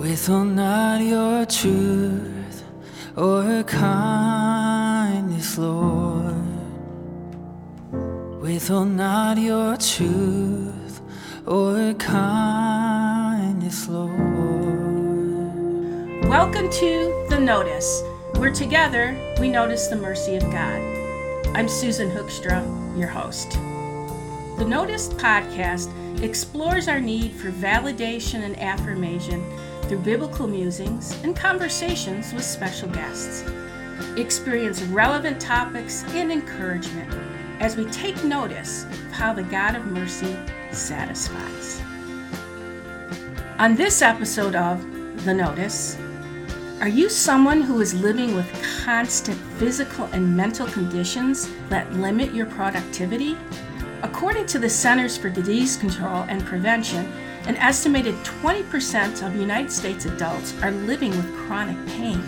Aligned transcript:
Withhold 0.00 0.48
not 0.56 1.02
your 1.02 1.44
truth 1.44 2.64
or 3.18 3.62
kindness, 3.64 5.58
Lord. 5.58 6.34
With 8.40 8.40
Withhold 8.40 8.92
not 8.92 9.36
your 9.36 9.76
truth 9.76 11.02
or 11.46 11.92
kindness, 11.98 13.90
Lord. 13.90 14.14
Welcome 16.24 16.70
to 16.70 17.26
The 17.28 17.38
Notice, 17.38 18.02
where 18.36 18.50
together 18.50 19.14
we 19.38 19.50
notice 19.50 19.88
the 19.88 19.96
mercy 19.96 20.36
of 20.36 20.44
God. 20.44 20.80
I'm 21.54 21.68
Susan 21.68 22.10
Hoekstra, 22.10 22.64
your 22.98 23.08
host. 23.08 23.50
The 24.56 24.64
Notice 24.66 25.10
podcast 25.10 25.92
explores 26.22 26.88
our 26.88 27.00
need 27.00 27.32
for 27.32 27.50
validation 27.50 28.44
and 28.44 28.58
affirmation 28.58 29.44
through 29.90 29.98
biblical 29.98 30.46
musings 30.46 31.20
and 31.24 31.34
conversations 31.34 32.32
with 32.32 32.44
special 32.44 32.88
guests. 32.90 33.42
Experience 34.16 34.82
relevant 34.82 35.40
topics 35.40 36.04
and 36.10 36.30
encouragement 36.30 37.12
as 37.58 37.74
we 37.76 37.84
take 37.86 38.22
notice 38.22 38.84
of 38.84 39.10
how 39.10 39.32
the 39.32 39.42
God 39.42 39.74
of 39.74 39.84
mercy 39.86 40.36
satisfies. 40.70 41.82
On 43.58 43.74
this 43.74 44.00
episode 44.00 44.54
of 44.54 44.80
The 45.24 45.34
Notice, 45.34 45.98
are 46.80 46.88
you 46.88 47.08
someone 47.08 47.60
who 47.60 47.80
is 47.80 47.92
living 47.92 48.36
with 48.36 48.48
constant 48.84 49.38
physical 49.58 50.04
and 50.12 50.36
mental 50.36 50.68
conditions 50.68 51.50
that 51.68 51.92
limit 51.94 52.32
your 52.32 52.46
productivity? 52.46 53.36
According 54.04 54.46
to 54.46 54.60
the 54.60 54.70
Centers 54.70 55.18
for 55.18 55.30
Disease 55.30 55.76
Control 55.76 56.22
and 56.28 56.44
Prevention, 56.46 57.12
an 57.46 57.56
estimated 57.56 58.14
20% 58.16 59.26
of 59.26 59.34
United 59.34 59.72
States 59.72 60.04
adults 60.04 60.54
are 60.62 60.70
living 60.70 61.10
with 61.10 61.34
chronic 61.46 61.84
pain. 61.86 62.22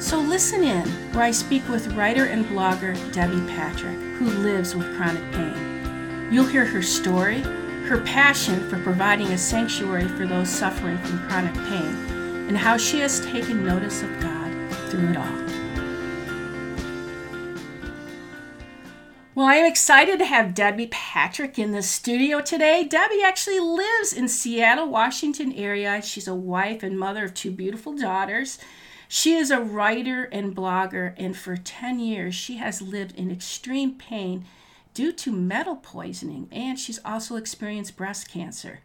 So 0.00 0.18
listen 0.18 0.64
in 0.64 0.88
where 1.12 1.24
I 1.24 1.30
speak 1.30 1.68
with 1.68 1.94
writer 1.94 2.24
and 2.24 2.44
blogger 2.46 2.94
Debbie 3.12 3.46
Patrick, 3.52 3.98
who 4.16 4.26
lives 4.26 4.74
with 4.74 4.96
chronic 4.96 5.22
pain. 5.32 6.28
You'll 6.32 6.46
hear 6.46 6.64
her 6.64 6.82
story, 6.82 7.40
her 7.86 8.00
passion 8.00 8.68
for 8.68 8.78
providing 8.82 9.28
a 9.28 9.38
sanctuary 9.38 10.08
for 10.08 10.26
those 10.26 10.48
suffering 10.48 10.98
from 10.98 11.28
chronic 11.28 11.54
pain, 11.54 12.46
and 12.48 12.56
how 12.56 12.76
she 12.76 13.00
has 13.00 13.20
taken 13.20 13.64
notice 13.64 14.02
of 14.02 14.20
God 14.20 14.50
through 14.88 15.10
it 15.10 15.16
all. 15.16 15.51
Well, 19.34 19.46
I 19.46 19.54
am 19.54 19.64
excited 19.64 20.18
to 20.18 20.26
have 20.26 20.52
Debbie 20.52 20.88
Patrick 20.88 21.58
in 21.58 21.70
the 21.70 21.82
studio 21.82 22.42
today. 22.42 22.84
Debbie 22.84 23.22
actually 23.24 23.60
lives 23.60 24.12
in 24.12 24.28
Seattle, 24.28 24.90
Washington 24.90 25.54
area. 25.54 26.02
She's 26.02 26.28
a 26.28 26.34
wife 26.34 26.82
and 26.82 26.98
mother 26.98 27.24
of 27.24 27.32
two 27.32 27.50
beautiful 27.50 27.94
daughters. 27.94 28.58
She 29.08 29.32
is 29.32 29.50
a 29.50 29.58
writer 29.58 30.24
and 30.24 30.54
blogger, 30.54 31.14
and 31.16 31.34
for 31.34 31.56
10 31.56 31.98
years, 31.98 32.34
she 32.34 32.58
has 32.58 32.82
lived 32.82 33.18
in 33.18 33.30
extreme 33.30 33.94
pain 33.94 34.44
due 34.92 35.12
to 35.12 35.32
metal 35.32 35.76
poisoning, 35.76 36.46
and 36.52 36.78
she's 36.78 37.00
also 37.02 37.36
experienced 37.36 37.96
breast 37.96 38.28
cancer. 38.28 38.80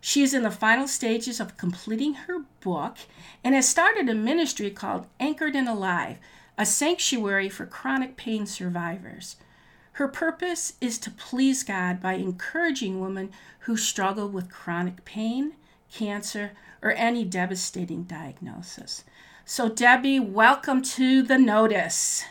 She 0.00 0.24
is 0.24 0.34
in 0.34 0.42
the 0.42 0.50
final 0.50 0.88
stages 0.88 1.38
of 1.38 1.56
completing 1.56 2.14
her 2.14 2.40
book 2.58 2.96
and 3.44 3.54
has 3.54 3.68
started 3.68 4.08
a 4.08 4.14
ministry 4.14 4.70
called 4.70 5.06
Anchored 5.20 5.54
and 5.54 5.68
Alive, 5.68 6.18
a 6.58 6.66
sanctuary 6.66 7.48
for 7.48 7.64
chronic 7.64 8.16
pain 8.16 8.44
survivors. 8.44 9.36
Her 9.98 10.06
purpose 10.06 10.74
is 10.80 10.96
to 10.98 11.10
please 11.10 11.64
God 11.64 12.00
by 12.00 12.12
encouraging 12.12 13.00
women 13.00 13.32
who 13.62 13.76
struggle 13.76 14.28
with 14.28 14.48
chronic 14.48 15.04
pain, 15.04 15.54
cancer, 15.92 16.52
or 16.80 16.92
any 16.92 17.24
devastating 17.24 18.04
diagnosis. 18.04 19.02
So, 19.44 19.68
Debbie, 19.68 20.20
welcome 20.20 20.82
to 20.82 21.22
the 21.22 21.36
notice. 21.36 22.24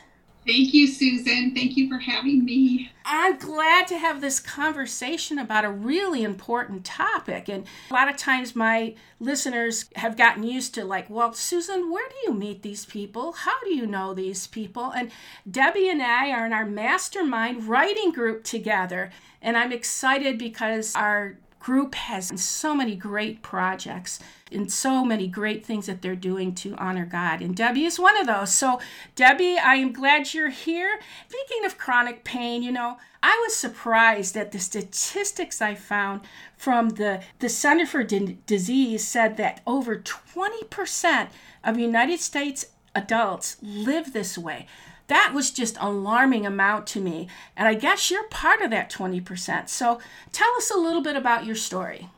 Thank 0.48 0.73
you, 0.73 0.88
Susan. 0.88 1.53
Thank 1.53 1.76
you 1.76 1.90
for 1.90 2.00
having 2.00 2.45
me. 2.45 2.89
I'm 3.04 3.38
glad 3.38 3.86
to 3.88 3.98
have 3.98 4.21
this 4.21 4.39
conversation 4.39 5.38
about 5.38 5.66
a 5.66 5.70
really 5.70 6.23
important 6.23 6.86
topic. 6.86 7.49
And 7.49 7.66
a 7.92 7.94
lot 7.94 8.08
of 8.08 8.16
times, 8.16 8.55
my 8.55 8.95
listeners 9.20 9.89
have 9.98 10.16
gotten 10.16 10.44
used 10.44 10.73
to, 10.76 10.86
like, 10.86 11.10
well, 11.10 11.33
Susan, 11.33 11.92
where 11.92 12.08
do 12.08 12.16
you 12.23 12.33
meet 12.33 12.61
these 12.61 12.86
people? 12.86 13.33
How 13.33 13.60
do 13.66 13.76
you 13.76 13.86
know 13.86 14.14
these 14.14 14.48
people? 14.48 14.92
And 14.92 15.11
Debbie 15.49 15.89
and 15.89 16.02
I 16.02 16.32
are 16.32 16.45
in 16.45 16.54
our 16.54 16.66
mastermind 16.66 17.66
writing 17.67 18.14
group 18.14 18.45
together. 18.45 19.11
And 19.42 19.58
I'm 19.58 19.73
excited 19.73 20.38
because 20.38 20.95
our 20.95 21.39
group 21.67 21.95
has 21.95 22.32
so 22.39 22.73
many 22.73 22.95
great 22.95 23.42
projects 23.42 24.22
and 24.54 24.72
so 24.72 25.04
many 25.04 25.28
great 25.28 25.66
things 25.66 25.86
that 25.86 26.02
they're 26.02 26.16
doing 26.16 26.55
to 26.55 26.73
honor 26.76 27.05
God. 27.05 27.42
And 27.42 27.54
Debbie 27.54 27.83
is 27.83 28.00
one 28.00 28.16
of 28.16 28.26
those. 28.26 28.54
So, 28.54 28.80
Debbie, 29.16 29.58
I 29.58 29.76
am 29.76 29.92
glad 29.92 30.33
you're 30.33 30.48
here. 30.48 30.98
Speaking 31.27 31.66
of 31.66 31.77
chronic 31.77 32.23
pain, 32.23 32.64
you 32.64 32.72
know, 32.72 32.95
I 33.22 33.38
was 33.45 33.54
surprised 33.54 34.38
at 34.38 34.54
the 34.54 34.60
statistics 34.60 35.61
I 35.61 35.76
found 35.76 36.22
from 36.56 36.92
the, 36.92 37.22
the 37.39 37.50
Center 37.50 37.86
for 37.86 38.02
D- 38.02 38.38
Disease 38.45 39.06
said 39.06 39.36
that 39.36 39.60
over 39.67 39.98
20% 39.98 41.27
of 41.66 41.77
United 41.77 42.22
States 42.22 42.67
adults 42.95 43.58
live 43.61 44.14
this 44.14 44.38
way 44.38 44.67
that 45.08 45.32
was 45.34 45.52
just 45.52 45.78
alarming 45.80 46.45
amount 46.45 46.88
to 46.88 47.02
me. 47.02 47.28
And 47.56 47.68
i 47.68 47.73
guess 47.73 48.12
you're 48.12 48.28
part 48.30 48.62
of 48.62 48.70
that 48.72 48.92
20% 48.92 49.70
so 49.70 50.00
tell 50.32 50.54
us 50.58 50.72
a 50.72 50.78
little 50.78 51.02
bit 51.02 51.16
about 51.16 51.45
your 51.45 51.56
story. 51.56 52.10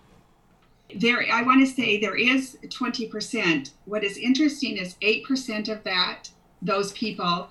There 0.96 1.24
i 1.32 1.44
want 1.44 1.66
to 1.66 1.72
say 1.72 2.00
there 2.00 2.18
is 2.18 2.58
20% 2.64 3.72
what 3.86 4.04
is 4.04 4.18
interesting 4.18 4.78
is 4.78 4.96
8% 5.02 5.70
of 5.70 5.84
that 5.84 6.30
those 6.62 6.92
people 6.94 7.50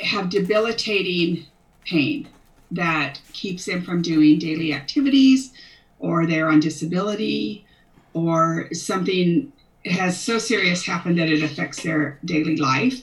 have 0.00 0.28
debilitating 0.30 1.46
pain 1.84 2.28
that 2.70 3.20
keeps 3.32 3.64
them 3.66 3.82
from 3.82 4.02
doing 4.02 4.38
daily 4.38 4.74
activities 4.74 5.52
or 5.98 6.26
they're 6.26 6.48
on 6.48 6.60
disability 6.60 7.66
or 8.12 8.68
something 8.72 9.52
has 9.86 10.20
so 10.20 10.38
serious 10.38 10.84
happened 10.84 11.18
that 11.18 11.28
it 11.28 11.42
affects 11.42 11.82
their 11.82 12.18
daily 12.24 12.56
life 12.56 13.02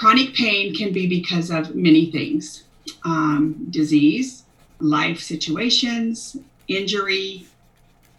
Chronic 0.00 0.32
pain 0.32 0.74
can 0.74 0.94
be 0.94 1.06
because 1.06 1.50
of 1.50 1.74
many 1.74 2.10
things 2.10 2.64
um, 3.04 3.66
disease, 3.68 4.44
life 4.78 5.20
situations, 5.20 6.38
injury, 6.68 7.46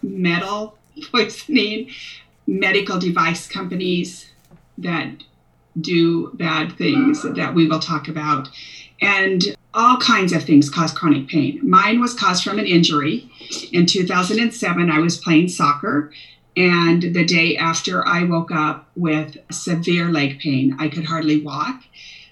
metal 0.03 0.77
poisoning, 1.11 1.89
medical 2.45 2.99
device 2.99 3.47
companies 3.47 4.29
that 4.77 5.09
do 5.79 6.29
bad 6.35 6.77
things 6.77 7.23
that 7.23 7.55
we 7.55 7.67
will 7.67 7.79
talk 7.79 8.07
about, 8.07 8.47
and 9.01 9.57
all 9.73 9.97
kinds 9.97 10.33
of 10.33 10.43
things 10.43 10.69
cause 10.69 10.91
chronic 10.91 11.27
pain. 11.29 11.67
Mine 11.67 11.99
was 11.99 12.13
caused 12.13 12.43
from 12.43 12.59
an 12.59 12.67
injury. 12.67 13.27
In 13.71 13.87
2007, 13.87 14.91
I 14.91 14.99
was 14.99 15.17
playing 15.17 15.47
soccer 15.47 16.11
and 16.55 17.01
the 17.01 17.25
day 17.25 17.55
after, 17.55 18.05
I 18.05 18.23
woke 18.23 18.51
up 18.51 18.89
with 18.95 19.37
severe 19.51 20.09
leg 20.09 20.39
pain. 20.39 20.75
I 20.79 20.89
could 20.89 21.05
hardly 21.05 21.41
walk. 21.41 21.83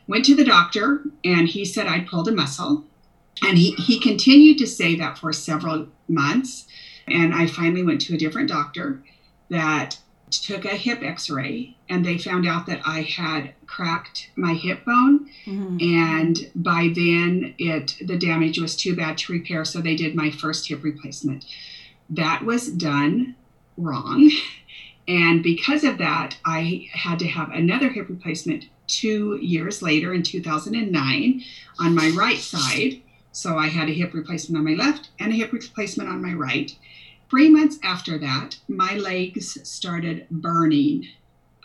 Went 0.07 0.25
to 0.25 0.35
the 0.35 0.43
doctor, 0.43 1.03
and 1.23 1.47
he 1.47 1.63
said 1.63 1.87
I 1.87 2.01
pulled 2.01 2.27
a 2.27 2.33
muscle. 2.33 2.83
And 3.41 3.57
he, 3.57 3.71
he 3.71 3.99
continued 3.99 4.57
to 4.57 4.67
say 4.67 4.95
that 4.95 5.17
for 5.17 5.31
several 5.31 5.87
months. 6.09 6.67
And 7.07 7.33
I 7.33 7.47
finally 7.47 7.83
went 7.83 8.01
to 8.01 8.15
a 8.15 8.17
different 8.17 8.49
doctor 8.49 9.01
that 9.49 9.97
took 10.31 10.65
a 10.65 10.75
hip 10.75 11.01
x 11.01 11.29
ray, 11.29 11.75
and 11.87 12.05
they 12.05 12.17
found 12.17 12.45
out 12.45 12.67
that 12.67 12.81
I 12.85 13.01
had 13.01 13.53
cracked 13.65 14.29
my 14.35 14.53
hip 14.53 14.85
bone. 14.85 15.29
Mm-hmm. 15.45 15.77
And 15.81 16.51
by 16.55 16.91
then, 16.93 17.55
it 17.57 17.95
the 18.05 18.17
damage 18.17 18.59
was 18.59 18.75
too 18.75 18.95
bad 18.95 19.17
to 19.19 19.33
repair. 19.33 19.65
So 19.65 19.79
they 19.79 19.95
did 19.95 20.13
my 20.13 20.29
first 20.29 20.67
hip 20.67 20.83
replacement. 20.83 21.45
That 22.09 22.43
was 22.43 22.69
done 22.69 23.35
wrong. 23.79 24.31
And 25.09 25.41
because 25.41 25.83
of 25.83 25.97
that, 25.97 26.37
I 26.45 26.87
had 26.93 27.17
to 27.19 27.27
have 27.27 27.49
another 27.49 27.89
hip 27.89 28.09
replacement 28.09 28.65
two 28.85 29.39
years 29.41 29.81
later 29.81 30.13
in 30.13 30.21
2009 30.21 31.41
on 31.79 31.95
my 31.95 32.09
right 32.15 32.37
side. 32.37 33.01
So 33.31 33.57
I 33.57 33.67
had 33.67 33.89
a 33.89 33.93
hip 33.93 34.13
replacement 34.13 34.59
on 34.59 34.65
my 34.65 34.81
left 34.81 35.09
and 35.19 35.31
a 35.31 35.35
hip 35.35 35.51
replacement 35.51 36.09
on 36.09 36.21
my 36.21 36.33
right. 36.33 36.75
Three 37.29 37.49
months 37.49 37.79
after 37.83 38.19
that, 38.19 38.57
my 38.67 38.95
legs 38.95 39.57
started 39.67 40.27
burning 40.29 41.07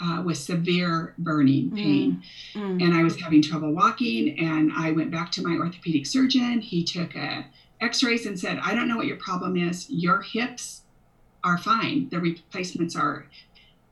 uh, 0.03 0.23
with 0.25 0.39
severe 0.39 1.15
burning 1.19 1.71
mm, 1.71 1.77
pain. 1.77 2.23
Mm, 2.55 2.79
mm. 2.79 2.83
And 2.83 2.95
I 2.95 3.03
was 3.03 3.21
having 3.21 3.43
trouble 3.43 3.73
walking. 3.73 4.39
And 4.39 4.73
I 4.73 4.91
went 4.93 5.11
back 5.11 5.31
to 5.33 5.43
my 5.43 5.57
orthopedic 5.57 6.07
surgeon. 6.07 6.61
He 6.61 6.83
took 6.83 7.15
a 7.15 7.47
x-rays 7.81 8.25
and 8.27 8.39
said, 8.39 8.59
I 8.63 8.75
don't 8.75 8.89
know 8.89 8.97
what 8.97 9.07
your 9.07 9.17
problem 9.17 9.57
is. 9.57 9.89
Your 9.91 10.23
hips 10.23 10.83
are 11.45 11.59
fine. 11.59 12.09
The 12.11 12.19
replacements 12.19 12.97
are 12.97 13.27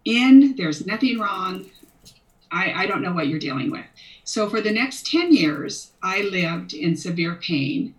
in, 0.04 0.56
there's 0.56 0.84
nothing 0.86 1.18
wrong. 1.18 1.66
I, 2.50 2.72
I 2.82 2.86
don't 2.86 3.02
know 3.02 3.12
what 3.12 3.28
you're 3.28 3.38
dealing 3.38 3.70
with. 3.70 3.84
So 4.24 4.48
for 4.48 4.60
the 4.60 4.72
next 4.72 5.06
10 5.06 5.32
years, 5.32 5.92
I 6.02 6.22
lived 6.22 6.74
in 6.74 6.96
severe 6.96 7.34
pain 7.36 7.94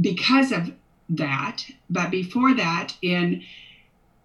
because 0.00 0.50
of 0.52 0.72
that. 1.08 1.64
But 1.88 2.10
before 2.10 2.54
that, 2.54 2.94
in 3.02 3.42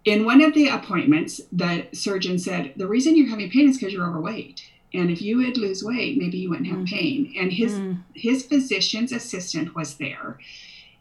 in 0.06 0.26
one 0.26 0.42
of 0.42 0.54
the 0.54 0.68
appointments, 0.68 1.40
the 1.50 1.88
surgeon 1.94 2.38
said, 2.38 2.74
The 2.76 2.88
reason 2.88 3.16
you're 3.16 3.30
having 3.30 3.50
pain 3.50 3.70
is 3.70 3.78
because 3.78 3.94
you're 3.94 4.06
overweight. 4.08 4.62
And 4.94 5.10
if 5.10 5.22
you 5.22 5.38
would 5.38 5.56
lose 5.56 5.82
weight, 5.82 6.18
maybe 6.18 6.38
you 6.40 6.50
wouldn't 6.50 6.68
have 6.68 6.80
Mm. 6.80 6.88
pain. 6.90 7.34
And 7.40 7.54
his 7.54 7.74
Mm. 7.80 8.04
his 8.14 8.44
physician's 8.46 9.12
assistant 9.14 9.76
was 9.76 9.96
there. 9.96 10.40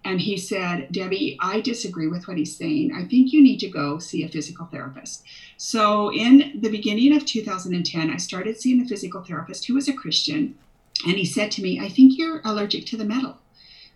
And 0.05 0.21
he 0.21 0.37
said, 0.37 0.89
Debbie, 0.91 1.37
I 1.41 1.61
disagree 1.61 2.09
with 2.09 2.27
what 2.27 2.37
he's 2.37 2.57
saying. 2.57 2.93
I 2.93 3.05
think 3.05 3.33
you 3.33 3.41
need 3.43 3.59
to 3.61 3.69
go 3.69 3.99
see 3.99 4.25
a 4.25 4.29
physical 4.29 4.67
therapist. 4.67 5.23
So, 5.57 6.13
in 6.13 6.59
the 6.61 6.71
beginning 6.71 7.15
of 7.17 7.25
2010, 7.25 8.11
I 8.11 8.17
started 8.17 8.61
seeing 8.61 8.81
a 8.83 8.89
physical 8.89 9.23
therapist 9.23 9.67
who 9.67 9.75
was 9.75 9.87
a 9.89 9.93
Christian. 9.93 10.57
And 11.07 11.17
he 11.17 11.25
said 11.25 11.53
to 11.53 11.63
me, 11.63 11.79
I 11.81 11.89
think 11.89 12.19
you're 12.19 12.41
allergic 12.45 12.85
to 12.87 12.97
the 12.97 13.05
metal. 13.05 13.37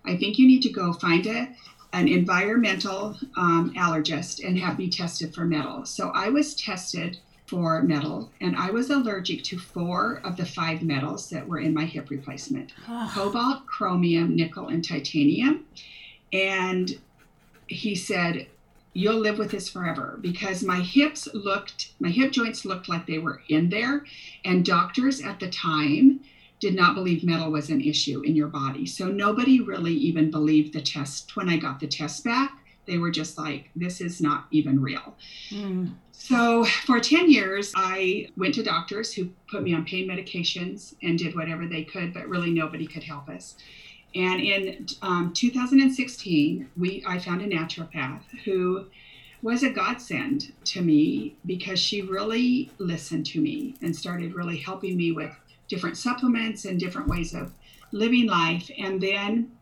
I 0.05 0.17
think 0.17 0.38
you 0.38 0.47
need 0.47 0.62
to 0.62 0.70
go 0.70 0.93
find 0.93 1.26
a, 1.26 1.49
an 1.93 2.06
environmental 2.06 3.19
um, 3.37 3.73
allergist 3.76 4.47
and 4.47 4.56
have 4.59 4.79
me 4.79 4.88
tested 4.88 5.35
for 5.35 5.44
metal. 5.44 5.85
So, 5.87 6.11
I 6.14 6.29
was 6.29 6.55
tested 6.55 7.19
for 7.47 7.82
metal, 7.82 8.31
and 8.41 8.56
I 8.56 8.70
was 8.70 8.91
allergic 8.91 9.43
to 9.44 9.59
four 9.59 10.20
of 10.25 10.37
the 10.37 10.44
five 10.47 10.82
metals 10.82 11.31
that 11.31 11.47
were 11.47 11.61
in 11.61 11.73
my 11.75 11.85
hip 11.85 12.11
replacement 12.11 12.73
Oh, 12.88 13.11
cobalt, 13.12 13.67
chromium, 13.67 14.35
nickel, 14.37 14.69
and 14.69 14.85
titanium. 14.85 15.64
And 16.32 16.99
he 17.67 17.94
said, 17.94 18.46
You'll 18.93 19.19
live 19.19 19.37
with 19.37 19.50
this 19.50 19.69
forever 19.69 20.17
because 20.23 20.62
my 20.62 20.81
hips 20.81 21.28
looked, 21.34 21.93
my 22.00 22.08
hip 22.08 22.32
joints 22.32 22.64
looked 22.64 22.88
like 22.88 23.06
they 23.06 23.19
were 23.19 23.43
in 23.50 23.69
there. 23.69 24.05
And 24.44 24.64
doctors 24.64 25.20
at 25.23 25.38
the 25.38 25.50
time 25.50 26.20
did 26.61 26.75
not 26.75 26.94
believe 26.94 27.23
metal 27.23 27.50
was 27.50 27.69
an 27.69 27.82
issue 27.82 28.23
in 28.23 28.34
your 28.34 28.49
body. 28.49 28.87
So 28.87 29.08
nobody 29.08 29.61
really 29.61 29.93
even 29.93 30.31
believed 30.31 30.73
the 30.73 30.81
test. 30.81 31.37
When 31.37 31.50
I 31.50 31.58
got 31.58 31.78
the 31.78 31.87
test 31.87 32.25
back, 32.25 32.56
they 32.87 32.96
were 32.96 33.11
just 33.11 33.37
like, 33.37 33.69
This 33.76 34.00
is 34.00 34.23
not 34.23 34.46
even 34.50 34.81
real. 34.81 35.14
mm, 35.50 35.93
So 36.12 36.64
for 36.64 36.99
10 36.99 37.31
years, 37.31 37.73
I 37.76 38.31
went 38.38 38.55
to 38.55 38.62
doctors 38.62 39.12
who 39.12 39.28
put 39.50 39.62
me 39.62 39.75
on 39.75 39.84
pain 39.84 40.08
medications 40.08 40.94
and 41.02 41.19
did 41.19 41.37
whatever 41.37 41.67
they 41.67 41.84
could, 41.84 42.14
but 42.14 42.28
really 42.28 42.50
nobody 42.50 42.87
could 42.87 43.05
help 43.05 43.28
us. 43.28 43.56
And 44.14 44.41
in 44.41 44.87
um, 45.03 45.32
2016, 45.35 46.70
we 46.76 47.05
I 47.06 47.19
found 47.19 47.43
a 47.43 47.47
naturopath 47.47 48.23
who 48.44 48.87
was 49.43 49.62
a 49.62 49.70
godsend 49.70 50.53
to 50.64 50.81
me 50.81 51.37
because 51.44 51.79
she 51.79 52.03
really 52.03 52.70
listened 52.79 53.26
to 53.26 53.41
me 53.41 53.75
and 53.82 53.94
started 53.94 54.35
really 54.35 54.56
helping 54.56 54.97
me 54.97 55.12
with 55.12 55.31
different 55.69 55.97
supplements 55.97 56.64
and 56.64 56.81
different 56.81 57.08
ways 57.08 57.35
of 57.35 57.53
living 57.93 58.26
life. 58.26 58.70
And 58.79 59.00
then 59.00 59.53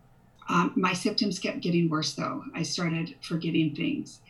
um, 0.48 0.72
my 0.76 0.92
symptoms 0.92 1.38
kept 1.38 1.60
getting 1.60 1.88
worse, 1.88 2.14
though. 2.14 2.44
I 2.54 2.62
started 2.62 3.16
forgetting 3.22 3.74
things 3.74 4.20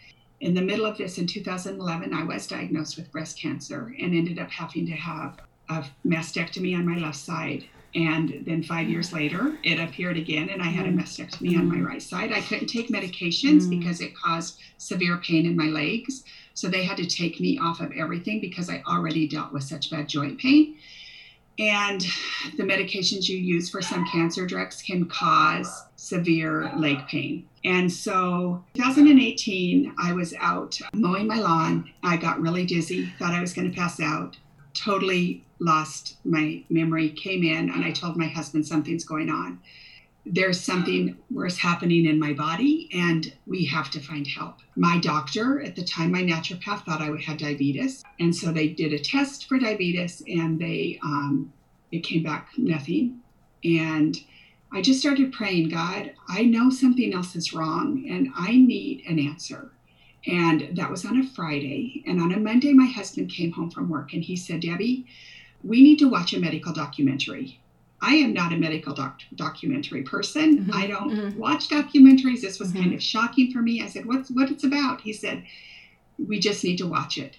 in 0.40 0.55
the 0.55 0.62
middle 0.62 0.84
of 0.84 0.99
this 0.99 1.19
in 1.19 1.26
2011 1.26 2.12
i 2.12 2.22
was 2.22 2.46
diagnosed 2.46 2.96
with 2.96 3.10
breast 3.10 3.38
cancer 3.38 3.94
and 3.99 4.14
ended 4.14 4.38
up 4.38 4.50
having 4.50 4.87
to 4.87 4.93
have 4.93 5.38
a 5.70 5.84
mastectomy 6.06 6.76
on 6.76 6.87
my 6.87 6.99
left 6.99 7.17
side 7.17 7.64
and 7.94 8.43
then 8.46 8.62
five 8.62 8.88
years 8.88 9.12
later 9.12 9.56
it 9.62 9.79
appeared 9.79 10.17
again 10.17 10.49
and 10.49 10.61
i 10.62 10.67
had 10.67 10.87
a 10.87 10.91
mastectomy 10.93 11.56
on 11.58 11.69
my 11.69 11.79
right 11.81 12.02
side 12.02 12.32
i 12.32 12.41
couldn't 12.41 12.67
take 12.67 12.88
medications 12.88 13.62
Mm. 13.62 13.70
because 13.79 14.00
it 14.00 14.14
caused 14.17 14.61
severe 14.79 15.17
pain 15.19 15.46
in 15.46 15.56
my 15.56 15.67
legs 15.67 16.25
so 16.55 16.69
they 16.69 16.85
had 16.85 16.96
to 16.96 17.06
take 17.06 17.41
me 17.41 17.58
off 17.58 17.81
of 17.81 17.93
everything 17.93 18.41
because 18.41 18.69
i 18.69 18.82
already 18.87 19.29
dealt 19.29 19.52
with 19.52 19.62
such 19.62 19.91
bad 19.91 20.08
joint 20.08 20.38
pain 20.38 20.76
and 21.58 22.00
the 22.56 22.64
medications 22.64 23.29
you 23.29 23.37
use 23.38 23.70
for 23.70 23.81
some 23.81 24.05
cancer 24.06 24.44
drugs 24.44 24.82
can 24.82 25.06
cause 25.06 25.85
severe 25.94 26.69
leg 26.76 27.06
pain. 27.06 27.46
And 27.64 27.91
so 27.93 28.64
2018, 28.75 29.94
I 29.96 30.12
was 30.12 30.35
out 30.41 30.81
mowing 30.94 31.29
my 31.29 31.38
lawn. 31.38 31.91
I 32.02 32.17
got 32.17 32.41
really 32.41 32.67
dizzy, 32.67 33.06
thought 33.20 33.35
I 33.35 33.41
was 33.41 33.52
going 33.52 33.70
to 33.70 33.76
pass 33.76 34.00
out, 34.00 34.37
totally 34.75 35.44
lost 35.59 36.17
my 36.25 36.62
memory, 36.69 37.11
came 37.11 37.43
in, 37.43 37.71
and 37.71 37.85
I 37.85 37.93
told 37.93 38.17
my 38.17 38.26
husband 38.26 38.67
something's 38.67 39.05
going 39.05 39.31
on. 39.31 39.61
There's 40.26 40.61
something 40.61 41.17
worse 41.31 41.59
happening 41.59 42.06
in 42.06 42.19
my 42.19 42.32
body, 42.32 42.88
and 42.94 43.32
we 43.47 43.65
have 43.67 43.91
to 43.91 44.00
find 44.00 44.26
help. 44.26 44.56
My 44.75 44.99
doctor 44.99 45.61
at 45.62 45.76
the 45.76 45.85
time, 45.85 46.12
my 46.12 46.23
naturopath, 46.23 46.85
thought 46.85 47.03
I 47.03 47.11
would 47.11 47.23
have 47.23 47.38
diabetes, 47.38 48.03
and 48.19 48.35
so 48.35 48.50
they 48.50 48.69
did 48.69 48.93
a 48.93 48.99
test 48.99 49.47
for 49.49 49.59
diabetes, 49.59 50.23
and 50.26 50.59
they 50.59 50.99
um, 51.03 51.53
it 51.93 52.00
came 52.00 52.23
back 52.23 52.49
nothing. 52.56 53.20
And 53.65 54.19
I 54.73 54.82
just 54.82 55.00
started 55.00 55.32
praying, 55.32 55.69
God, 55.69 56.12
I 56.29 56.43
know 56.43 56.69
something 56.69 57.15
else 57.15 57.37
is 57.37 57.53
wrong, 57.53 58.06
and 58.09 58.29
I 58.35 58.56
need 58.56 59.05
an 59.06 59.19
answer. 59.19 59.70
And 60.26 60.71
that 60.76 60.91
was 60.91 61.05
on 61.05 61.19
a 61.19 61.26
Friday. 61.26 62.03
And 62.06 62.21
on 62.21 62.32
a 62.32 62.38
Monday, 62.38 62.73
my 62.73 62.87
husband 62.87 63.31
came 63.31 63.53
home 63.53 63.71
from 63.71 63.88
work 63.88 64.12
and 64.15 64.23
he 64.23 64.37
said, 64.37 64.61
Debbie, 64.61 65.06
we 65.62 65.82
need 65.82 65.99
to 65.99 66.09
watch 66.09 66.32
a 66.32 66.41
medical 66.41 66.73
documentary. 66.73 67.59
I 68.00 68.17
am 68.17 68.32
not 68.32 68.53
a 68.53 68.56
medical 68.56 68.94
doc- 68.94 69.21
documentary 69.35 70.03
person. 70.03 70.67
Mhm, 70.67 70.75
I 70.75 70.87
don't 70.87 71.11
mhm. 71.11 71.37
watch 71.37 71.69
documentaries. 71.69 72.41
This 72.43 72.59
was 72.59 72.73
Mhm. 72.73 72.81
kind 72.81 72.94
of 72.94 73.03
shocking 73.03 73.50
for 73.50 73.62
me. 73.62 73.81
I 73.81 73.87
said, 73.88 74.05
"What's 74.06 74.31
what 74.31 74.50
it's 74.50 74.65
about?" 74.65 75.00
He 75.03 75.12
said, 75.12 75.43
"We 76.19 76.38
just 76.38 76.65
need 76.65 76.77
to 76.79 76.87
watch 76.87 77.17
it." 77.17 77.37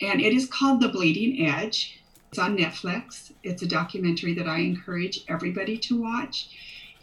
And 0.00 0.20
it 0.20 0.32
is 0.32 0.46
called 0.46 0.80
The 0.80 0.88
Bleeding 0.88 1.46
Edge. 1.46 1.98
It's 2.30 2.38
on 2.38 2.56
Netflix. 2.58 3.32
It's 3.44 3.62
a 3.62 3.66
documentary 3.66 4.34
that 4.34 4.48
I 4.48 4.58
encourage 4.58 5.20
everybody 5.28 5.78
to 5.78 5.96
watch. 6.00 6.48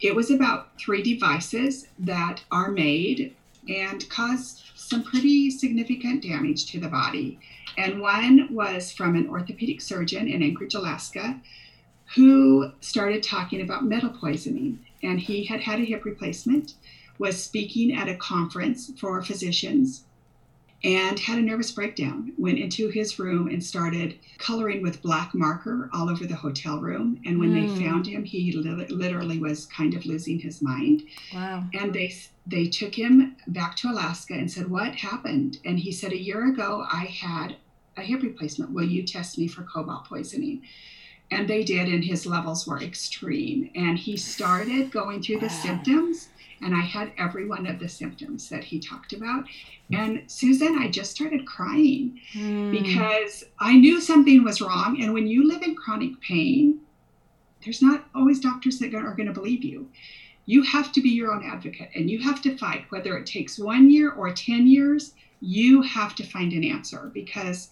It 0.00 0.14
was 0.14 0.30
about 0.30 0.78
three 0.78 1.02
devices 1.02 1.88
that 1.98 2.44
are 2.50 2.70
made 2.70 3.34
and 3.68 4.08
cause 4.08 4.62
some 4.74 5.02
pretty 5.02 5.50
significant 5.50 6.22
damage 6.22 6.66
to 6.66 6.80
the 6.80 6.88
body. 6.88 7.38
And 7.78 8.00
one 8.00 8.48
was 8.54 8.92
from 8.92 9.16
an 9.16 9.28
orthopedic 9.28 9.80
surgeon 9.80 10.28
in 10.28 10.42
Anchorage, 10.42 10.74
Alaska, 10.74 11.40
who 12.14 12.70
started 12.80 13.22
talking 13.22 13.60
about 13.60 13.84
metal 13.84 14.10
poisoning. 14.10 14.78
And 15.02 15.20
he 15.20 15.44
had 15.44 15.60
had 15.60 15.80
a 15.80 15.84
hip 15.84 16.04
replacement, 16.04 16.74
was 17.18 17.42
speaking 17.42 17.94
at 17.94 18.08
a 18.08 18.14
conference 18.16 18.92
for 18.98 19.22
physicians, 19.22 20.04
and 20.84 21.18
had 21.18 21.38
a 21.38 21.42
nervous 21.42 21.72
breakdown. 21.72 22.32
Went 22.38 22.58
into 22.58 22.88
his 22.88 23.18
room 23.18 23.48
and 23.48 23.62
started 23.64 24.18
coloring 24.38 24.82
with 24.82 25.02
black 25.02 25.34
marker 25.34 25.90
all 25.92 26.08
over 26.08 26.26
the 26.26 26.34
hotel 26.36 26.78
room. 26.78 27.18
And 27.24 27.38
when 27.40 27.52
Mm. 27.54 27.76
they 27.76 27.84
found 27.84 28.06
him, 28.06 28.24
he 28.24 28.52
li- 28.52 28.86
literally 28.88 29.38
was 29.38 29.66
kind 29.66 29.94
of 29.94 30.06
losing 30.06 30.38
his 30.38 30.62
mind 30.62 31.02
wow. 31.34 31.64
and 31.74 31.92
they 31.92 32.14
they 32.46 32.68
took 32.68 32.94
him 32.94 33.36
back 33.48 33.76
to 33.76 33.90
Alaska 33.90 34.34
and 34.34 34.50
said, 34.50 34.70
"What 34.70 34.94
happened?" 34.94 35.58
And 35.64 35.78
he 35.78 35.92
said, 35.92 36.12
"A 36.12 36.22
year 36.22 36.46
ago, 36.46 36.86
I 36.90 37.04
had 37.06 37.56
a 37.96 38.02
hip 38.02 38.22
replacement. 38.22 38.72
Will 38.72 38.88
you 38.88 39.02
test 39.04 39.38
me 39.38 39.48
for 39.48 39.64
cobalt 39.64 40.06
poisoning?" 40.06 40.62
And 41.30 41.48
they 41.48 41.64
did, 41.64 41.88
and 41.88 42.04
his 42.04 42.24
levels 42.24 42.66
were 42.66 42.80
extreme. 42.80 43.70
And 43.74 43.98
he 43.98 44.16
started 44.16 44.92
going 44.92 45.22
through 45.22 45.40
the 45.40 45.46
Wow. 45.46 45.48
symptoms, 45.48 46.28
and 46.62 46.74
I 46.74 46.82
had 46.82 47.12
every 47.18 47.46
one 47.48 47.66
of 47.66 47.78
the 47.80 47.88
symptoms 47.88 48.48
that 48.48 48.64
he 48.64 48.78
talked 48.78 49.12
about. 49.12 49.44
And 49.92 50.22
Susan, 50.30 50.76
I 50.78 50.88
just 50.88 51.10
started 51.10 51.46
crying 51.46 52.20
Mm, 52.34 52.70
because 52.70 53.44
I 53.60 53.76
knew 53.76 54.00
something 54.00 54.44
was 54.44 54.60
wrong. 54.60 55.00
And 55.02 55.12
when 55.14 55.26
you 55.26 55.46
live 55.48 55.62
in 55.62 55.74
chronic 55.74 56.20
pain, 56.20 56.80
there's 57.64 57.82
not 57.82 58.08
always 58.14 58.40
doctors 58.40 58.78
that 58.78 58.94
are 58.94 59.14
going 59.14 59.26
to 59.26 59.32
believe 59.32 59.64
you. 59.64 59.90
You 60.46 60.62
have 60.62 60.92
to 60.92 61.02
be 61.02 61.10
your 61.10 61.32
own 61.32 61.44
advocate 61.44 61.90
and 61.94 62.08
you 62.08 62.20
have 62.20 62.40
to 62.42 62.56
fight, 62.56 62.86
whether 62.90 63.16
it 63.18 63.26
takes 63.26 63.58
one 63.58 63.90
year 63.90 64.10
or 64.10 64.32
10 64.32 64.66
years, 64.66 65.12
you 65.40 65.82
have 65.82 66.14
to 66.14 66.24
find 66.24 66.52
an 66.52 66.64
answer 66.64 67.10
because 67.12 67.68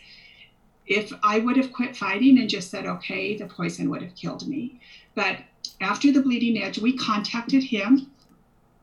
if 0.86 1.12
I 1.22 1.38
would 1.38 1.56
have 1.56 1.72
quit 1.72 1.96
fighting 1.96 2.38
and 2.38 2.50
just 2.50 2.70
said, 2.70 2.84
okay, 2.86 3.36
the 3.36 3.46
poison 3.46 3.88
would 3.90 4.02
have 4.02 4.14
killed 4.14 4.46
me. 4.46 4.80
But 5.14 5.38
after 5.80 6.12
the 6.12 6.20
bleeding 6.20 6.62
edge, 6.62 6.78
we 6.78 6.96
contacted 6.96 7.62
him, 7.62 8.10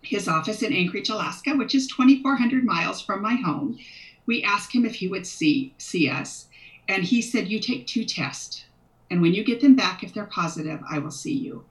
his 0.02 0.28
office 0.28 0.64
in 0.64 0.74
Anchorage, 0.74 1.10
Alaska, 1.10 1.52
which 1.56 1.76
is 1.76 1.88
2,400 1.88 2.64
miles 2.64 3.02
from 3.02 3.22
my 3.22 3.36
home. 3.36 3.78
We 4.26 4.44
asked 4.44 4.74
him 4.74 4.86
if 4.86 4.96
he 4.96 5.08
would 5.08 5.28
see 5.28 5.74
see 5.78 6.10
us, 6.10 6.48
and 6.88 7.04
he 7.04 7.22
said, 7.22 7.50
"You 7.50 7.60
take 7.60 7.86
two 7.86 8.04
tests, 8.04 8.66
and 9.10 9.22
when 9.22 9.34
you 9.34 9.44
get 9.44 9.62
them 9.62 9.76
back, 9.76 10.04
if 10.04 10.14
they're 10.14 10.26
positive, 10.26 10.80
I 10.90 11.00
will 11.00 11.12
see 11.12 11.34
you." 11.34 11.66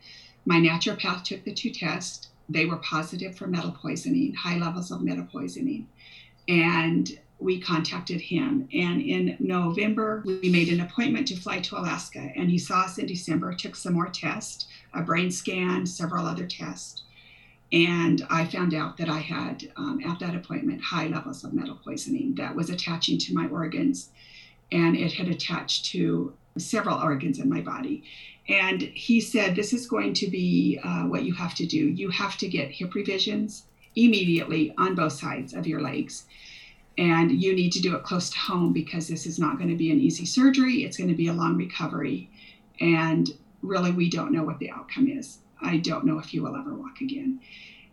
My 0.51 0.59
naturopath 0.59 1.23
took 1.23 1.45
the 1.45 1.55
two 1.55 1.71
tests. 1.71 2.31
They 2.49 2.67
were 2.67 2.79
positive 2.79 3.37
for 3.37 3.47
metal 3.47 3.71
poisoning, 3.71 4.35
high 4.35 4.59
levels 4.59 4.91
of 4.91 5.01
metal 5.01 5.25
poisoning, 5.31 5.87
and 6.49 7.09
we 7.39 7.61
contacted 7.61 8.21
him. 8.21 8.69
And 8.73 9.01
in 9.01 9.37
November, 9.39 10.25
we 10.27 10.51
made 10.51 10.69
an 10.73 10.81
appointment 10.81 11.29
to 11.29 11.37
fly 11.37 11.61
to 11.61 11.79
Alaska, 11.79 12.33
and 12.35 12.51
he 12.51 12.59
saw 12.59 12.81
us 12.81 12.99
in 12.99 13.07
December. 13.07 13.55
Took 13.55 13.77
some 13.77 13.95
more 13.95 14.09
tests, 14.09 14.67
a 14.93 15.03
brain 15.03 15.31
scan, 15.31 15.87
several 15.87 16.27
other 16.27 16.49
tests. 16.49 17.05
And 17.73 18.27
I 18.29 18.45
found 18.45 18.75
out 18.75 18.97
that 18.97 19.09
I 19.09 19.21
had, 19.21 19.73
um, 19.77 20.01
at 20.05 20.19
that 20.19 20.35
appointment, 20.35 20.83
high 20.83 21.07
levels 21.07 21.45
of 21.45 21.53
metal 21.53 21.79
poisoning 21.85 22.35
that 22.35 22.57
was 22.57 22.71
attaching 22.71 23.19
to 23.19 23.35
my 23.35 23.47
organs. 23.47 24.11
And 24.73 24.97
it 24.97 25.13
had 25.13 25.29
attached 25.29 25.85
to 25.93 26.35
several 26.59 26.99
organs 26.99 27.39
in 27.39 27.49
my 27.49 27.61
body. 27.61 28.03
And 28.51 28.83
he 28.83 29.21
said, 29.21 29.55
This 29.55 29.73
is 29.73 29.87
going 29.87 30.13
to 30.15 30.27
be 30.29 30.81
uh, 30.83 31.05
what 31.05 31.23
you 31.25 31.33
have 31.35 31.55
to 31.55 31.67
do. 31.67 31.79
You 31.79 32.11
have 32.11 32.37
to 32.39 32.49
get 32.49 32.73
hip 32.73 32.95
revisions 32.95 33.65
immediately 33.95 34.75
on 34.77 34.97
both 34.97 35.13
sides 35.13 35.55
of 35.55 35.67
your 35.67 35.81
legs. 35.81 36.27
and 36.99 37.31
you 37.31 37.55
need 37.55 37.73
to 37.73 37.81
do 37.81 37.95
it 37.95 38.03
close 38.03 38.29
to 38.31 38.39
home 38.39 38.73
because 38.73 39.09
this 39.09 39.25
is 39.25 39.39
not 39.39 39.57
going 39.57 39.71
to 39.71 39.77
be 39.77 39.91
an 39.93 40.01
easy 40.01 40.27
surgery. 40.27 40.85
It's 40.85 40.97
going 40.97 41.09
to 41.09 41.17
be 41.17 41.29
a 41.29 41.33
long 41.33 41.57
recovery. 41.57 42.29
And 42.81 43.31
really, 43.63 43.93
we 43.93 44.11
don't 44.11 44.33
know 44.33 44.43
what 44.43 44.59
the 44.59 44.71
outcome 44.71 45.09
is. 45.09 45.39
I 45.63 45.79
don't 45.79 46.05
know 46.05 46.19
if 46.19 46.35
you 46.35 46.43
will 46.43 46.57
ever 46.57 46.75
walk 46.75 47.01
again. 47.01 47.41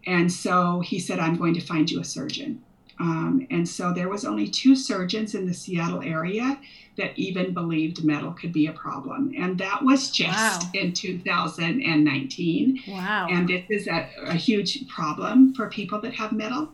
And 0.05 0.31
so 0.31 0.79
he 0.81 0.99
said, 0.99 1.19
I'm 1.19 1.37
going 1.37 1.53
to 1.53 1.61
find 1.61 1.89
you 1.91 1.99
a 1.99 2.03
surgeon. 2.03 2.63
Um, 2.99 3.45
and 3.51 3.67
so 3.67 3.93
there 3.93 4.09
was 4.09 4.25
only 4.25 4.47
two 4.47 4.75
surgeons 4.75 5.35
in 5.35 5.45
the 5.45 5.53
Seattle 5.53 6.01
area 6.01 6.59
that 6.97 7.17
even 7.17 7.53
believed 7.53 8.03
metal 8.03 8.31
could 8.31 8.51
be 8.51 8.67
a 8.67 8.71
problem. 8.71 9.31
And 9.37 9.57
that 9.59 9.83
was 9.83 10.09
just 10.09 10.63
wow. 10.63 10.69
in 10.73 10.93
2019. 10.93 12.83
Wow. 12.87 13.27
And 13.29 13.47
this 13.47 13.65
is 13.69 13.87
a, 13.87 14.09
a 14.25 14.33
huge 14.33 14.87
problem 14.87 15.53
for 15.53 15.69
people 15.69 16.01
that 16.01 16.15
have 16.15 16.31
metal. 16.31 16.69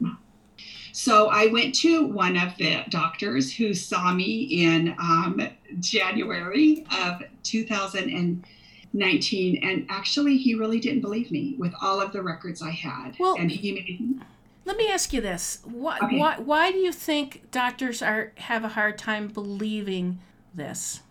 So 0.93 1.27
I 1.27 1.47
went 1.47 1.75
to 1.75 2.05
one 2.05 2.37
of 2.37 2.55
the 2.57 2.85
doctors 2.89 3.51
who 3.51 3.73
saw 3.73 4.13
me 4.13 4.43
in 4.43 4.95
um, 4.99 5.41
January 5.79 6.85
of 7.03 7.23
2019, 7.41 9.59
and 9.63 9.87
actually 9.89 10.37
he 10.37 10.53
really 10.53 10.79
didn't 10.79 11.01
believe 11.01 11.31
me 11.31 11.55
with 11.57 11.73
all 11.81 11.99
of 11.99 12.13
the 12.13 12.21
records 12.21 12.61
I 12.61 12.69
had. 12.69 13.15
Well, 13.19 13.35
and 13.39 13.49
he 13.49 13.71
made. 13.71 14.21
Let 14.65 14.77
me 14.77 14.89
ask 14.89 15.13
you 15.13 15.21
this: 15.21 15.59
why, 15.63 15.99
okay. 16.01 16.17
why, 16.17 16.37
why 16.39 16.71
do 16.71 16.77
you 16.77 16.91
think 16.91 17.51
doctors 17.51 18.01
are 18.01 18.31
have 18.35 18.63
a 18.63 18.69
hard 18.69 18.97
time 18.97 19.27
believing 19.27 20.19
this? 20.53 21.01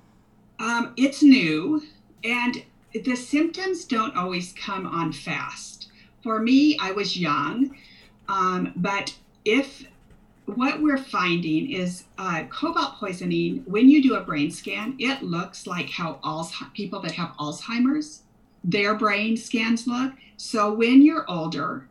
Um, 0.58 0.94
it's 0.96 1.22
new, 1.22 1.82
and 2.24 2.62
the 2.92 3.16
symptoms 3.16 3.84
don't 3.84 4.16
always 4.16 4.52
come 4.52 4.86
on 4.86 5.12
fast. 5.12 5.88
For 6.22 6.40
me, 6.40 6.78
I 6.80 6.92
was 6.92 7.16
young, 7.16 7.76
um, 8.28 8.72
but 8.76 9.14
if 9.44 9.84
what 10.46 10.80
we're 10.80 10.98
finding 10.98 11.70
is 11.70 12.04
uh, 12.18 12.44
cobalt 12.48 12.96
poisoning, 12.96 13.62
when 13.66 13.88
you 13.88 14.02
do 14.02 14.14
a 14.14 14.20
brain 14.20 14.50
scan, 14.50 14.96
it 14.98 15.22
looks 15.22 15.66
like 15.66 15.90
how 15.90 16.18
Alzheimer's, 16.24 16.70
people 16.74 17.00
that 17.00 17.12
have 17.12 17.30
Alzheimer's, 17.38 18.22
their 18.64 18.94
brain 18.94 19.36
scans 19.36 19.86
look. 19.86 20.12
So 20.36 20.72
when 20.72 21.02
you're 21.02 21.28
older, 21.30 21.88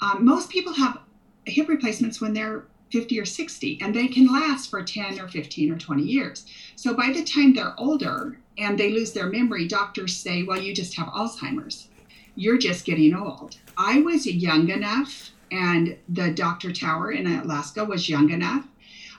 um, 0.00 0.24
most 0.24 0.50
people 0.50 0.72
have 0.72 0.98
hip 1.44 1.68
replacements 1.68 2.20
when 2.20 2.32
they're 2.32 2.64
50 2.90 3.20
or 3.20 3.24
60, 3.24 3.78
and 3.82 3.94
they 3.94 4.08
can 4.08 4.26
last 4.26 4.70
for 4.70 4.82
10 4.82 5.20
or 5.20 5.28
15 5.28 5.72
or 5.72 5.78
20 5.78 6.02
years. 6.02 6.46
So 6.76 6.94
by 6.94 7.12
the 7.12 7.24
time 7.24 7.52
they're 7.52 7.78
older 7.78 8.38
and 8.56 8.78
they 8.78 8.90
lose 8.90 9.12
their 9.12 9.28
memory, 9.28 9.68
doctors 9.68 10.16
say, 10.16 10.42
well, 10.42 10.60
you 10.60 10.74
just 10.74 10.96
have 10.96 11.08
Alzheimer's. 11.08 11.88
You're 12.34 12.58
just 12.58 12.84
getting 12.84 13.14
old. 13.14 13.58
I 13.76 14.00
was 14.00 14.26
young 14.26 14.70
enough 14.70 15.32
and 15.50 15.96
the 16.08 16.30
Dr. 16.30 16.72
Tower 16.72 17.12
in 17.12 17.26
Alaska 17.26 17.84
was 17.84 18.08
young 18.08 18.30
enough 18.30 18.64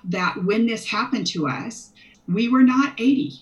that 0.04 0.44
when 0.44 0.66
this 0.66 0.86
happened 0.86 1.28
to 1.28 1.48
us, 1.48 1.92
we 2.28 2.48
were 2.48 2.64
not 2.64 2.94
80. 3.00 3.34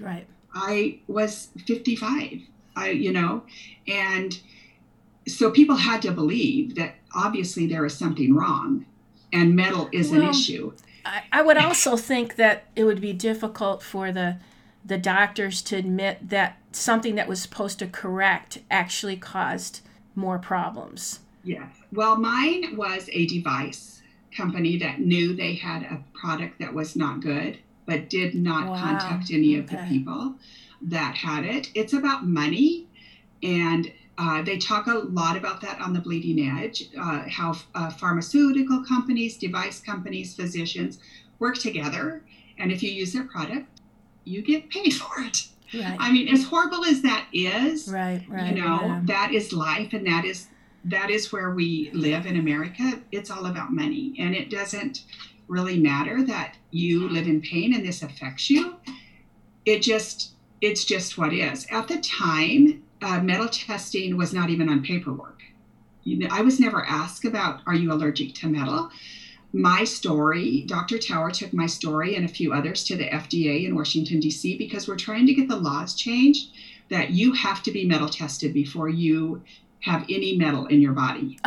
Right. 0.00 0.26
I 0.54 1.00
was 1.08 1.48
55. 1.66 2.40
I, 2.76 2.90
you 2.90 3.12
know, 3.12 3.42
and 3.88 4.38
so 5.26 5.50
people 5.50 5.76
had 5.76 6.02
to 6.02 6.12
believe 6.12 6.74
that 6.76 6.94
obviously 7.14 7.66
there 7.66 7.84
is 7.84 7.96
something 7.96 8.34
wrong 8.34 8.86
and 9.32 9.56
metal 9.56 9.88
is 9.92 10.10
well, 10.10 10.22
an 10.22 10.28
issue. 10.30 10.72
I, 11.04 11.22
I 11.32 11.42
would 11.42 11.58
also 11.58 11.96
think 11.96 12.36
that 12.36 12.64
it 12.76 12.84
would 12.84 13.00
be 13.00 13.12
difficult 13.12 13.82
for 13.82 14.12
the 14.12 14.38
the 14.86 14.98
doctors 14.98 15.62
to 15.62 15.76
admit 15.76 16.28
that 16.28 16.58
something 16.72 17.14
that 17.14 17.26
was 17.26 17.40
supposed 17.40 17.78
to 17.78 17.86
correct 17.86 18.58
actually 18.70 19.16
caused 19.16 19.80
more 20.14 20.38
problems. 20.38 21.20
Yes. 21.42 21.70
Well, 21.90 22.16
mine 22.16 22.76
was 22.76 23.08
a 23.10 23.26
device 23.26 24.02
company 24.36 24.76
that 24.78 25.00
knew 25.00 25.34
they 25.34 25.54
had 25.54 25.84
a 25.84 26.02
product 26.12 26.58
that 26.58 26.74
was 26.74 26.96
not 26.96 27.20
good, 27.20 27.58
but 27.86 28.10
did 28.10 28.34
not 28.34 28.68
wow. 28.68 28.76
contact 28.76 29.30
any 29.30 29.56
of 29.56 29.64
okay. 29.64 29.76
the 29.76 29.82
people 29.88 30.34
that 30.82 31.14
had 31.16 31.44
it. 31.44 31.70
It's 31.74 31.94
about 31.94 32.26
money. 32.26 32.86
And 33.42 33.90
uh, 34.16 34.42
they 34.42 34.58
talk 34.58 34.86
a 34.86 34.94
lot 34.94 35.36
about 35.36 35.60
that 35.60 35.80
on 35.80 35.92
the 35.92 36.00
bleeding 36.00 36.48
edge 36.58 36.84
uh, 36.98 37.24
how 37.28 37.54
uh, 37.74 37.90
pharmaceutical 37.90 38.84
companies, 38.84 39.36
device 39.36 39.80
companies, 39.80 40.34
physicians 40.34 40.98
work 41.38 41.58
together. 41.58 42.22
And 42.58 42.70
if 42.70 42.82
you 42.82 42.90
use 42.90 43.12
their 43.12 43.24
product, 43.24 43.66
you 44.24 44.42
get 44.42 44.70
paid 44.70 44.90
for 44.94 45.22
it. 45.22 45.48
Right. 45.72 45.96
I 45.98 46.12
mean, 46.12 46.28
as 46.28 46.44
horrible 46.44 46.84
as 46.84 47.02
that 47.02 47.26
is, 47.32 47.88
right, 47.88 48.24
right, 48.28 48.54
you 48.54 48.62
know, 48.62 48.80
yeah. 48.80 49.00
that 49.04 49.32
is 49.32 49.52
life 49.52 49.92
and 49.92 50.06
that 50.06 50.24
is 50.24 50.46
that 50.84 51.10
is 51.10 51.32
where 51.32 51.50
we 51.50 51.90
live 51.92 52.26
in 52.26 52.38
America. 52.38 53.00
It's 53.10 53.30
all 53.30 53.46
about 53.46 53.72
money. 53.72 54.14
And 54.18 54.34
it 54.34 54.50
doesn't 54.50 55.04
really 55.48 55.78
matter 55.78 56.22
that 56.24 56.56
you 56.70 57.08
live 57.08 57.26
in 57.26 57.40
pain 57.40 57.74
and 57.74 57.84
this 57.84 58.02
affects 58.02 58.50
you. 58.50 58.76
It 59.64 59.80
just, 59.80 60.32
it's 60.60 60.84
just 60.84 61.16
what 61.16 61.32
is. 61.32 61.66
At 61.70 61.88
the 61.88 61.98
time, 62.00 62.83
uh, 63.04 63.20
metal 63.20 63.48
testing 63.48 64.16
was 64.16 64.32
not 64.32 64.48
even 64.48 64.68
on 64.68 64.82
paperwork. 64.82 65.42
You 66.04 66.18
know, 66.18 66.28
I 66.30 66.40
was 66.40 66.58
never 66.58 66.84
asked 66.84 67.24
about, 67.24 67.60
are 67.66 67.74
you 67.74 67.92
allergic 67.92 68.34
to 68.36 68.48
metal? 68.48 68.90
My 69.52 69.84
story, 69.84 70.64
Dr. 70.66 70.98
Tower 70.98 71.30
took 71.30 71.52
my 71.52 71.66
story 71.66 72.16
and 72.16 72.24
a 72.24 72.28
few 72.28 72.52
others 72.52 72.82
to 72.84 72.96
the 72.96 73.04
FDA 73.04 73.66
in 73.66 73.74
Washington, 73.74 74.20
D.C., 74.20 74.56
because 74.58 74.88
we're 74.88 74.96
trying 74.96 75.26
to 75.26 75.34
get 75.34 75.48
the 75.48 75.56
laws 75.56 75.94
changed 75.94 76.50
that 76.88 77.10
you 77.10 77.32
have 77.34 77.62
to 77.62 77.70
be 77.70 77.84
metal 77.84 78.08
tested 78.08 78.52
before 78.52 78.88
you 78.88 79.42
have 79.80 80.04
any 80.08 80.36
metal 80.36 80.66
in 80.66 80.80
your 80.80 80.92
body. 80.92 81.38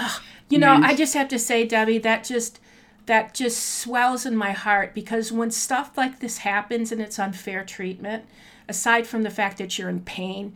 you 0.49 0.59
know, 0.59 0.73
and, 0.73 0.85
I 0.85 0.95
just 0.95 1.15
have 1.15 1.27
to 1.29 1.39
say, 1.39 1.65
Debbie, 1.65 1.97
that 1.99 2.23
just 2.23 2.59
that 3.07 3.33
just 3.33 3.63
swells 3.63 4.25
in 4.25 4.35
my 4.35 4.51
heart 4.51 4.93
because 4.93 5.31
when 5.31 5.49
stuff 5.49 5.97
like 5.97 6.19
this 6.19 6.39
happens 6.39 6.91
and 6.91 7.01
it's 7.01 7.17
unfair 7.17 7.63
treatment, 7.63 8.25
aside 8.67 9.07
from 9.07 9.23
the 9.23 9.29
fact 9.29 9.57
that 9.57 9.77
you're 9.77 9.87
in 9.87 10.01
pain, 10.01 10.55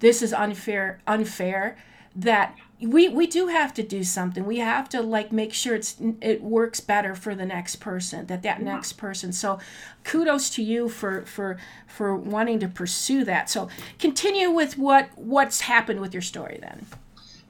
this 0.00 0.22
is 0.22 0.32
unfair 0.32 1.00
unfair 1.06 1.76
that 2.14 2.54
we 2.80 3.08
we 3.08 3.26
do 3.26 3.48
have 3.48 3.72
to 3.72 3.82
do 3.82 4.04
something 4.04 4.44
we 4.44 4.58
have 4.58 4.88
to 4.88 5.00
like 5.00 5.32
make 5.32 5.52
sure 5.52 5.74
it's 5.74 5.96
it 6.20 6.42
works 6.42 6.80
better 6.80 7.14
for 7.14 7.34
the 7.34 7.46
next 7.46 7.76
person 7.76 8.26
that 8.26 8.42
that 8.42 8.58
yeah. 8.58 8.64
next 8.64 8.94
person 8.94 9.32
so 9.32 9.58
kudos 10.04 10.50
to 10.50 10.62
you 10.62 10.88
for 10.88 11.22
for 11.24 11.56
for 11.86 12.14
wanting 12.14 12.60
to 12.60 12.68
pursue 12.68 13.24
that 13.24 13.48
so 13.48 13.68
continue 13.98 14.50
with 14.50 14.76
what 14.76 15.08
what's 15.16 15.62
happened 15.62 16.00
with 16.00 16.12
your 16.12 16.22
story 16.22 16.58
then 16.60 16.86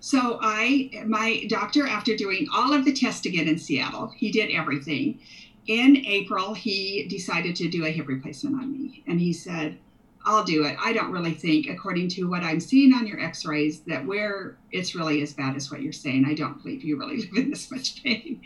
so 0.06 0.38
I, 0.40 1.02
my 1.04 1.46
doctor, 1.48 1.84
after 1.84 2.16
doing 2.16 2.46
all 2.54 2.72
of 2.72 2.84
the 2.84 2.92
tests 2.92 3.26
again 3.26 3.48
in 3.48 3.58
Seattle, 3.58 4.12
he 4.16 4.30
did 4.30 4.52
everything. 4.52 5.18
In 5.66 5.96
April, 6.06 6.54
he 6.54 7.08
decided 7.08 7.56
to 7.56 7.68
do 7.68 7.84
a 7.84 7.90
hip 7.90 8.06
replacement 8.06 8.54
on 8.54 8.70
me, 8.70 9.02
and 9.08 9.20
he 9.20 9.32
said, 9.32 9.78
"I'll 10.26 10.44
do 10.44 10.64
it. 10.64 10.76
I 10.78 10.92
don't 10.92 11.10
really 11.10 11.32
think, 11.32 11.68
according 11.68 12.08
to 12.10 12.24
what 12.24 12.42
I'm 12.42 12.60
seeing 12.60 12.92
on 12.92 13.06
your 13.06 13.20
X-rays, 13.20 13.80
that 13.86 14.04
where 14.04 14.58
it's 14.72 14.94
really 14.94 15.22
as 15.22 15.32
bad 15.32 15.56
as 15.56 15.70
what 15.70 15.80
you're 15.80 15.92
saying. 15.92 16.26
I 16.26 16.34
don't 16.34 16.62
believe 16.62 16.84
you 16.84 16.98
really 16.98 17.16
live 17.32 17.36
in 17.36 17.50
this 17.50 17.70
much 17.70 18.02
pain." 18.02 18.42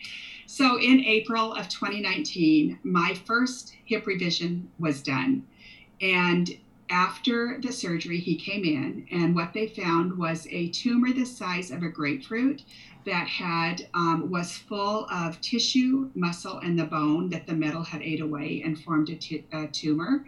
So 0.47 0.79
in 0.81 1.01
April 1.05 1.55
of 1.55 1.69
2019, 1.69 2.81
my 2.83 3.15
first 3.25 3.75
hip 3.85 4.07
revision 4.07 4.69
was 4.79 5.03
done, 5.03 5.47
and 6.01 6.51
after 6.91 7.59
the 7.61 7.73
surgery, 7.73 8.19
he 8.19 8.35
came 8.37 8.65
in, 8.65 9.07
and 9.13 9.35
what 9.35 9.53
they 9.53 9.69
found 9.69 10.19
was 10.19 10.47
a 10.51 10.69
tumor 10.71 11.13
the 11.13 11.25
size 11.25 11.71
of 11.71 11.83
a 11.83 11.89
grapefruit 11.89 12.63
that 13.07 13.29
had 13.29 13.87
um, 13.95 14.29
was 14.31 14.53
full 14.53 15.07
of 15.11 15.41
tissue, 15.41 16.11
muscle, 16.15 16.59
and 16.59 16.79
the 16.79 16.85
bone 16.85 17.31
that 17.31 17.47
the 17.47 17.55
metal 17.55 17.83
had 17.83 18.03
ate 18.03 18.21
away 18.21 18.63
and 18.65 18.79
formed 18.83 19.09
a, 19.09 19.15
t- 19.15 19.45
a 19.53 19.67
tumor. 19.69 20.27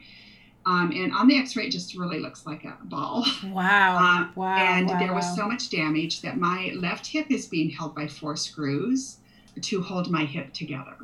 Um, 0.64 0.92
and 0.94 1.12
on 1.12 1.26
the 1.26 1.38
X-ray, 1.38 1.66
it 1.66 1.70
just 1.70 1.96
really 1.96 2.20
looks 2.20 2.46
like 2.46 2.64
a 2.64 2.76
ball. 2.84 3.26
Wow! 3.46 3.96
Uh, 3.96 4.28
wow! 4.36 4.56
And 4.56 4.88
wow, 4.88 4.98
there 4.98 5.12
was 5.12 5.24
wow. 5.24 5.36
so 5.36 5.48
much 5.48 5.70
damage 5.70 6.20
that 6.22 6.38
my 6.38 6.72
left 6.76 7.06
hip 7.06 7.26
is 7.30 7.46
being 7.46 7.70
held 7.70 7.94
by 7.94 8.06
four 8.06 8.36
screws 8.36 9.18
to 9.60 9.82
hold 9.82 10.10
my 10.10 10.24
hip 10.24 10.52
together. 10.52 10.96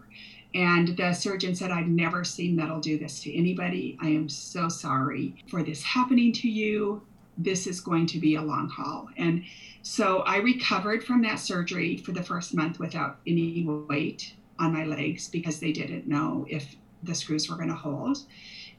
And 0.55 0.97
the 0.97 1.13
surgeon 1.13 1.55
said, 1.55 1.71
I've 1.71 1.89
never 1.89 2.25
seen 2.25 2.57
metal 2.57 2.81
do 2.81 2.99
this 2.99 3.21
to 3.21 3.37
anybody. 3.37 3.99
I 4.01 4.09
am 4.09 4.29
so 4.29 4.69
sorry 4.69 5.45
for 5.49 5.63
this 5.63 5.83
happening 5.83 6.33
to 6.35 6.49
you. 6.49 7.03
This 7.37 7.67
is 7.67 7.81
going 7.81 8.07
to 8.07 8.19
be 8.19 8.37
a 8.37 8.43
long 8.43 8.69
haul. 8.69 9.09
And 9.19 9.45
so 9.83 10.21
I 10.21 10.39
recovered 10.39 11.05
from 11.05 11.23
that 11.23 11.39
surgery 11.39 11.99
for 11.99 12.13
the 12.13 12.23
first 12.23 12.55
month 12.55 12.79
without 12.79 13.19
any 13.27 13.65
weight 13.67 14.35
on 14.59 14.73
my 14.73 14.85
legs 14.85 15.29
because 15.29 15.61
they 15.61 15.73
didn't 15.73 16.09
know 16.09 16.47
if 16.49 16.77
the 17.03 17.15
screws 17.15 17.49
were 17.49 17.57
going 17.57 17.69
to 17.69 17.75
hold. 17.75 18.19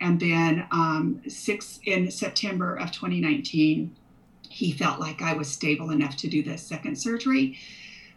And 0.01 0.19
then 0.19 0.67
um, 0.71 1.21
six 1.27 1.79
in 1.85 2.09
September 2.11 2.75
of 2.75 2.91
2019, 2.91 3.95
he 4.49 4.71
felt 4.71 4.99
like 4.99 5.21
I 5.21 5.33
was 5.33 5.49
stable 5.49 5.91
enough 5.91 6.17
to 6.17 6.27
do 6.27 6.41
the 6.41 6.57
second 6.57 6.97
surgery, 6.97 7.57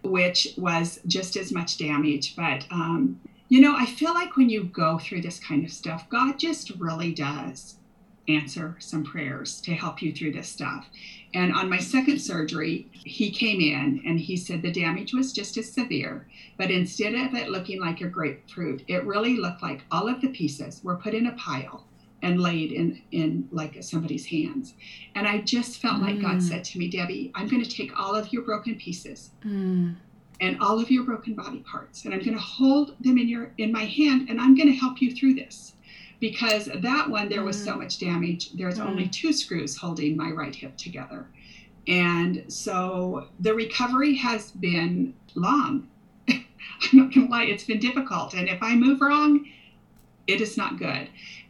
which 0.03 0.55
was 0.57 1.01
just 1.07 1.37
as 1.37 1.53
much 1.53 1.79
damage, 1.79 2.35
but 2.35 2.67
um, 2.71 3.21
you 3.49 3.61
know, 3.61 3.77
I 3.77 3.85
feel 3.85 4.15
like 4.15 4.37
when 4.37 4.49
you 4.49 4.65
go 4.65 4.99
through 4.99 5.21
this 5.21 5.39
kind 5.39 5.63
of 5.63 5.71
stuff, 5.71 6.09
God 6.09 6.39
just 6.39 6.71
really 6.79 7.13
does 7.13 7.77
answer 8.29 8.77
some 8.79 9.05
prayers 9.05 9.61
to 9.63 9.75
help 9.75 10.01
you 10.01 10.13
through 10.13 10.33
this 10.33 10.49
stuff. 10.49 10.87
And 11.35 11.53
on 11.53 11.69
my 11.69 11.79
second 11.79 12.21
surgery, 12.21 12.89
he 12.93 13.31
came 13.31 13.61
in 13.61 14.03
and 14.07 14.21
he 14.21 14.37
said 14.37 14.63
the 14.63 14.73
damage 14.73 15.13
was 15.13 15.33
just 15.33 15.57
as 15.57 15.73
severe, 15.73 16.27
but 16.59 16.71
instead 16.71 17.15
of 17.15 17.35
it 17.35 17.49
looking 17.49 17.81
like 17.81 18.01
a 18.01 18.07
grapefruit, 18.07 18.85
it 18.87 19.05
really 19.05 19.37
looked 19.37 19.63
like 19.63 19.83
all 19.91 20.09
of 20.09 20.21
the 20.21 20.29
pieces 20.29 20.83
were 20.85 20.97
put 20.97 21.15
in 21.15 21.27
a 21.27 21.33
pile 21.33 21.85
and 22.23 22.41
laid 22.41 22.71
in 22.71 23.03
in 23.11 23.49
like 23.51 23.83
somebody's 23.83 24.27
hands. 24.27 24.75
And 25.15 25.27
I 25.27 25.39
just 25.41 25.81
felt 25.81 26.01
mm. 26.01 26.07
like 26.07 26.21
God 26.21 26.37
mm. 26.37 26.43
said 26.43 26.65
to 26.65 26.79
me, 26.79 26.89
Debbie, 26.89 27.33
I'm 27.35 27.49
going 27.49 27.65
to 27.65 27.71
take 27.71 27.99
all 27.99 28.15
of 28.15 28.33
your 28.33 28.43
broken 28.43 28.77
pieces. 28.77 29.31
Mm. 29.45 29.97
And 30.41 30.61
all 30.61 30.81
of 30.81 30.91
your 30.91 31.05
broken 31.05 31.35
body 31.35 31.61
parts, 31.61 32.05
and 32.05 32.13
I'm 32.13 32.19
going 32.19 32.35
to 32.35 32.43
hold 32.43 32.97
them 32.99 33.17
in 33.17 33.29
your 33.29 33.53
in 33.59 33.71
my 33.71 33.85
hand, 33.85 34.29
and 34.29 34.41
I'm 34.41 34.57
going 34.57 34.67
to 34.67 34.75
help 34.75 35.01
you 35.01 35.15
through 35.15 35.35
this 35.35 35.75
because 36.23 36.67
that 36.67 37.11
one 37.11 37.29
there 37.29 37.43
was 37.43 37.63
so 37.63 37.73
mm. 37.75 37.79
much 37.79 37.99
damage. 37.99 38.53
There's 38.53 38.79
mm. 38.79 38.87
only 38.87 39.09
two 39.09 39.33
screws 39.33 39.77
holding 39.77 40.17
my 40.17 40.31
right 40.31 40.55
hip 40.55 40.77
together. 40.77 41.27
And 41.89 42.45
so 42.47 43.27
the 43.41 43.53
recovery 43.53 44.15
has 44.15 44.53
been 44.53 45.15
long. 45.35 45.89
I'm 46.29 46.45
not 46.93 47.13
gonna 47.13 47.29
lie 47.29 47.45
it's 47.47 47.65
been 47.65 47.81
difficult. 47.81 48.35
And 48.35 48.49
if 48.49 48.63
i 48.63 48.77
move 48.77 49.01
wrong 49.01 49.47
it 50.29 50.41
is 50.41 50.57
not 50.57 50.79
good. 50.79 51.09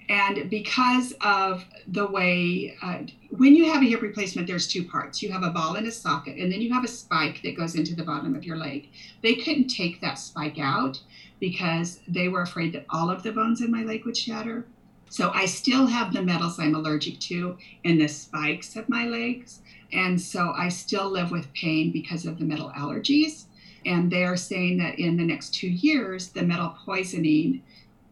And 0.09 0.49
because 0.49 1.13
of 1.21 1.67
the 1.87 2.07
way 2.07 2.75
uh, 2.83 3.01
when 3.29 3.55
you 3.55 3.71
have 3.71 3.83
a 3.83 3.85
hip 3.85 4.01
replacement 4.01 4.47
there's 4.47 4.67
two 4.67 4.85
parts. 4.85 5.23
You 5.23 5.31
have 5.33 5.43
a 5.43 5.51
ball 5.51 5.75
and 5.75 5.87
a 5.87 5.93
socket 5.93 6.39
and 6.39 6.51
then 6.51 6.63
you 6.63 6.73
have 6.73 6.83
a 6.83 6.89
spike 6.89 7.43
that 7.43 7.59
goes 7.59 7.75
into 7.75 7.95
the 7.95 8.05
bottom 8.05 8.35
of 8.35 8.43
your 8.43 8.57
leg. 8.57 8.89
They 9.23 9.35
couldn't 9.35 9.69
take 9.69 10.01
that 10.01 10.19
spike 10.19 10.59
out 10.59 10.99
because 11.43 11.99
they 12.07 12.29
were 12.29 12.43
afraid 12.43 12.73
that 12.73 12.87
all 12.89 13.11
of 13.11 13.25
the 13.25 13.33
bones 13.33 13.61
in 13.61 13.69
my 13.69 13.83
leg 13.83 14.05
would 14.05 14.17
shatter. 14.17 14.65
So 15.11 15.33
I 15.35 15.47
still 15.47 15.87
have 15.87 16.13
the 16.13 16.23
metals 16.23 16.61
I'm 16.61 16.77
allergic 16.77 17.19
to 17.19 17.59
in 17.83 17.99
the 17.99 18.07
spikes 18.07 18.77
of 18.77 18.89
my 18.89 19.07
legs. 19.07 19.61
And 19.93 20.21
so 20.21 20.53
I 20.57 20.69
still 20.69 21.11
live 21.11 21.33
with 21.33 21.53
pain 21.53 21.91
because 21.91 22.27
of 22.27 22.39
the 22.39 22.45
metal 22.45 22.71
allergies. 22.77 23.47
And 23.85 24.09
they're 24.09 24.37
saying 24.37 24.79
that 24.79 25.01
in 25.01 25.17
the 25.17 25.25
next 25.25 25.53
two 25.53 25.67
years, 25.67 26.29
the 26.29 26.45
metal 26.45 26.77
poisoning 26.87 27.65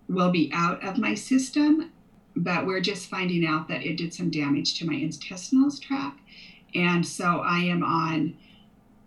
will 0.09 0.33
be 0.33 0.51
out 0.53 0.85
of 0.85 0.99
my 0.99 1.15
system. 1.15 1.93
But 2.35 2.67
we're 2.67 2.81
just 2.81 3.09
finding 3.09 3.47
out 3.47 3.69
that 3.69 3.87
it 3.87 3.97
did 3.97 4.13
some 4.13 4.29
damage 4.29 4.77
to 4.81 4.87
my 4.87 4.95
intestinal 4.95 5.71
tract. 5.71 6.19
And 6.75 7.07
so 7.07 7.43
I 7.47 7.61
am 7.61 7.85
on 7.85 8.37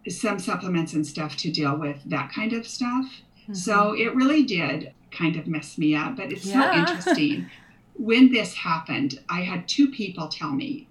some 0.08 0.40
supplements 0.40 0.94
and 0.94 1.06
stuff 1.06 1.36
to 1.38 1.52
deal 1.52 1.76
with 1.76 2.02
that 2.06 2.32
kind 2.32 2.54
of 2.54 2.66
stuff. 2.66 3.23
Mm-hmm. 3.44 3.54
So 3.54 3.94
it 3.94 4.16
really 4.16 4.44
did 4.44 4.94
kind 5.12 5.36
of 5.36 5.48
mess 5.48 5.78
me 5.78 5.96
up, 5.96 6.16
but 6.16 6.32
it's 6.32 6.46
yeah. 6.46 6.72
so 6.72 6.80
interesting. 6.80 7.50
when 7.96 8.32
this 8.32 8.54
happened, 8.54 9.20
I 9.30 9.42
had 9.42 9.68
two 9.68 9.90
people 9.92 10.28
tell 10.28 10.52
me, 10.52 10.88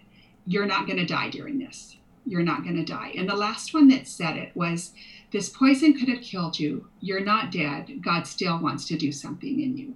You're 0.47 0.67
not 0.67 0.87
going 0.87 0.99
to 0.99 1.07
die 1.07 1.31
during 1.31 1.59
this. 1.59 1.97
You're 2.25 2.43
not 2.43 2.63
going 2.63 2.77
to 2.77 2.85
die. 2.85 3.13
And 3.17 3.29
the 3.29 3.37
last 3.37 3.75
one 3.75 3.89
that 3.89 4.07
said 4.07 4.37
it 4.37 4.55
was, 4.55 4.93
This 5.33 5.49
poison 5.49 5.95
could 5.99 6.09
have 6.09 6.23
killed 6.23 6.59
you. 6.59 6.89
You're 7.01 7.25
not 7.25 7.51
dead. 7.51 8.03
God 8.03 8.27
still 8.27 8.59
wants 8.59 8.87
to 8.89 8.97
do 8.97 9.13
something 9.13 9.61
in 9.61 9.77
you. 9.77 9.95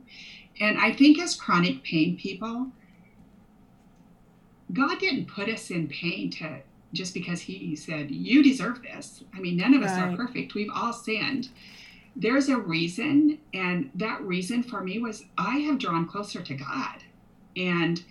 And 0.60 0.78
I 0.78 0.92
think 0.92 1.18
as 1.18 1.36
chronic 1.36 1.82
pain 1.84 2.16
people, 2.16 2.68
God 4.72 4.98
didn't 4.98 5.26
put 5.26 5.48
us 5.48 5.70
in 5.70 5.86
pain 5.86 6.30
to 6.32 6.60
just 6.92 7.14
because 7.14 7.42
He 7.42 7.76
said, 7.76 8.10
You 8.10 8.42
deserve 8.42 8.82
this. 8.82 9.22
I 9.34 9.40
mean, 9.40 9.56
none 9.56 9.74
of 9.74 9.82
us 9.82 9.90
right. 9.90 10.12
are 10.12 10.16
perfect. 10.16 10.54
We've 10.54 10.70
all 10.74 10.92
sinned 10.92 11.50
there's 12.16 12.48
a 12.48 12.56
reason 12.56 13.38
and 13.52 13.90
that 13.94 14.20
reason 14.22 14.62
for 14.62 14.80
me 14.82 14.98
was 14.98 15.24
i 15.36 15.58
have 15.58 15.78
drawn 15.78 16.06
closer 16.06 16.42
to 16.42 16.54
god. 16.54 17.02
And 17.56 18.02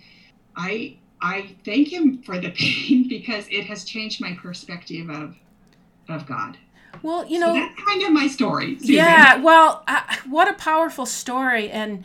i 0.56 0.96
i 1.20 1.54
thank 1.64 1.92
him 1.92 2.22
for 2.22 2.38
the 2.38 2.50
pain 2.56 3.08
because 3.08 3.46
it 3.50 3.64
has 3.66 3.84
changed 3.84 4.20
my 4.20 4.36
perspective 4.40 5.10
of 5.10 5.36
of 6.08 6.26
god. 6.26 6.56
Well 7.02 7.26
you 7.26 7.38
know 7.38 7.54
so 7.54 7.60
that's 7.60 7.82
kind 7.84 8.02
of 8.02 8.12
my 8.12 8.26
story 8.26 8.78
Susan. 8.78 8.94
yeah 8.94 9.36
well 9.36 9.82
uh, 9.86 10.02
what 10.28 10.48
a 10.48 10.54
powerful 10.54 11.04
story 11.04 11.68
and 11.70 12.04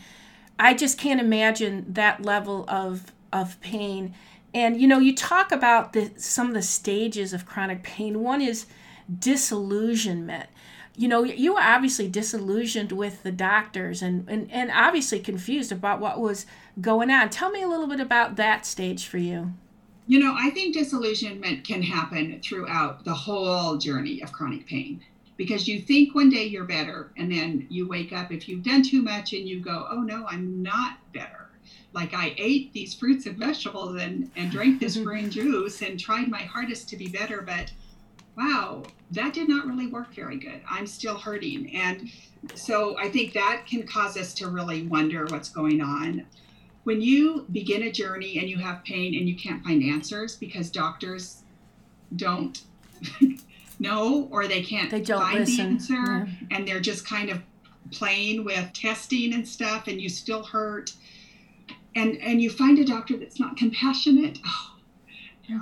i 0.60 0.74
just 0.74 0.98
can't 0.98 1.22
imagine 1.22 1.86
that 1.94 2.24
level 2.24 2.66
of 2.68 3.12
of 3.34 3.60
pain. 3.62 4.14
And 4.54 4.82
you 4.82 4.88
know 4.88 5.00
you 5.00 5.16
talk 5.16 5.52
about 5.52 5.94
the 5.94 6.12
some 6.18 6.50
of 6.50 6.54
the 6.54 6.62
stages 6.62 7.34
of 7.34 7.46
chronic 7.46 7.84
pain. 7.84 8.22
One 8.22 8.42
is 8.42 8.66
disillusionment 9.20 10.50
you 10.96 11.08
know, 11.08 11.24
you 11.24 11.54
were 11.54 11.62
obviously 11.62 12.08
disillusioned 12.08 12.92
with 12.92 13.24
the 13.24 13.32
doctors 13.32 14.02
and, 14.02 14.28
and, 14.30 14.52
and 14.52 14.72
obviously 14.72 15.20
confused 15.20 15.72
about 15.72 16.00
what 16.00 16.20
was 16.20 16.46
going 16.80 17.10
on. 17.10 17.30
Tell 17.30 17.50
me 17.50 17.62
a 17.62 17.68
little 17.68 17.88
bit 17.88 18.00
about 18.00 18.36
that 18.36 18.66
stage 18.66 19.08
for 19.08 19.18
you. 19.18 19.54
You 20.08 20.20
know, 20.20 20.36
I 20.38 20.50
think 20.50 20.74
disillusionment 20.74 21.66
can 21.66 21.82
happen 21.82 22.42
throughout 22.42 23.06
the 23.06 23.14
whole 23.14 23.78
journey 23.78 24.22
of 24.22 24.34
chronic 24.34 24.68
pain 24.68 25.02
because 25.38 25.68
you 25.68 25.80
think 25.80 26.14
one 26.14 26.30
day 26.30 26.46
you're 26.46 26.66
better 26.66 27.12
and 27.18 27.32
then 27.32 27.66
you 27.70 27.88
wake 27.88 28.12
up 28.12 28.32
if 28.32 28.50
you've 28.50 28.64
done 28.64 28.84
too 28.84 29.02
much 29.02 29.34
and 29.34 29.48
you 29.48 29.60
go, 29.60 29.88
oh 29.90 30.02
no, 30.02 30.26
I'm 30.28 30.62
not 30.62 30.98
better. 31.14 31.50
Like 31.94 32.14
I 32.14 32.34
ate 32.38 32.74
these 32.74 32.94
fruits 32.94 33.26
and 33.26 33.38
vegetables 33.38 34.02
and, 34.02 34.30
and 34.36 34.52
drank 34.52 34.80
this 34.80 34.98
green 35.04 35.30
juice 35.30 35.82
and 35.82 36.00
tried 36.00 36.28
my 36.28 36.42
hardest 36.42 36.90
to 36.90 36.98
be 36.98 37.08
better, 37.08 37.42
but 37.42 37.72
wow, 38.38 38.84
that 39.12 39.34
did 39.34 39.50
not 39.50 39.68
really 39.68 39.88
work 39.88 40.14
very 40.14 40.38
good. 40.38 40.62
I'm 40.70 40.88
still 40.88 41.18
hurting. 41.18 41.76
And 41.76 42.10
so 42.56 42.98
I 42.98 43.10
think 43.10 43.34
that 43.34 43.64
can 43.68 43.84
cause 43.84 44.18
us 44.18 44.34
to 44.36 44.48
really 44.50 44.88
wonder 44.88 45.26
what's 45.26 45.50
going 45.50 45.82
on. 45.82 46.26
When 46.84 47.02
you 47.02 47.46
begin 47.52 47.84
a 47.84 47.92
journey 47.92 48.40
and 48.40 48.50
you 48.50 48.58
have 48.58 48.84
pain 48.84 49.16
and 49.16 49.28
you 49.30 49.36
can't 49.36 49.64
find 49.64 49.84
answers 49.84 50.36
because 50.36 50.72
doctors 50.72 51.44
don't 52.16 52.62
know 53.80 54.28
or 54.32 54.48
they 54.48 54.62
can't 54.64 54.90
they 54.90 55.02
don't 55.02 55.22
find 55.22 55.40
listen. 55.40 55.56
the 55.58 55.72
answer 55.72 55.94
yeah. 55.94 56.28
and 56.52 56.68
they're 56.68 56.80
just 56.80 57.08
kind 57.08 57.30
of 57.30 57.40
playing 57.92 58.44
with 58.44 58.72
testing 58.74 59.34
and 59.34 59.48
stuff 59.48 59.88
and 59.88 60.00
you 60.00 60.10
still 60.10 60.44
hurt 60.44 60.92
and 61.96 62.18
and 62.18 62.42
you 62.42 62.50
find 62.50 62.80
a 62.80 62.86
doctor 62.86 63.18
that's 63.18 63.40
not 63.40 63.58
compassionate 63.58 64.40
oh, 64.46 64.71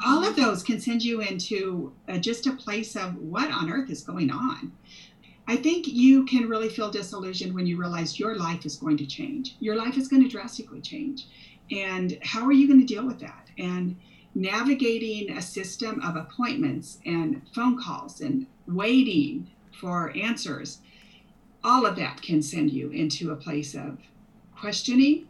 all 0.06 0.24
of 0.24 0.36
those 0.36 0.64
can 0.64 0.80
send 0.80 1.04
you 1.04 1.22
into 1.22 1.94
uh, 2.08 2.18
just 2.18 2.48
a 2.48 2.54
place 2.54 2.96
of 2.96 3.16
what 3.18 3.52
on 3.52 3.72
earth 3.72 3.90
is 3.90 4.02
going 4.02 4.32
on. 4.32 4.72
I 5.48 5.56
think 5.56 5.88
you 5.88 6.26
can 6.26 6.48
really 6.48 6.70
feel 6.70 6.92
disillusioned 6.92 7.56
when 7.56 7.66
you 7.66 7.78
realize 7.78 8.20
your 8.20 8.36
life 8.36 8.66
is 8.66 8.76
going 8.76 8.98
to 8.98 9.08
change. 9.08 9.56
Your 9.60 9.76
life 9.76 9.98
is 9.98 10.08
going 10.08 10.22
to 10.22 10.30
drastically 10.30 10.82
change. 10.82 11.26
And 11.72 12.20
how 12.22 12.46
are 12.46 12.52
you 12.52 12.68
going 12.68 12.80
to 12.80 12.86
deal 12.86 13.06
with 13.06 13.20
that? 13.20 13.48
And 13.58 13.96
navigating 14.36 15.36
a 15.36 15.42
system 15.42 16.02
of 16.02 16.16
appointments 16.16 17.00
and 17.06 17.42
phone 17.56 17.82
calls 17.82 18.22
and 18.22 18.46
waiting 18.68 19.50
for 19.80 20.16
answers, 20.16 20.80
all 21.64 21.86
of 21.86 21.96
that 21.96 22.22
can 22.22 22.42
send 22.42 22.72
you 22.72 22.90
into 22.92 23.32
a 23.32 23.36
place 23.36 23.74
of 23.74 23.98
questioning 24.56 25.28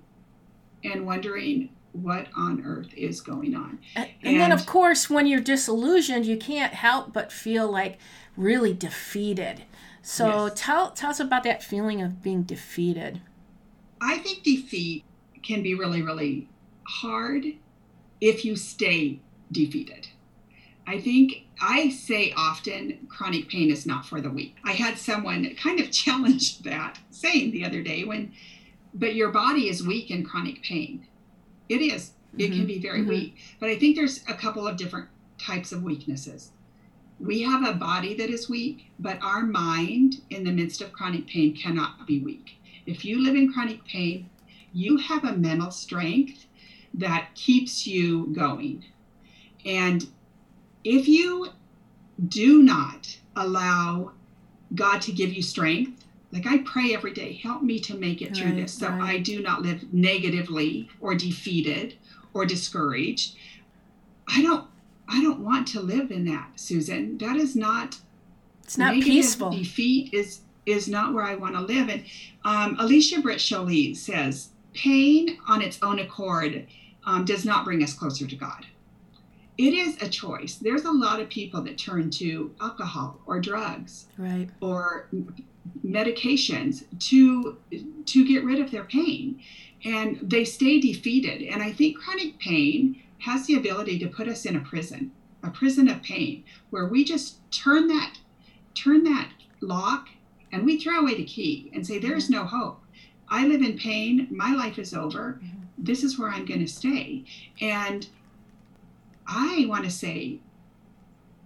and 0.83 1.05
wondering 1.05 1.69
what 1.93 2.27
on 2.35 2.63
earth 2.65 2.93
is 2.95 3.21
going 3.21 3.55
on. 3.55 3.79
And, 3.95 4.09
and, 4.21 4.33
and, 4.33 4.39
then, 4.39 4.51
of 4.51 4.65
course, 4.65 5.09
when 5.09 5.27
you're 5.27 5.39
disillusioned, 5.39 6.25
you 6.25 6.37
can't 6.37 6.73
help 6.73 7.13
but 7.13 7.31
feel 7.31 7.69
like 7.69 7.97
really 8.37 8.73
defeated. 8.73 9.63
So 10.01 10.45
yes. 10.45 10.53
tell 10.55 10.91
tell 10.91 11.09
us 11.09 11.19
about 11.19 11.43
that 11.43 11.63
feeling 11.63 12.01
of 12.01 12.23
being 12.23 12.43
defeated. 12.43 13.21
I 14.01 14.17
think 14.19 14.43
defeat 14.43 15.03
can 15.43 15.61
be 15.61 15.75
really, 15.75 16.01
really 16.01 16.47
hard 16.87 17.45
if 18.21 18.45
you 18.45 18.55
stay 18.55 19.19
defeated. 19.51 20.07
I 20.87 20.99
think 20.99 21.45
I 21.61 21.89
say 21.89 22.33
often 22.35 23.07
chronic 23.09 23.49
pain 23.49 23.69
is 23.69 23.85
not 23.85 24.05
for 24.05 24.21
the 24.21 24.29
weak. 24.29 24.55
I 24.63 24.71
had 24.71 24.97
someone 24.97 25.53
kind 25.61 25.79
of 25.79 25.91
challenge 25.91 26.59
that 26.59 26.97
saying 27.11 27.51
the 27.51 27.65
other 27.65 27.81
day 27.81 28.03
when, 28.03 28.33
but 28.93 29.15
your 29.15 29.29
body 29.29 29.69
is 29.69 29.85
weak 29.85 30.09
in 30.09 30.23
chronic 30.23 30.63
pain. 30.63 31.05
It 31.69 31.81
is. 31.81 32.11
It 32.37 32.45
mm-hmm. 32.45 32.53
can 32.53 32.65
be 32.65 32.79
very 32.79 32.99
mm-hmm. 32.99 33.09
weak. 33.09 33.37
But 33.59 33.69
I 33.69 33.77
think 33.77 33.95
there's 33.95 34.23
a 34.27 34.33
couple 34.33 34.67
of 34.67 34.77
different 34.77 35.07
types 35.37 35.71
of 35.71 35.83
weaknesses. 35.83 36.51
We 37.19 37.41
have 37.43 37.67
a 37.67 37.73
body 37.73 38.15
that 38.15 38.29
is 38.29 38.49
weak, 38.49 38.91
but 38.97 39.21
our 39.21 39.43
mind 39.43 40.21
in 40.29 40.43
the 40.43 40.51
midst 40.51 40.81
of 40.81 40.93
chronic 40.93 41.27
pain 41.27 41.55
cannot 41.55 42.07
be 42.07 42.19
weak. 42.19 42.57
If 42.85 43.05
you 43.05 43.23
live 43.23 43.35
in 43.35 43.51
chronic 43.51 43.83
pain, 43.85 44.29
you 44.73 44.97
have 44.97 45.23
a 45.23 45.33
mental 45.33 45.71
strength 45.71 46.45
that 46.93 47.29
keeps 47.35 47.85
you 47.85 48.27
going. 48.27 48.85
And 49.65 50.07
if 50.83 51.07
you 51.07 51.49
do 52.27 52.63
not 52.63 53.17
allow 53.35 54.11
God 54.73 55.01
to 55.01 55.11
give 55.11 55.33
you 55.33 55.41
strength 55.41 56.05
like 56.31 56.45
I 56.45 56.59
pray 56.59 56.93
every 56.93 57.13
day, 57.13 57.33
help 57.33 57.63
me 57.63 57.79
to 57.81 57.95
make 57.95 58.21
it 58.21 58.35
through 58.35 58.47
right, 58.47 58.55
this 58.55 58.73
so 58.73 58.89
right. 58.89 59.15
I 59.15 59.19
do 59.19 59.41
not 59.41 59.61
live 59.61 59.91
negatively 59.93 60.89
or 60.99 61.15
defeated 61.15 61.95
or 62.33 62.45
discouraged. 62.45 63.35
I 64.27 64.41
don't 64.41 64.65
I 65.07 65.23
don't 65.23 65.39
want 65.39 65.67
to 65.69 65.81
live 65.81 66.11
in 66.11 66.25
that, 66.25 66.51
Susan. 66.55 67.17
That 67.17 67.35
is 67.35 67.55
not 67.55 67.97
it's 68.63 68.77
not 68.77 68.93
peaceful. 68.93 69.49
Defeat 69.49 70.13
is 70.13 70.41
is 70.65 70.87
not 70.87 71.13
where 71.13 71.23
I 71.23 71.35
want 71.35 71.55
to 71.55 71.61
live. 71.61 71.89
And 71.89 72.03
um, 72.45 72.75
Alicia 72.79 73.21
Britt 73.21 73.39
Chole 73.39 73.97
says 73.97 74.49
pain 74.73 75.39
on 75.47 75.63
its 75.63 75.79
own 75.81 75.97
accord 75.97 76.67
um, 77.05 77.25
does 77.25 77.43
not 77.43 77.65
bring 77.65 77.83
us 77.83 77.93
closer 77.93 78.27
to 78.27 78.35
God. 78.35 78.67
It 79.59 79.73
is 79.73 80.01
a 80.01 80.07
choice. 80.07 80.55
There's 80.55 80.85
a 80.85 80.91
lot 80.91 81.19
of 81.19 81.27
people 81.27 81.61
that 81.63 81.77
turn 81.77 82.09
to 82.11 82.55
alcohol 82.61 83.19
or 83.25 83.41
drugs 83.41 84.05
Right. 84.17 84.49
or 84.61 85.09
medications 85.85 86.85
to 87.09 87.57
to 88.05 88.25
get 88.25 88.45
rid 88.45 88.59
of 88.61 88.71
their 88.71 88.85
pain. 88.85 89.41
And 89.83 90.17
they 90.23 90.45
stay 90.45 90.79
defeated. 90.79 91.41
And 91.41 91.61
i 91.61 91.73
think 91.73 91.97
chronic 91.97 92.39
pain 92.39 93.01
has 93.19 93.45
the 93.47 93.55
ability 93.55 93.99
to 93.99 94.07
put 94.07 94.29
us 94.29 94.45
in 94.45 94.55
a 94.55 94.61
prison 94.61 95.11
a 95.43 95.49
prison 95.49 95.89
of 95.89 96.01
pain 96.03 96.45
where 96.69 96.87
we 96.87 97.03
just 97.03 97.29
turn 97.51 97.87
that 97.87 98.13
turn 98.73 99.03
that 99.03 99.29
lock 99.59 100.07
and 100.53 100.65
we 100.65 100.79
throw 100.79 100.99
away 101.01 101.15
the 101.15 101.25
key 101.25 101.69
and 101.73 101.85
say 101.85 101.99
there's 101.99 102.29
no 102.29 102.45
hope. 102.45 102.79
I 103.27 103.45
live 103.45 103.61
in 103.61 103.77
pain. 103.77 104.27
My 104.31 104.53
life 104.53 104.79
is 104.79 104.93
over. 104.93 105.41
This 105.77 106.01
is 106.05 106.17
where 106.17 106.29
i'm 106.29 106.45
going 106.45 106.61
to 106.61 106.67
stay. 106.81 107.25
And 107.59 108.07
i 109.29 109.65
want 109.69 109.83
to 109.85 109.91
say 109.91 110.39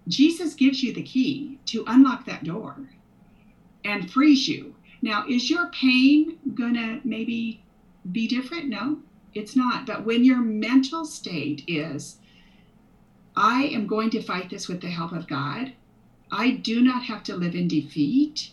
jesus 0.08 0.54
gives 0.54 0.82
you 0.82 0.92
the 0.92 1.02
key 1.02 1.58
to 1.66 1.84
unlock 1.86 2.24
that 2.26 2.44
door 2.44 2.88
and 3.84 4.10
frees 4.10 4.48
you. 4.48 4.74
Now, 5.02 5.24
is 5.28 5.50
your 5.50 5.66
pain 5.68 6.38
gonna 6.54 7.00
maybe 7.04 7.62
be 8.10 8.26
different? 8.26 8.68
No, 8.68 8.98
it's 9.34 9.54
not. 9.54 9.86
But 9.86 10.04
when 10.04 10.24
your 10.24 10.38
mental 10.38 11.04
state 11.04 11.62
is, 11.66 12.16
I 13.36 13.64
am 13.64 13.86
going 13.86 14.10
to 14.10 14.22
fight 14.22 14.48
this 14.48 14.68
with 14.68 14.80
the 14.80 14.88
help 14.88 15.12
of 15.12 15.28
God, 15.28 15.72
I 16.30 16.52
do 16.52 16.80
not 16.80 17.04
have 17.04 17.22
to 17.24 17.36
live 17.36 17.54
in 17.54 17.68
defeat, 17.68 18.50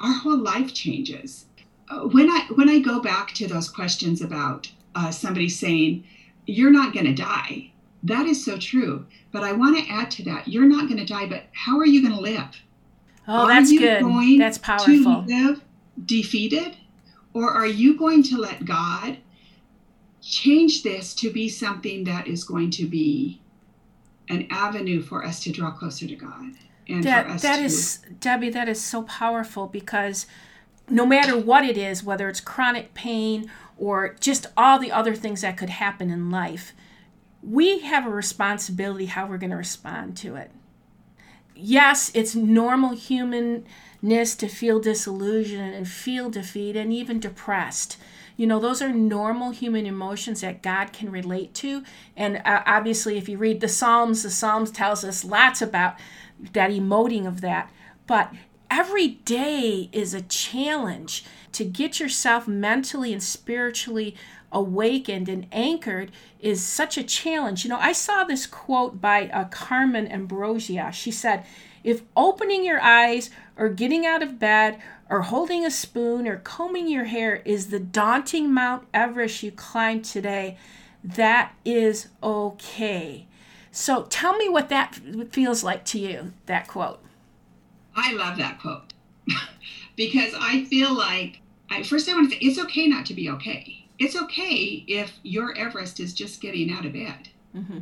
our 0.00 0.12
whole 0.12 0.36
life 0.38 0.74
changes. 0.74 1.46
Uh, 1.88 2.00
When 2.00 2.28
I 2.28 2.46
when 2.54 2.68
I 2.68 2.78
go 2.80 3.00
back 3.00 3.32
to 3.34 3.46
those 3.46 3.68
questions 3.68 4.20
about 4.20 4.70
uh, 4.94 5.10
somebody 5.10 5.48
saying, 5.48 6.04
"You're 6.46 6.70
not 6.70 6.92
going 6.92 7.06
to 7.06 7.14
die," 7.14 7.72
that 8.02 8.26
is 8.26 8.44
so 8.44 8.58
true. 8.58 9.06
But 9.32 9.44
I 9.44 9.52
want 9.52 9.78
to 9.78 9.90
add 9.90 10.10
to 10.12 10.24
that: 10.24 10.48
you're 10.48 10.68
not 10.68 10.88
going 10.88 10.98
to 10.98 11.06
die, 11.06 11.26
but 11.26 11.44
how 11.52 11.78
are 11.78 11.86
you 11.86 12.02
going 12.02 12.14
to 12.14 12.20
live? 12.20 12.62
Oh, 13.26 13.42
Are 13.42 13.48
that's 13.48 13.70
good. 13.70 14.40
That's 14.40 14.58
powerful. 14.58 15.24
To 15.24 15.26
live 15.26 15.62
defeated, 16.04 16.76
or 17.32 17.50
are 17.50 17.66
you 17.66 17.96
going 17.96 18.22
to 18.24 18.36
let 18.36 18.64
God 18.64 19.18
change 20.20 20.82
this 20.82 21.14
to 21.14 21.30
be 21.30 21.48
something 21.48 22.04
that 22.04 22.26
is 22.26 22.44
going 22.44 22.70
to 22.70 22.86
be 22.86 23.40
an 24.28 24.46
avenue 24.50 25.02
for 25.02 25.24
us 25.24 25.40
to 25.44 25.52
draw 25.52 25.70
closer 25.70 26.06
to 26.06 26.16
God 26.16 26.52
and 26.88 27.02
for 27.02 27.08
That 27.10 27.26
us 27.26 27.42
that 27.42 27.58
to 27.58 27.64
is 27.64 28.00
Debbie. 28.20 28.50
That 28.50 28.68
is 28.68 28.80
so 28.80 29.02
powerful 29.02 29.66
because 29.66 30.26
no 30.88 31.06
matter 31.06 31.36
what 31.38 31.64
it 31.64 31.76
is, 31.76 32.02
whether 32.02 32.28
it's 32.28 32.40
chronic 32.40 32.94
pain 32.94 33.50
or 33.78 34.16
just 34.20 34.46
all 34.56 34.78
the 34.78 34.92
other 34.92 35.14
things 35.14 35.40
that 35.40 35.56
could 35.56 35.70
happen 35.70 36.10
in 36.10 36.30
life, 36.30 36.72
we 37.42 37.80
have 37.80 38.06
a 38.06 38.10
responsibility 38.10 39.06
how 39.06 39.26
we're 39.26 39.38
going 39.38 39.50
to 39.50 39.56
respond 39.56 40.16
to 40.18 40.36
it. 40.36 40.50
Yes, 41.54 42.10
it's 42.14 42.34
normal 42.34 42.90
humanness 42.94 44.34
to 44.36 44.48
feel 44.48 44.80
disillusioned 44.80 45.74
and 45.74 45.88
feel 45.88 46.30
defeat 46.30 46.76
and 46.76 46.92
even 46.92 47.20
depressed. 47.20 47.96
You 48.36 48.46
know, 48.46 48.58
those 48.58 48.82
are 48.82 48.92
normal 48.92 49.50
human 49.50 49.86
emotions 49.86 50.40
that 50.40 50.62
God 50.62 50.92
can 50.92 51.10
relate 51.10 51.54
to. 51.54 51.84
And 52.16 52.38
uh, 52.44 52.62
obviously, 52.66 53.16
if 53.16 53.28
you 53.28 53.38
read 53.38 53.60
the 53.60 53.68
Psalms, 53.68 54.24
the 54.24 54.30
Psalms 54.30 54.72
tells 54.72 55.04
us 55.04 55.24
lots 55.24 55.62
about 55.62 55.96
that 56.52 56.70
emoting 56.70 57.26
of 57.26 57.40
that. 57.42 57.70
But 58.06 58.32
every 58.70 59.08
day 59.08 59.88
is 59.92 60.14
a 60.14 60.22
challenge 60.22 61.24
to 61.54 61.64
get 61.64 62.00
yourself 62.00 62.46
mentally 62.46 63.12
and 63.12 63.22
spiritually 63.22 64.14
awakened 64.52 65.28
and 65.28 65.46
anchored 65.50 66.12
is 66.40 66.64
such 66.64 66.96
a 66.96 67.02
challenge. 67.02 67.64
You 67.64 67.70
know, 67.70 67.78
I 67.78 67.92
saw 67.92 68.24
this 68.24 68.46
quote 68.46 69.00
by 69.00 69.28
uh, 69.28 69.44
Carmen 69.46 70.06
Ambrosio. 70.06 70.90
She 70.92 71.10
said, 71.10 71.44
If 71.82 72.02
opening 72.16 72.64
your 72.64 72.80
eyes 72.80 73.30
or 73.56 73.68
getting 73.68 74.06
out 74.06 74.22
of 74.22 74.38
bed 74.38 74.80
or 75.10 75.22
holding 75.22 75.64
a 75.64 75.70
spoon 75.70 76.28
or 76.28 76.36
combing 76.36 76.88
your 76.88 77.04
hair 77.04 77.42
is 77.44 77.68
the 77.68 77.80
daunting 77.80 78.52
Mount 78.52 78.86
Everest 78.94 79.42
you 79.42 79.50
climb 79.50 80.02
today, 80.02 80.56
that 81.02 81.52
is 81.64 82.08
okay. 82.22 83.26
So 83.70 84.04
tell 84.04 84.36
me 84.36 84.48
what 84.48 84.68
that 84.68 85.00
feels 85.30 85.64
like 85.64 85.84
to 85.86 85.98
you, 85.98 86.32
that 86.46 86.68
quote. 86.68 87.00
I 87.96 88.12
love 88.12 88.38
that 88.38 88.60
quote 88.60 88.92
because 89.96 90.32
I 90.38 90.64
feel 90.64 90.96
like, 90.96 91.40
I, 91.70 91.82
first, 91.82 92.08
I 92.08 92.14
want 92.14 92.30
to 92.30 92.36
say 92.36 92.40
it's 92.42 92.58
okay 92.58 92.86
not 92.86 93.06
to 93.06 93.14
be 93.14 93.28
okay. 93.30 93.86
It's 93.98 94.16
okay 94.16 94.84
if 94.86 95.12
your 95.22 95.56
Everest 95.56 96.00
is 96.00 96.14
just 96.14 96.40
getting 96.40 96.72
out 96.72 96.84
of 96.84 96.92
bed. 96.92 97.28
Mm-hmm. 97.54 97.78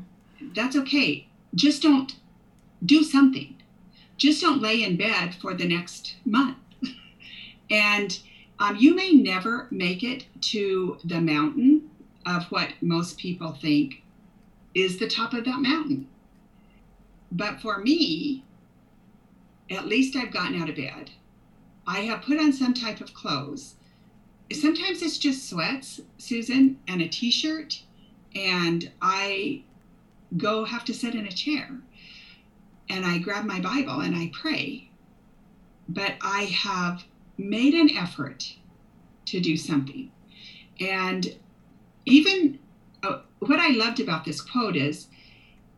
That's 0.54 0.76
okay. 0.76 1.26
Just 1.54 1.82
don't 1.82 2.14
do 2.84 3.02
something. 3.02 3.56
Just 4.16 4.40
don't 4.40 4.62
lay 4.62 4.82
in 4.82 4.96
bed 4.96 5.34
for 5.34 5.54
the 5.54 5.66
next 5.66 6.16
month. 6.24 6.58
and 7.70 8.18
um, 8.58 8.76
you 8.76 8.94
may 8.94 9.12
never 9.12 9.66
make 9.70 10.02
it 10.02 10.26
to 10.40 10.98
the 11.04 11.20
mountain 11.20 11.90
of 12.26 12.44
what 12.44 12.70
most 12.80 13.18
people 13.18 13.52
think 13.52 14.02
is 14.74 14.98
the 14.98 15.08
top 15.08 15.32
of 15.32 15.44
that 15.44 15.60
mountain. 15.60 16.06
But 17.30 17.60
for 17.60 17.78
me, 17.78 18.44
at 19.70 19.86
least 19.86 20.16
I've 20.16 20.32
gotten 20.32 20.60
out 20.60 20.68
of 20.68 20.76
bed. 20.76 21.10
I 21.86 22.00
have 22.00 22.22
put 22.22 22.38
on 22.38 22.52
some 22.52 22.74
type 22.74 23.00
of 23.00 23.14
clothes. 23.14 23.74
Sometimes 24.52 25.02
it's 25.02 25.18
just 25.18 25.48
sweats, 25.48 26.00
Susan, 26.18 26.78
and 26.86 27.00
a 27.00 27.08
t 27.08 27.30
shirt, 27.30 27.82
and 28.34 28.90
I 29.00 29.62
go 30.36 30.64
have 30.64 30.84
to 30.86 30.94
sit 30.94 31.14
in 31.14 31.26
a 31.26 31.32
chair 31.32 31.68
and 32.88 33.04
I 33.04 33.18
grab 33.18 33.44
my 33.44 33.60
Bible 33.60 34.00
and 34.00 34.14
I 34.14 34.30
pray. 34.32 34.90
But 35.88 36.14
I 36.20 36.42
have 36.44 37.04
made 37.38 37.74
an 37.74 37.90
effort 37.96 38.54
to 39.26 39.40
do 39.40 39.56
something. 39.56 40.10
And 40.80 41.36
even 42.04 42.58
uh, 43.02 43.20
what 43.40 43.58
I 43.58 43.68
loved 43.68 44.00
about 44.00 44.24
this 44.24 44.40
quote 44.40 44.76
is 44.76 45.08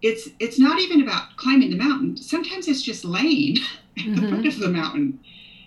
it's 0.02 0.28
it's 0.38 0.58
not 0.58 0.80
even 0.80 1.02
about 1.02 1.36
climbing 1.36 1.70
the 1.70 1.76
mountain. 1.76 2.16
Sometimes 2.16 2.68
it's 2.68 2.82
just 2.82 3.04
laying 3.04 3.58
at 3.98 4.16
the 4.16 4.28
foot 4.28 4.46
of 4.46 4.58
the 4.58 4.68
mountain 4.68 5.20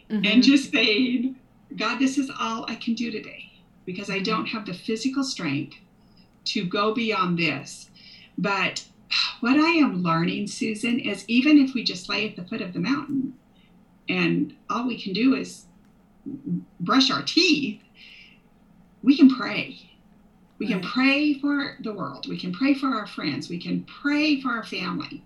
Mm-hmm. 0.09 0.25
and 0.25 0.43
just 0.43 0.71
saying, 0.71 1.35
God, 1.75 1.99
this 1.99 2.17
is 2.17 2.31
all 2.39 2.65
I 2.69 2.75
can 2.75 2.93
do 2.93 3.11
today 3.11 3.51
because 3.85 4.09
I 4.09 4.19
don't 4.19 4.45
have 4.45 4.65
the 4.65 4.73
physical 4.73 5.23
strength 5.23 5.75
to 6.45 6.65
go 6.65 6.93
beyond 6.93 7.37
this. 7.37 7.89
But 8.37 8.85
what 9.41 9.57
I 9.57 9.71
am 9.71 10.03
learning, 10.03 10.47
Susan, 10.47 10.99
is 10.99 11.25
even 11.27 11.57
if 11.57 11.73
we 11.73 11.83
just 11.83 12.07
lay 12.07 12.29
at 12.29 12.35
the 12.37 12.45
foot 12.45 12.61
of 12.61 12.73
the 12.73 12.79
mountain 12.79 13.33
and 14.07 14.55
all 14.69 14.87
we 14.87 15.01
can 15.01 15.11
do 15.11 15.35
is 15.35 15.65
brush 16.79 17.11
our 17.11 17.21
teeth, 17.21 17.81
we 19.03 19.17
can 19.17 19.29
pray. 19.29 19.77
We 20.57 20.67
can 20.67 20.81
pray 20.81 21.35
for 21.35 21.77
the 21.81 21.93
world. 21.93 22.27
We 22.27 22.39
can 22.39 22.51
pray 22.53 22.73
for 22.73 22.87
our 22.87 23.07
friends. 23.07 23.49
We 23.49 23.59
can 23.59 23.83
pray 24.01 24.41
for 24.41 24.51
our 24.51 24.63
family. 24.63 25.23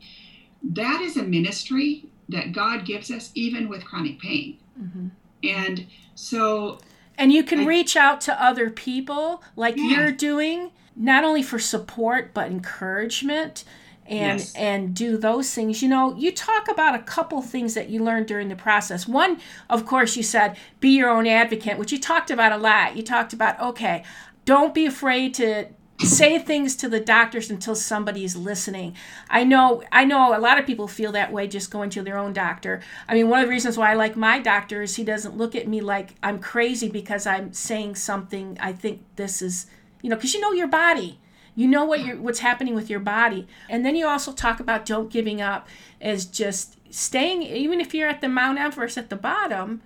That 0.63 1.02
is 1.02 1.17
a 1.17 1.24
ministry 1.24 2.06
that 2.30 2.52
God 2.52 2.86
gives 2.86 3.12
us, 3.12 3.32
even 3.34 3.70
with 3.70 3.86
chronic 3.86 4.20
pain. 4.20 4.58
Mm-hmm. 4.82 5.08
And 5.44 5.88
so, 6.15 6.80
And 7.17 7.32
you 7.32 7.44
can 7.44 7.62
I- 7.62 7.65
reach 7.65 7.96
out 7.96 8.22
to 8.22 8.44
other 8.44 8.70
people 8.70 9.44
like 9.56 9.76
Yeah. 9.78 9.84
you're 9.86 10.12
doing, 10.12 10.72
not 10.96 11.24
only 11.24 11.44
for 11.44 11.60
support 11.60 12.34
but 12.34 12.48
encouragement 12.52 13.63
and 14.08 14.39
Yes. 14.39 14.54
and 14.56 14.94
do 14.94 15.17
those 15.17 15.54
things. 15.54 15.82
You 15.82 15.88
know, 15.89 16.15
you 16.17 16.32
talk 16.32 16.67
about 16.70 16.96
a 16.96 17.00
couple 17.00 17.41
things 17.41 17.76
that 17.76 17.89
you 17.89 18.04
learned 18.04 18.28
during 18.28 18.50
the 18.50 18.56
process. 18.56 19.08
One, 19.08 19.39
of 19.70 19.86
course, 19.86 20.17
you 20.17 20.24
said 20.24 20.58
be 20.80 20.89
your 20.89 21.10
own 21.10 21.28
advocate, 21.28 21.78
which 21.78 21.91
you 21.91 22.00
talked 22.00 22.30
about 22.32 22.52
a 22.52 22.58
lot. 22.58 22.98
You 22.98 23.04
talked 23.04 23.32
about 23.34 23.60
okay, 23.62 24.04
don't 24.46 24.74
be 24.74 24.86
afraid 24.86 25.34
to 25.36 25.67
say 26.04 26.40
things 26.40 26.76
to 26.78 26.90
the 26.90 27.00
doctors 27.00 27.50
until 27.50 27.76
somebody's 27.76 28.36
listening. 28.36 28.96
I 29.30 29.44
know 29.44 29.84
I 29.92 30.06
know 30.06 30.36
a 30.36 30.40
lot 30.40 30.60
of 30.60 30.66
people 30.66 30.88
feel 30.88 31.12
that 31.14 31.32
way 31.32 31.48
just 31.48 31.72
going 31.72 31.90
to 31.92 32.02
their 32.02 32.18
own 32.18 32.34
doctor. 32.34 32.82
I 33.08 33.14
mean, 33.14 33.30
one 33.30 33.42
of 33.42 33.48
the 33.48 33.52
reasons 33.52 33.78
why 33.78 33.92
I 33.92 33.96
like 33.96 34.16
my 34.16 34.40
doctor 34.40 34.82
is 34.82 34.96
he 34.96 35.04
doesn't 35.04 35.38
look 35.38 35.56
at 35.56 35.68
me 35.68 35.82
like 35.82 36.16
I'm 36.24 36.40
crazy 36.40 36.90
because 36.90 37.26
I'm 37.26 37.54
saying 37.54 37.96
something 37.96 38.58
I 38.60 38.74
think 38.74 39.04
this 39.16 39.42
is, 39.42 39.68
you 40.02 40.10
know, 40.10 40.18
cuz 40.18 40.34
you 40.34 40.42
know 40.42 40.52
your 40.52 40.68
body. 40.68 41.20
You 41.54 41.68
know 41.68 41.84
what 41.86 42.00
you 42.00 42.22
what's 42.22 42.40
happening 42.40 42.76
with 42.76 42.90
your 42.90 43.00
body. 43.00 43.48
And 43.70 43.86
then 43.86 43.96
you 43.96 44.08
also 44.08 44.32
talk 44.32 44.60
about 44.60 44.86
don't 44.86 45.10
giving 45.10 45.42
up 45.42 45.68
as 46.00 46.26
just 46.26 46.78
staying 46.90 47.42
even 47.44 47.80
if 47.82 47.94
you're 47.94 48.08
at 48.08 48.22
the 48.22 48.30
Mount 48.30 48.58
Everest 48.58 48.98
at 48.98 49.10
the 49.10 49.16
bottom, 49.16 49.82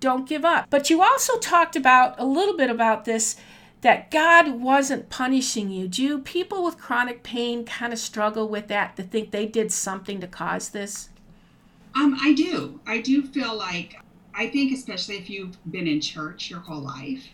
don't 0.00 0.28
give 0.28 0.44
up. 0.44 0.66
But 0.68 0.90
you 0.90 1.00
also 1.00 1.38
talked 1.38 1.76
about 1.76 2.18
a 2.18 2.26
little 2.26 2.56
bit 2.56 2.68
about 2.68 3.04
this 3.04 3.36
that 3.82 4.10
God 4.10 4.60
wasn't 4.60 5.10
punishing 5.10 5.70
you. 5.70 5.86
Do 5.86 6.18
people 6.18 6.64
with 6.64 6.78
chronic 6.78 7.22
pain 7.22 7.64
kind 7.64 7.92
of 7.92 7.98
struggle 7.98 8.48
with 8.48 8.68
that 8.68 8.96
to 8.96 9.02
think 9.02 9.30
they 9.30 9.46
did 9.46 9.70
something 9.70 10.20
to 10.20 10.26
cause 10.26 10.70
this? 10.70 11.10
um, 11.94 12.16
I 12.20 12.32
do. 12.32 12.80
I 12.86 13.00
do 13.00 13.22
feel 13.22 13.54
like, 13.54 13.96
I 14.34 14.48
think, 14.48 14.72
especially 14.72 15.16
if 15.16 15.28
you've 15.28 15.56
been 15.70 15.86
in 15.86 16.00
church 16.00 16.50
your 16.50 16.60
whole 16.60 16.80
life, 16.80 17.24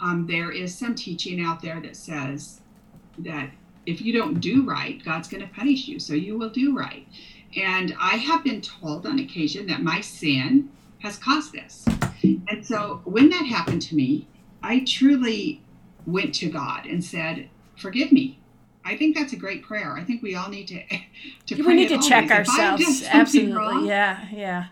um, 0.00 0.26
there 0.26 0.50
is 0.50 0.76
some 0.76 0.94
teaching 0.94 1.40
out 1.40 1.60
there 1.60 1.80
that 1.80 1.96
says 1.96 2.60
that 3.18 3.50
if 3.86 4.00
you 4.00 4.12
don't 4.12 4.40
do 4.40 4.64
right, 4.64 5.02
God's 5.04 5.28
going 5.28 5.46
to 5.46 5.54
punish 5.54 5.86
you, 5.86 5.98
so 5.98 6.14
you 6.14 6.38
will 6.38 6.48
do 6.48 6.76
right. 6.76 7.06
And 7.56 7.94
I 8.00 8.16
have 8.16 8.44
been 8.44 8.60
told 8.60 9.06
on 9.06 9.18
occasion 9.18 9.66
that 9.66 9.82
my 9.82 10.00
sin 10.00 10.70
has 11.00 11.18
caused 11.18 11.52
this. 11.52 11.84
And 12.22 12.64
so 12.64 13.00
when 13.04 13.28
that 13.30 13.44
happened 13.46 13.82
to 13.82 13.96
me, 13.96 14.26
I 14.62 14.84
truly 14.86 15.62
went 16.10 16.34
to 16.36 16.50
God 16.50 16.86
and 16.86 17.04
said, 17.04 17.48
"Forgive 17.76 18.12
me." 18.12 18.38
I 18.84 18.96
think 18.96 19.16
that's 19.16 19.32
a 19.34 19.36
great 19.36 19.62
prayer. 19.62 19.92
I 19.96 20.04
think 20.04 20.22
we 20.22 20.34
all 20.34 20.48
need 20.48 20.68
to 20.68 20.82
to 21.46 21.62
we 21.62 21.74
need 21.74 21.88
to 21.88 21.94
always. 21.94 22.08
check 22.08 22.24
If 22.26 22.30
ourselves. 22.32 23.02
Absolutely. 23.04 23.52
wrong, 23.52 23.86
Yeah. 23.86 24.26
Yeah. 24.32 24.66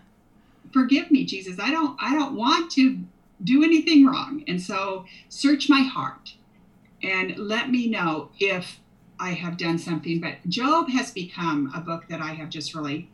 forgive 0.73 1.09
me 1.11 1.23
jesus 1.25 1.57
i 1.59 1.71
don't 1.71 1.97
i 2.01 2.13
don't 2.13 2.35
want 2.35 2.71
to 2.71 2.99
do 3.43 3.63
anything 3.63 4.05
wrong 4.05 4.43
and 4.47 4.61
so 4.61 5.05
search 5.29 5.69
my 5.69 5.81
heart 5.81 6.33
and 7.03 7.37
let 7.37 7.69
me 7.71 7.87
know 7.89 8.29
if 8.39 8.79
i 9.19 9.31
have 9.31 9.57
done 9.57 9.77
something 9.79 10.19
but 10.19 10.35
job 10.47 10.89
has 10.89 11.11
become 11.11 11.71
a 11.75 11.79
book 11.79 12.05
that 12.09 12.21
i 12.21 12.33
have 12.33 12.49
just 12.49 12.75
really 12.75 13.09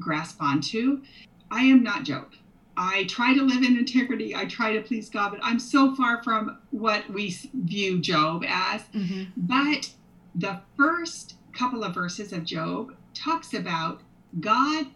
grasped 0.00 0.40
onto 0.40 1.02
i 1.50 1.62
am 1.64 1.82
not 1.82 2.04
job 2.04 2.32
i 2.76 3.04
try 3.04 3.34
to 3.34 3.42
live 3.42 3.62
in 3.62 3.76
integrity 3.76 4.34
i 4.34 4.44
try 4.44 4.72
to 4.72 4.80
please 4.80 5.08
god 5.08 5.30
but 5.30 5.40
i'm 5.42 5.58
so 5.58 5.94
far 5.94 6.22
from 6.22 6.58
what 6.70 7.08
we 7.10 7.36
view 7.54 8.00
job 8.00 8.44
as 8.46 8.82
hmm 8.92 9.24
but 9.36 9.90
the 10.34 10.60
first 10.76 11.34
couple 11.56 11.84
of 11.84 11.94
verses 11.94 12.32
of 12.32 12.44
Job 12.44 12.94
talks 13.14 13.54
about 13.54 14.00
God 14.40 14.86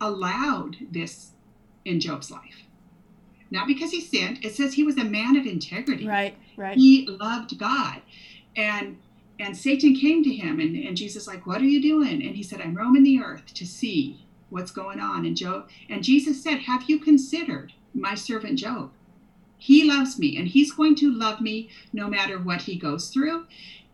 allowed 0.00 0.76
this 0.90 1.32
in 1.84 2.00
Job's 2.00 2.30
life. 2.30 2.62
Not 3.50 3.66
because 3.66 3.90
he 3.90 4.00
sinned, 4.00 4.44
it 4.44 4.54
says 4.54 4.74
he 4.74 4.84
was 4.84 4.96
a 4.96 5.04
man 5.04 5.36
of 5.36 5.46
integrity. 5.46 6.06
Right. 6.06 6.36
Right. 6.56 6.76
He 6.76 7.06
loved 7.06 7.58
God. 7.58 8.02
And 8.56 8.98
and 9.40 9.56
Satan 9.56 9.96
came 9.96 10.22
to 10.22 10.32
him 10.32 10.60
and, 10.60 10.76
and 10.76 10.96
Jesus 10.96 11.26
like, 11.26 11.46
What 11.46 11.60
are 11.60 11.66
you 11.66 11.82
doing? 11.82 12.24
And 12.24 12.36
he 12.36 12.42
said, 12.42 12.60
I'm 12.60 12.74
roaming 12.74 13.02
the 13.02 13.20
earth 13.20 13.52
to 13.54 13.66
see 13.66 14.23
what's 14.54 14.70
going 14.70 15.00
on. 15.00 15.26
And 15.26 15.36
Job 15.36 15.68
and 15.90 16.02
Jesus 16.02 16.42
said, 16.42 16.60
Have 16.60 16.84
you 16.88 16.98
considered 16.98 17.72
my 17.92 18.14
servant 18.14 18.58
Job? 18.58 18.92
He 19.58 19.84
loves 19.84 20.18
me 20.18 20.36
and 20.36 20.48
he's 20.48 20.72
going 20.72 20.94
to 20.96 21.12
love 21.12 21.40
me 21.40 21.68
no 21.92 22.08
matter 22.08 22.38
what 22.38 22.62
he 22.62 22.76
goes 22.76 23.08
through. 23.08 23.46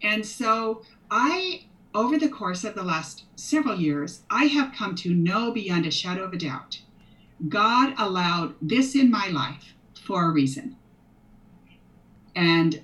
And 0.03 0.25
so 0.25 0.83
I, 1.11 1.65
over 1.95 2.19
the 2.19 2.29
course 2.29 2.65
of 2.65 2.75
the 2.75 2.83
last 2.83 3.25
several 3.37 3.77
years, 3.77 4.23
I 4.31 4.45
have 4.45 4.75
come 4.75 4.95
to 4.97 5.15
know 5.15 5.51
beyond 5.51 5.87
a 5.87 5.91
shadow 5.91 6.25
of 6.25 6.33
a 6.33 6.39
doubt 6.39 6.81
God 7.49 7.95
allowed 7.97 8.55
this 8.61 8.95
in 8.95 9.11
my 9.11 9.29
life 9.29 9.73
for 9.95 10.27
a 10.27 10.31
reason. 10.31 10.77
And 12.37 12.83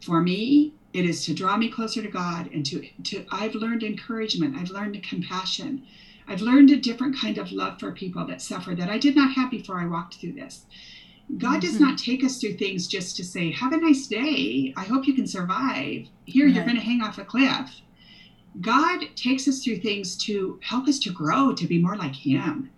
for 0.00 0.20
me, 0.20 0.74
it 0.92 1.04
is 1.04 1.24
to 1.26 1.34
draw 1.34 1.56
me 1.56 1.68
closer 1.68 2.00
to 2.02 2.08
God 2.08 2.48
and 2.52 2.64
to, 2.66 2.88
to 3.04 3.26
I've 3.30 3.54
learned 3.54 3.82
encouragement, 3.82 4.56
I've 4.56 4.70
learned 4.70 5.02
compassion, 5.02 5.84
I've 6.28 6.42
learned 6.42 6.70
a 6.70 6.76
different 6.76 7.16
kind 7.16 7.38
of 7.38 7.50
love 7.52 7.80
for 7.80 7.90
people 7.92 8.26
that 8.26 8.42
suffer 8.42 8.74
that 8.74 8.90
I 8.90 8.98
did 8.98 9.16
not 9.16 9.32
have 9.32 9.50
before 9.50 9.80
I 9.80 9.86
walked 9.86 10.16
through 10.16 10.32
this. 10.32 10.66
God 11.38 11.60
does 11.60 11.76
Mhm. 11.76 11.80
not 11.80 11.98
take 11.98 12.22
us 12.24 12.40
through 12.40 12.54
things 12.54 12.86
just 12.86 13.16
to 13.16 13.24
say, 13.24 13.50
Have 13.50 13.72
a 13.72 13.76
nice 13.78 14.06
day. 14.06 14.72
I 14.76 14.84
hope 14.84 15.06
you 15.06 15.14
can 15.14 15.26
survive. 15.26 16.08
Here, 16.26 16.46
you're 16.46 16.64
going 16.64 16.76
to 16.76 16.82
hang 16.82 17.02
off 17.02 17.18
a 17.18 17.24
cliff. 17.24 17.80
God 18.60 19.04
takes 19.14 19.46
us 19.46 19.62
through 19.62 19.78
things 19.78 20.16
to 20.16 20.58
help 20.62 20.88
us 20.88 20.98
to 21.00 21.10
grow, 21.10 21.52
to 21.52 21.66
be 21.66 21.78
more 21.78 21.96
like 21.96 22.14
Him, 22.16 22.70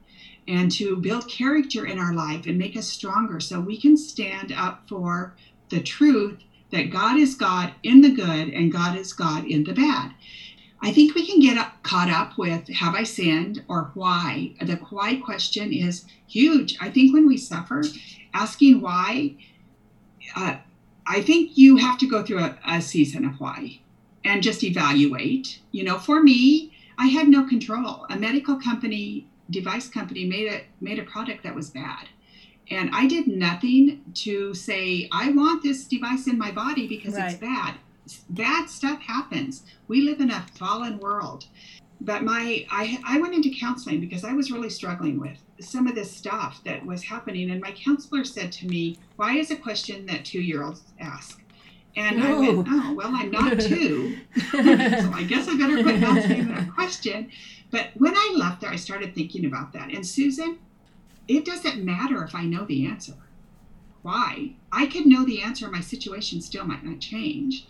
and 0.46 0.70
to 0.72 0.96
build 0.96 1.28
character 1.28 1.86
in 1.86 1.98
our 1.98 2.12
life 2.14 2.46
and 2.46 2.58
make 2.58 2.76
us 2.76 2.86
stronger 2.88 3.40
so 3.40 3.60
we 3.60 3.76
can 3.80 3.96
stand 3.96 4.52
up 4.52 4.82
for 4.88 5.34
the 5.68 5.80
truth 5.80 6.38
that 6.70 6.90
God 6.90 7.16
is 7.16 7.34
God 7.34 7.72
in 7.82 8.00
the 8.00 8.10
good 8.10 8.48
and 8.48 8.72
God 8.72 8.96
is 8.96 9.12
God 9.12 9.44
in 9.44 9.64
the 9.64 9.72
bad. 9.72 10.12
I 10.82 10.92
think 10.92 11.14
we 11.14 11.26
can 11.26 11.40
get 11.40 11.58
up, 11.58 11.82
caught 11.82 12.08
up 12.08 12.38
with 12.38 12.68
have 12.68 12.94
I 12.94 13.02
sinned 13.04 13.62
or 13.68 13.90
why? 13.94 14.54
The 14.60 14.76
why 14.76 15.16
question 15.16 15.72
is 15.72 16.06
huge. 16.26 16.76
I 16.80 16.90
think 16.90 17.12
when 17.12 17.26
we 17.26 17.36
suffer, 17.36 17.84
asking 18.32 18.80
why, 18.80 19.34
uh, 20.34 20.56
I 21.06 21.20
think 21.22 21.58
you 21.58 21.76
have 21.76 21.98
to 21.98 22.06
go 22.06 22.22
through 22.22 22.40
a, 22.40 22.56
a 22.66 22.80
season 22.80 23.24
of 23.24 23.38
why 23.40 23.80
and 24.24 24.42
just 24.42 24.64
evaluate. 24.64 25.60
You 25.72 25.84
know, 25.84 25.98
for 25.98 26.22
me, 26.22 26.72
I 26.98 27.06
had 27.06 27.28
no 27.28 27.44
control. 27.46 28.06
A 28.08 28.16
medical 28.16 28.56
company, 28.56 29.26
device 29.50 29.88
company, 29.88 30.24
made 30.24 30.46
a 30.50 30.62
made 30.80 30.98
a 30.98 31.02
product 31.02 31.42
that 31.42 31.54
was 31.54 31.70
bad, 31.70 32.08
and 32.70 32.90
I 32.92 33.06
did 33.06 33.26
nothing 33.26 34.02
to 34.14 34.54
say 34.54 35.08
I 35.12 35.30
want 35.30 35.62
this 35.62 35.84
device 35.84 36.26
in 36.26 36.38
my 36.38 36.50
body 36.50 36.86
because 36.86 37.14
Right. 37.14 37.32
it's 37.32 37.40
bad. 37.40 37.74
Bad 38.28 38.68
stuff 38.68 39.00
happens. 39.02 39.64
We 39.88 40.02
live 40.02 40.20
in 40.20 40.30
a 40.30 40.46
fallen 40.54 40.98
world. 40.98 41.46
But 42.00 42.22
my 42.24 42.66
I 42.70 42.98
I 43.06 43.20
went 43.20 43.34
into 43.34 43.50
counseling 43.50 44.00
because 44.00 44.24
I 44.24 44.32
was 44.32 44.50
really 44.50 44.70
struggling 44.70 45.20
with 45.20 45.38
some 45.60 45.86
of 45.86 45.94
this 45.94 46.10
stuff 46.10 46.62
that 46.64 46.84
was 46.86 47.04
happening, 47.04 47.50
and 47.50 47.60
my 47.60 47.72
counselor 47.72 48.24
said 48.24 48.50
to 48.52 48.66
me, 48.66 48.98
"Why 49.16 49.36
is 49.36 49.50
a 49.50 49.56
question 49.56 50.06
that 50.06 50.24
two 50.24 50.40
year 50.40 50.62
olds 50.62 50.82
ask?" 50.98 51.42
And 51.96 52.22
I 52.22 52.32
went, 52.32 52.66
"Oh, 52.70 52.94
well, 52.94 53.10
I'm 53.12 53.30
not 53.30 53.60
two. 53.60 54.16
so 54.52 54.58
I 54.58 55.26
guess 55.28 55.48
I 55.48 55.58
better 55.58 55.82
quit 55.82 56.02
asking 56.02 56.48
that 56.48 56.72
question. 56.74 57.30
But 57.70 57.90
when 57.94 58.16
I 58.16 58.34
left 58.36 58.62
there, 58.62 58.70
I 58.70 58.76
started 58.76 59.14
thinking 59.14 59.44
about 59.44 59.72
that. 59.74 59.90
And 59.90 60.06
Susan, 60.06 60.58
it 61.28 61.44
doesn't 61.44 61.84
matter 61.84 62.24
if 62.24 62.34
I 62.34 62.44
know 62.44 62.64
the 62.64 62.86
answer. 62.86 63.14
Why? 64.02 64.54
I 64.72 64.86
could 64.86 65.06
know 65.06 65.24
the 65.24 65.42
answer, 65.42 65.68
my 65.68 65.80
situation 65.80 66.40
still 66.40 66.64
might 66.64 66.84
not 66.84 67.00
change. 67.00 67.66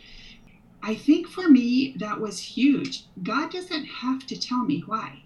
I 0.83 0.95
think 0.95 1.27
for 1.29 1.49
me, 1.49 1.95
that 1.99 2.21
was 2.21 2.39
huge. 2.41 3.05
God 3.23 3.51
doesn't 3.53 3.85
have 3.85 4.27
to 4.27 4.39
tell 4.41 4.65
me 4.65 4.83
why. 4.87 5.23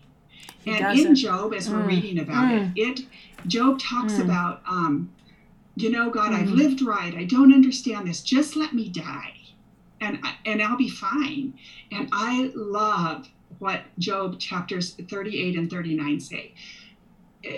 He 0.64 0.70
and 0.70 0.80
doesn't. 0.80 1.06
in 1.10 1.14
Job, 1.14 1.54
as 1.54 1.68
we're 1.70 1.82
Mm, 1.82 1.86
reading 1.86 2.18
about 2.18 2.48
mm. 2.50 2.72
it, 2.76 3.00
it 3.00 3.06
Job 3.46 3.78
talks 3.78 4.14
Mm. 4.14 4.24
about, 4.24 4.62
um, 4.68 5.10
you 5.76 5.90
know, 5.90 6.10
God, 6.10 6.32
I've 6.32 6.48
Mm. 6.48 6.56
lived 6.56 6.82
right. 6.82 7.14
I 7.14 7.24
don't 7.24 7.52
understand 7.52 8.08
this. 8.08 8.22
Just 8.22 8.56
let 8.56 8.74
me 8.74 8.88
die, 8.88 9.34
and 10.00 10.18
I- 10.22 10.36
and 10.46 10.62
I'll 10.62 10.76
be 10.76 10.88
fine. 10.88 11.54
And 11.90 12.08
I 12.12 12.50
love 12.54 13.28
what 13.58 13.82
Job 13.98 14.40
chapters 14.40 14.94
38 14.94 15.56
and 15.56 15.70
39 15.70 16.18
say. 16.20 16.54
Uh, 17.46 17.50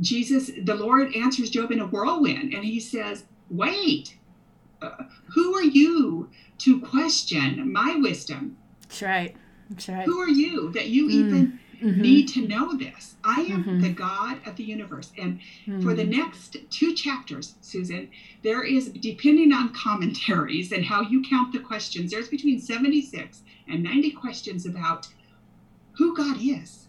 Jesus, 0.00 0.50
the 0.64 0.74
Lord 0.74 1.14
answers 1.14 1.48
Job 1.50 1.70
in 1.70 1.80
a 1.80 1.86
whirlwind, 1.86 2.52
and 2.52 2.64
he 2.64 2.80
says, 2.80 3.24
Wait, 3.50 4.16
uh, 4.82 5.04
who 5.34 5.54
are 5.54 5.64
you 5.64 6.28
to 6.58 6.80
question 6.80 7.72
my 7.72 7.96
wisdom? 7.96 8.56
That's 8.82 9.02
right. 9.02 9.36
That's 9.70 9.88
right. 9.88 10.04
Who 10.06 10.18
are 10.20 10.28
you 10.28 10.70
that 10.72 10.88
you 10.88 11.06
Mm. 11.08 11.10
even 11.12 11.58
Mhm. 11.82 11.96
need 11.98 12.28
to 12.28 12.46
know 12.46 12.74
this? 12.76 13.16
I 13.22 13.42
am 13.42 13.64
Mhm. 13.64 13.80
the 13.82 13.90
God 13.90 14.40
of 14.46 14.56
the 14.56 14.64
universe. 14.64 15.12
And 15.18 15.40
for 15.82 15.94
the 15.94 16.04
Mhm. 16.04 16.08
next 16.10 16.56
two 16.70 16.94
chapters, 16.94 17.54
Susan, 17.60 18.08
there 18.42 18.62
is, 18.64 18.88
depending 18.88 19.52
on 19.52 19.72
commentaries 19.72 20.72
and 20.72 20.84
how 20.84 21.02
you 21.02 21.22
count 21.22 21.52
the 21.52 21.60
questions, 21.60 22.10
there's 22.10 22.28
between 22.28 22.58
76 22.60 23.42
and 23.66 23.82
90 23.82 24.10
questions 24.10 24.64
about 24.66 25.08
who 25.92 26.16
God 26.16 26.38
is. 26.40 26.86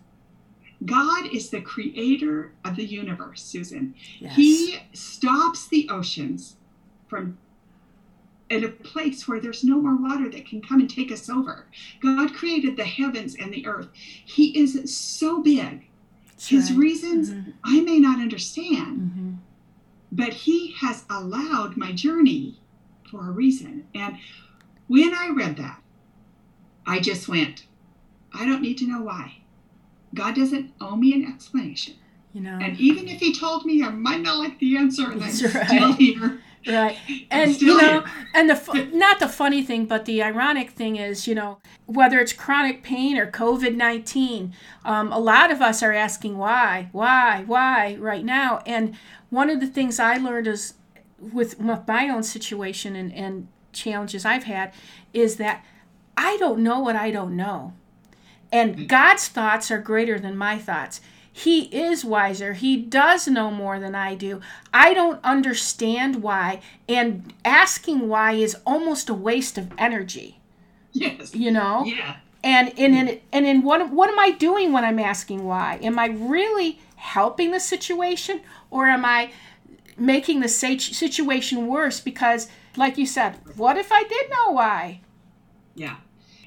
God 0.86 1.25
is 1.34 1.49
the 1.49 1.62
creator 1.62 2.54
of 2.63 2.78
the 2.78 2.86
universe, 2.86 3.43
Susan. 3.43 3.93
Yes. 4.19 4.36
He 4.38 4.78
stops 4.93 5.67
the 5.67 5.89
oceans 5.89 6.56
from 7.08 7.38
in 8.50 8.64
a 8.64 8.70
place 8.70 9.28
where 9.28 9.40
there's 9.40 9.64
no 9.64 9.80
more 9.80 9.96
water 9.96 10.30
that 10.30 10.46
can 10.48 10.62
come 10.62 10.80
and 10.80 10.90
take 10.90 11.12
us 11.12 11.30
over. 11.30 11.66
God 12.02 12.34
created 12.34 12.76
the 12.78 12.84
heavens 12.86 13.36
and 13.36 13.54
the 13.54 13.66
earth. 13.68 13.90
He 13.94 14.58
is 14.58 14.94
so 14.96 15.42
big. 15.42 15.86
That's 16.32 16.48
His 16.48 16.72
right. 16.72 16.80
reasons 16.80 17.30
Mhm. 17.32 17.54
I 17.64 17.82
may 17.82 18.00
not 18.00 18.20
understand, 18.20 19.12
Mhm. 19.16 19.38
but 20.12 20.34
He 20.34 20.72
has 20.80 21.06
allowed 21.10 21.78
my 21.78 21.92
journey 21.92 22.58
for 23.10 23.28
a 23.28 23.32
reason. 23.32 23.86
And 23.94 24.18
when 24.88 25.14
I 25.14 25.30
read 25.30 25.58
that, 25.58 25.82
I 26.88 27.00
just 27.00 27.28
went, 27.28 27.66
I 28.34 28.46
don't 28.46 28.62
need 28.62 28.78
to 28.80 28.88
know 28.88 29.02
why. 29.02 29.36
God 30.16 30.34
doesn't 30.36 30.72
owe 30.82 30.96
me 30.96 31.14
an 31.14 31.24
explanation. 31.26 31.96
You 32.34 32.42
know. 32.42 32.58
And 32.60 32.80
even 32.80 33.08
if 33.08 33.20
He 33.20 33.34
told 33.34 33.66
me, 33.66 33.84
I 33.84 33.90
might 33.90 34.22
not 34.22 34.38
like 34.40 34.58
the 34.60 34.78
answer, 34.78 35.04
and 35.12 35.22
I'm 35.24 35.30
right. 35.30 35.34
still 35.34 35.94
here. 35.94 36.42
Right. 36.67 36.98
And 37.32 37.62
you 37.62 37.78
know, 37.78 38.02
here. 38.02 38.04
and 38.34 38.50
the 38.50 38.89
not 38.93 39.19
the 39.19 39.28
funny 39.28 39.63
thing, 39.63 39.86
but 39.86 40.06
the 40.06 40.22
ironic 40.24 40.72
thing 40.72 40.95
is, 40.95 41.28
you 41.28 41.36
know, 41.36 41.60
whether 41.86 42.19
it's 42.19 42.34
chronic 42.34 42.84
pain 42.84 43.17
or 43.17 43.30
COVID 43.30 43.76
nineteen, 43.76 44.54
um, 44.84 45.12
a 45.12 45.19
lot 45.19 45.52
of 45.52 45.62
us 45.62 45.84
are 45.84 45.93
asking 45.93 46.38
why, 46.38 46.89
why, 46.91 47.43
why 47.45 47.95
right 48.00 48.26
now. 48.26 48.62
And 48.65 48.95
one 49.30 49.50
of 49.50 49.60
the 49.60 49.67
things 49.67 50.00
I 50.00 50.17
learned 50.17 50.48
is 50.48 50.74
with, 51.19 51.60
with 51.60 51.88
my 51.88 52.10
own 52.10 52.24
situation 52.24 52.95
and, 52.95 53.13
and 53.13 53.48
challenges 53.74 54.26
I've 54.26 54.45
had 54.45 54.74
is 55.13 55.36
that 55.36 55.63
I 56.17 56.38
don't 56.38 56.62
know 56.63 56.80
what 56.80 56.95
I 56.95 57.12
don't 57.12 57.36
know, 57.36 57.74
and 58.52 58.89
God's 58.89 59.28
thoughts 59.28 59.69
are 59.72 59.80
greater 59.80 60.19
than 60.19 60.36
my 60.36 60.58
thoughts. 60.58 61.00
He 61.39 61.62
is 61.73 62.04
wiser. 62.04 62.52
He 62.52 62.75
does 62.75 63.25
know 63.25 63.49
more 63.49 63.80
than 63.80 63.95
I 63.95 64.13
do. 64.13 64.41
I 64.73 64.93
don't 64.93 65.23
understand 65.23 66.21
why. 66.21 66.60
And 66.89 67.34
asking 67.45 68.10
why 68.10 68.34
is 68.34 68.58
almost 68.65 69.08
a 69.08 69.13
waste 69.13 69.58
of 69.58 69.71
energy. 69.78 70.39
Yes. 70.91 71.34
You 71.34 71.52
know? 71.52 71.86
Yeah. 71.86 72.17
And 72.43 72.69
in, 72.78 72.93
in 72.93 73.21
and 73.32 73.45
in 73.45 73.63
what 73.63 73.89
what 73.89 74.10
am 74.10 74.19
I 74.19 74.32
doing 74.32 74.73
when 74.73 74.84
I'm 74.84 74.99
asking 74.99 75.45
why? 75.45 75.80
Am 75.82 75.97
I 75.97 76.08
really 76.08 76.80
helping 76.97 77.52
the 77.52 77.60
situation 77.62 78.41
or 78.69 78.88
am 78.88 79.06
I 79.06 79.32
making 79.97 80.41
the 80.41 80.49
situation 80.49 81.67
worse 81.67 82.02
because 82.02 82.49
like 82.75 82.97
you 82.97 83.06
said, 83.06 83.38
what 83.56 83.78
if 83.78 83.93
I 83.93 84.04
did 84.04 84.30
know 84.30 84.52
why? 84.52 85.02
Yeah. 85.75 85.97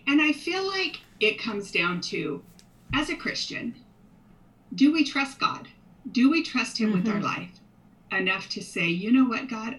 And 0.07 0.21
I 0.21 0.33
feel 0.33 0.67
like 0.67 1.01
it 1.19 1.39
comes 1.39 1.71
down 1.71 2.03
to 2.13 2.43
as 2.95 3.09
a 3.09 3.17
Christian, 3.17 3.75
do 4.75 4.93
we 4.93 5.05
trust 5.05 5.39
God? 5.39 5.69
Do 6.11 6.31
we 6.31 6.43
trust 6.43 6.79
Him 6.79 6.89
mm-hmm. 6.89 6.99
with 6.99 7.09
our 7.09 7.15
mm-hmm. 7.15 7.25
life 7.25 7.61
enough 8.11 8.49
to 8.51 8.63
say, 8.63 8.89
you 8.89 9.13
know 9.13 9.25
what, 9.25 9.49
God, 9.49 9.79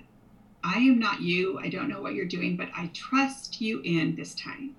I 0.64 0.78
am 0.78 0.98
not 0.98 1.22
you. 1.22 1.60
I 1.60 1.70
don't 1.70 1.90
know 1.90 2.02
what 2.02 2.16
you're 2.16 2.26
doing, 2.26 2.56
but 2.56 2.70
I 2.76 2.90
trust 2.94 3.62
you 3.62 3.82
in 3.84 4.16
this 4.16 4.34
time. 4.34 4.76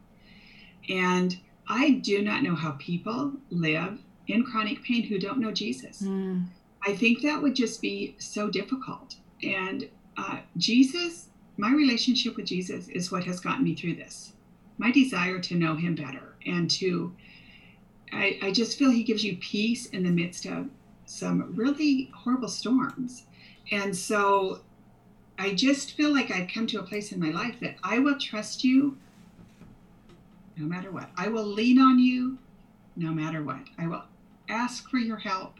And 0.88 1.38
I 1.68 1.90
do 1.90 2.22
not 2.22 2.42
know 2.42 2.55
how 2.55 2.72
people 2.72 3.33
live 3.50 3.98
in 4.27 4.44
chronic 4.44 4.83
pain 4.83 5.05
who 5.05 5.18
don't 5.18 5.38
know 5.38 5.53
Jesus. 5.53 6.03
Mm. 6.03 6.46
I 6.87 6.94
think 6.94 7.22
that 7.22 7.42
would 7.42 7.55
just 7.55 7.81
be 7.81 8.14
so 8.18 8.50
difficult. 8.50 9.16
And 9.42 9.88
uh, 10.16 10.38
Jesus, 10.57 11.29
my 11.57 11.70
relationship 11.70 12.37
with 12.37 12.46
Jesus 12.46 12.88
is 12.88 13.12
what 13.12 13.24
has 13.24 13.40
gotten 13.40 13.64
me 13.64 13.74
through 13.74 13.96
this. 13.96 14.33
My 14.79 14.90
desire 14.90 15.38
to 15.38 15.55
know 15.55 15.77
him 15.77 15.94
better 15.94 16.35
and 16.46 16.70
to 16.72 17.14
I, 18.14 18.38
I 18.42 18.53
just 18.53 18.79
feel 18.79 18.90
he 18.90 19.03
gives 19.03 19.24
you 19.24 19.37
peace 19.38 19.87
in 19.87 20.05
the 20.05 20.11
midst 20.11 20.46
of 20.46 20.68
some 21.07 21.55
really 21.55 22.11
horrible 22.14 22.48
storms. 22.48 23.24
And 23.72 23.94
so 23.94 24.61
I 25.38 25.55
just 25.55 25.92
feel 25.92 26.12
like 26.12 26.31
I've 26.31 26.48
come 26.48 26.66
to 26.68 26.81
a 26.81 26.83
place 26.83 27.12
in 27.12 27.20
my 27.20 27.31
life 27.31 27.57
that 27.61 27.77
I 27.83 27.98
will 27.98 28.18
trust 28.18 28.64
you 28.64 28.96
no 30.57 30.66
matter 30.66 30.90
what. 30.90 31.11
I 31.16 31.29
will 31.29 31.44
lean 31.44 31.79
on 31.79 31.98
you 31.98 32.38
no 32.96 33.11
matter 33.11 33.42
what. 33.42 33.61
I 33.79 33.88
will 33.88 34.05
ask 34.48 34.88
for 34.88 34.98
your 34.98 35.16
help 35.16 35.55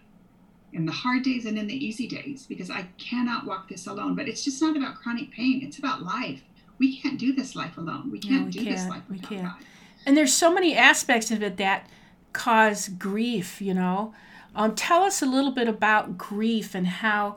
in 0.73 0.87
the 0.87 0.93
hard 0.93 1.23
days 1.23 1.47
and 1.47 1.59
in 1.59 1.67
the 1.67 1.87
easy 1.87 2.07
days 2.07 2.47
because 2.47 2.71
I 2.71 2.87
cannot 2.99 3.47
walk 3.47 3.69
this 3.69 3.87
alone. 3.87 4.15
But 4.15 4.29
it's 4.29 4.45
just 4.45 4.63
not 4.63 4.77
about 4.77 4.97
chronic 4.97 5.31
pain, 5.33 5.61
it's 5.63 5.79
about 5.79 6.03
life. 6.03 6.43
We 6.79 7.01
can't 7.01 7.19
do 7.19 7.33
this 7.33 7.55
life 7.55 7.77
alone. 7.77 8.11
We 8.11 8.19
can't 8.19 8.41
no, 8.41 8.45
we 8.47 8.51
do 8.51 8.65
can't. 8.65 8.77
this 8.77 8.89
life 8.89 9.03
without 9.09 9.31
we 9.31 9.37
can't. 9.37 9.49
God. 9.49 9.65
And 10.07 10.17
there's 10.17 10.35
so 10.35 10.53
many 10.53 10.77
aspects 10.77 11.31
of 11.31 11.43
it 11.43 11.57
that 11.57 11.89
cause 12.35 12.89
grief, 12.89 13.63
you 13.63 13.73
know. 13.73 14.13
Um, 14.55 14.75
tell 14.75 15.03
us 15.03 15.23
a 15.23 15.27
little 15.27 15.51
bit 15.51 15.67
about 15.67 16.19
grief 16.19 16.75
and 16.75 16.87
how 16.87 17.37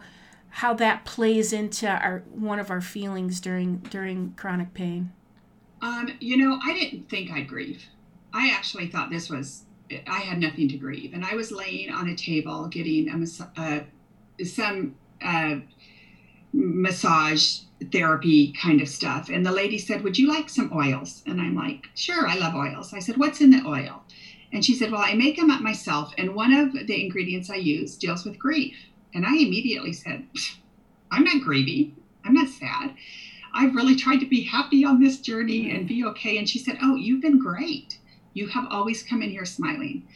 how 0.50 0.74
that 0.74 1.06
plays 1.06 1.54
into 1.54 1.88
our 1.88 2.24
one 2.34 2.60
of 2.60 2.70
our 2.70 2.82
feelings 2.82 3.40
during 3.40 3.78
during 3.78 4.34
chronic 4.34 4.74
pain. 4.74 5.14
Um, 5.82 6.10
you 6.20 6.38
know, 6.38 6.60
I 6.64 6.74
didn't 6.74 7.10
think 7.10 7.32
I'd 7.32 7.48
grieve. 7.48 7.86
I 8.34 8.50
actually 8.50 8.88
thought 8.88 9.10
this 9.10 9.30
was 9.30 9.64
I 10.08 10.20
had 10.20 10.40
nothing 10.40 10.68
to 10.70 10.78
grieve, 10.78 11.14
and 11.14 11.24
I 11.24 11.36
was 11.36 11.52
laying 11.52 11.92
on 11.92 12.10
a 12.10 12.16
table 12.16 12.68
getting 12.68 13.10
a 13.10 13.62
uh, 13.62 13.80
some 14.44 14.96
uh, 15.24 15.58
massage 16.54 17.60
therapy 17.92 18.54
kind 18.62 18.82
of 18.82 18.90
stuff, 18.90 19.30
and 19.30 19.46
the 19.46 19.52
lady 19.52 19.78
said, 19.78 20.04
"Would 20.04 20.18
you 20.18 20.28
like 20.28 20.50
some 20.50 20.72
oils?" 20.74 21.24
And 21.26 21.40
I'm 21.40 21.56
like, 21.56 21.88
"Sure, 21.96 22.28
I 22.28 22.36
love 22.36 22.56
oils." 22.56 22.94
I 22.94 23.00
said, 23.00 23.18
"What's 23.18 23.42
in 23.42 23.52
the 23.52 23.64
oil?" 23.66 24.04
And 24.54 24.64
she 24.64 24.76
said, 24.76 24.92
Well, 24.92 25.02
I 25.02 25.14
make 25.14 25.38
them 25.38 25.52
up 25.52 25.62
myself. 25.62 26.14
And 26.18 26.36
one 26.36 26.54
of 26.54 26.74
the 26.74 27.04
ingredients 27.04 27.50
I 27.50 27.56
use 27.56 27.96
deals 27.98 28.26
with 28.26 28.40
grief. 28.40 28.76
And 29.14 29.26
I 29.26 29.36
immediately 29.36 29.94
said, 29.94 30.26
I'm 31.12 31.24
not 31.24 31.44
grieving. 31.44 31.96
I'm 32.26 32.34
not 32.34 32.50
sad. 32.50 32.94
I've 33.54 33.76
really 33.76 33.96
tried 33.96 34.20
to 34.20 34.26
be 34.26 34.44
happy 34.44 34.86
on 34.86 35.02
this 35.02 35.20
journey 35.20 35.72
and 35.72 35.88
be 35.88 36.06
okay. 36.06 36.38
And 36.38 36.48
she 36.48 36.60
said, 36.60 36.78
Oh, 36.82 36.96
you've 36.96 37.22
been 37.22 37.40
great. 37.40 37.98
You 38.34 38.48
have 38.48 38.68
always 38.70 39.04
come 39.04 39.22
in 39.22 39.32
here 39.32 39.46
smiling. 39.46 40.08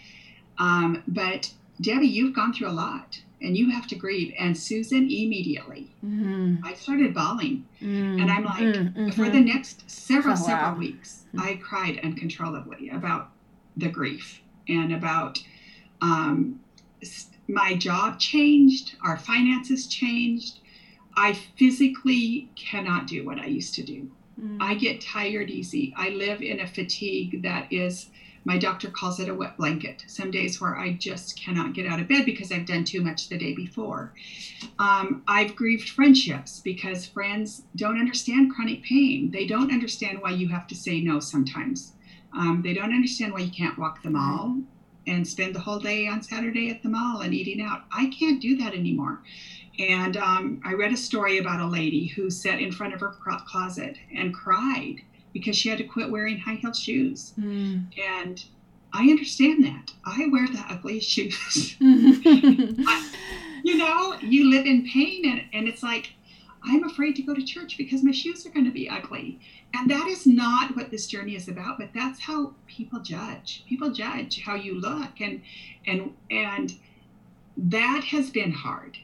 Um, 0.58 1.04
but 1.08 1.52
Debbie, 1.82 2.08
you've 2.08 2.36
gone 2.36 2.54
through 2.54 2.68
a 2.68 2.70
lot 2.70 3.20
and 3.42 3.58
you 3.58 3.72
have 3.72 3.88
to 3.88 3.96
grieve. 3.96 4.34
And 4.40 4.56
Susan, 4.56 5.06
immediately, 5.10 5.94
mm-hmm. 6.06 6.64
I 6.64 6.74
started 6.76 7.14
bawling. 7.14 7.66
Mm-hmm. 7.82 8.22
And 8.22 8.32
I'm 8.32 8.44
like, 8.46 8.60
mm-hmm. 8.60 9.10
for 9.10 9.30
the 9.30 9.40
next 9.40 9.90
several, 9.90 10.34
oh, 10.34 10.38
several 10.38 10.76
weeks, 10.76 11.24
I 11.38 11.56
cried 11.56 12.00
uncontrollably 12.04 12.90
about 12.90 13.32
the 13.78 13.90
grief 13.90 14.42
and 14.68 14.92
about 14.94 15.40
um, 16.02 16.60
my 17.48 17.76
job 17.76 18.20
changed, 18.20 18.96
our 19.04 19.18
finances 19.18 19.88
changed. 19.88 20.60
I 21.16 21.34
physically 21.34 22.50
cannot 22.56 23.08
do 23.08 23.26
what 23.26 23.40
I 23.40 23.46
used 23.46 23.76
to 23.76 23.84
do. 23.84 24.10
Mm. 24.42 24.58
I 24.62 24.76
get 24.76 25.02
tired 25.02 25.50
easy. 25.50 25.94
I 25.98 26.10
live 26.10 26.42
in 26.42 26.62
a 26.62 26.68
fatigue 26.68 27.44
that 27.44 27.72
is, 27.72 28.10
my 28.46 28.58
doctor 28.58 28.90
calls 28.90 29.20
it 29.20 29.30
a 29.30 29.36
wet 29.36 29.58
blanket. 29.58 30.04
Some 30.08 30.32
days 30.32 30.62
where 30.62 30.78
I 30.78 30.94
just 30.94 31.38
cannot 31.38 31.74
get 31.74 31.86
out 31.86 32.00
of 32.00 32.08
bed 32.08 32.26
because 32.26 32.52
I've 32.52 32.66
done 32.66 32.86
too 32.86 33.02
much 33.02 33.30
the 33.30 33.38
day 33.38 33.54
before. 33.54 34.14
Um, 34.80 35.22
I've 35.28 35.56
grieved 35.56 35.90
friendships 35.90 36.60
because 36.60 37.06
friends 37.06 37.64
don't 37.76 38.00
understand 38.00 38.54
chronic 38.54 38.84
pain. 38.84 39.30
They 39.32 39.46
don't 39.46 39.72
understand 39.72 40.22
why 40.22 40.32
you 40.32 40.48
have 40.48 40.68
to 40.68 40.76
say 40.76 41.02
no 41.02 41.20
sometimes. 41.20 41.94
Um, 42.34 42.62
they 42.64 42.74
don't 42.74 42.94
understand 42.94 43.34
why 43.34 43.40
you 43.40 43.52
can't 43.52 43.78
walk 43.78 44.04
the 44.04 44.10
mall 44.10 44.58
and 45.08 45.28
spend 45.28 45.56
the 45.56 45.60
whole 45.60 45.80
day 45.80 46.08
on 46.08 46.22
Saturday 46.22 46.70
at 46.70 46.84
the 46.84 46.90
mall 46.90 47.22
and 47.22 47.34
eating 47.34 47.62
out. 47.62 47.84
I 47.92 48.08
can't 48.08 48.42
do 48.42 48.56
that 48.58 48.74
anymore. 48.74 49.22
And 49.80 50.18
um, 50.18 50.62
I 50.64 50.74
read 50.74 50.92
a 50.92 50.98
story 50.98 51.40
about 51.40 51.60
a 51.60 51.66
lady 51.66 52.08
who 52.08 52.30
sat 52.30 52.60
in 52.60 52.72
front 52.72 52.94
of 52.94 53.00
her 53.00 53.14
closet 53.48 53.98
and 54.16 54.34
cried 54.34 54.98
because 55.34 55.56
she 55.56 55.70
had 55.70 55.78
to 55.78 55.84
quit 55.84 56.12
wearing 56.12 56.38
high 56.38 56.56
heeled 56.56 56.76
shoes. 56.76 57.34
Mm. 57.40 57.86
And 57.98 58.44
I 58.94 59.04
understand 59.04 59.64
that. 59.64 59.92
I 60.06 60.28
wear 60.32 60.48
the 60.48 60.64
ugliest 60.70 61.10
shoes. 61.10 61.78
I, 61.82 63.12
you 63.64 63.78
know, 63.78 64.16
you 64.22 64.50
live 64.50 64.66
in 64.66 64.88
pain, 64.88 65.26
and, 65.26 65.44
and 65.54 65.68
it's 65.68 65.84
like, 65.84 66.14
I'm 66.64 66.84
afraid 66.84 67.16
to 67.16 67.24
go 67.24 67.34
to 67.34 67.44
church 67.44 67.78
because 67.78 68.04
my 68.04 68.12
shoes 68.12 68.46
are 68.46 68.52
going 68.52 68.66
to 68.66 68.72
be 68.72 68.90
ugly. 68.90 69.40
And 69.74 69.90
that 69.90 70.08
is 70.08 70.28
not 70.28 70.76
what 70.76 70.92
this 70.92 71.08
journey 71.08 71.36
is 71.36 71.48
about, 71.48 71.80
but 71.80 71.90
that's 71.94 72.20
how 72.20 72.54
people 72.68 73.00
judge. 73.00 73.64
People 73.68 73.92
judge 73.92 74.42
how 74.42 74.56
you 74.56 74.80
look 74.80 75.20
and 75.20 75.42
and 75.88 76.14
and 76.30 76.74
that 77.58 78.04
has 78.06 78.30
been 78.30 78.52
hard. 78.52 78.98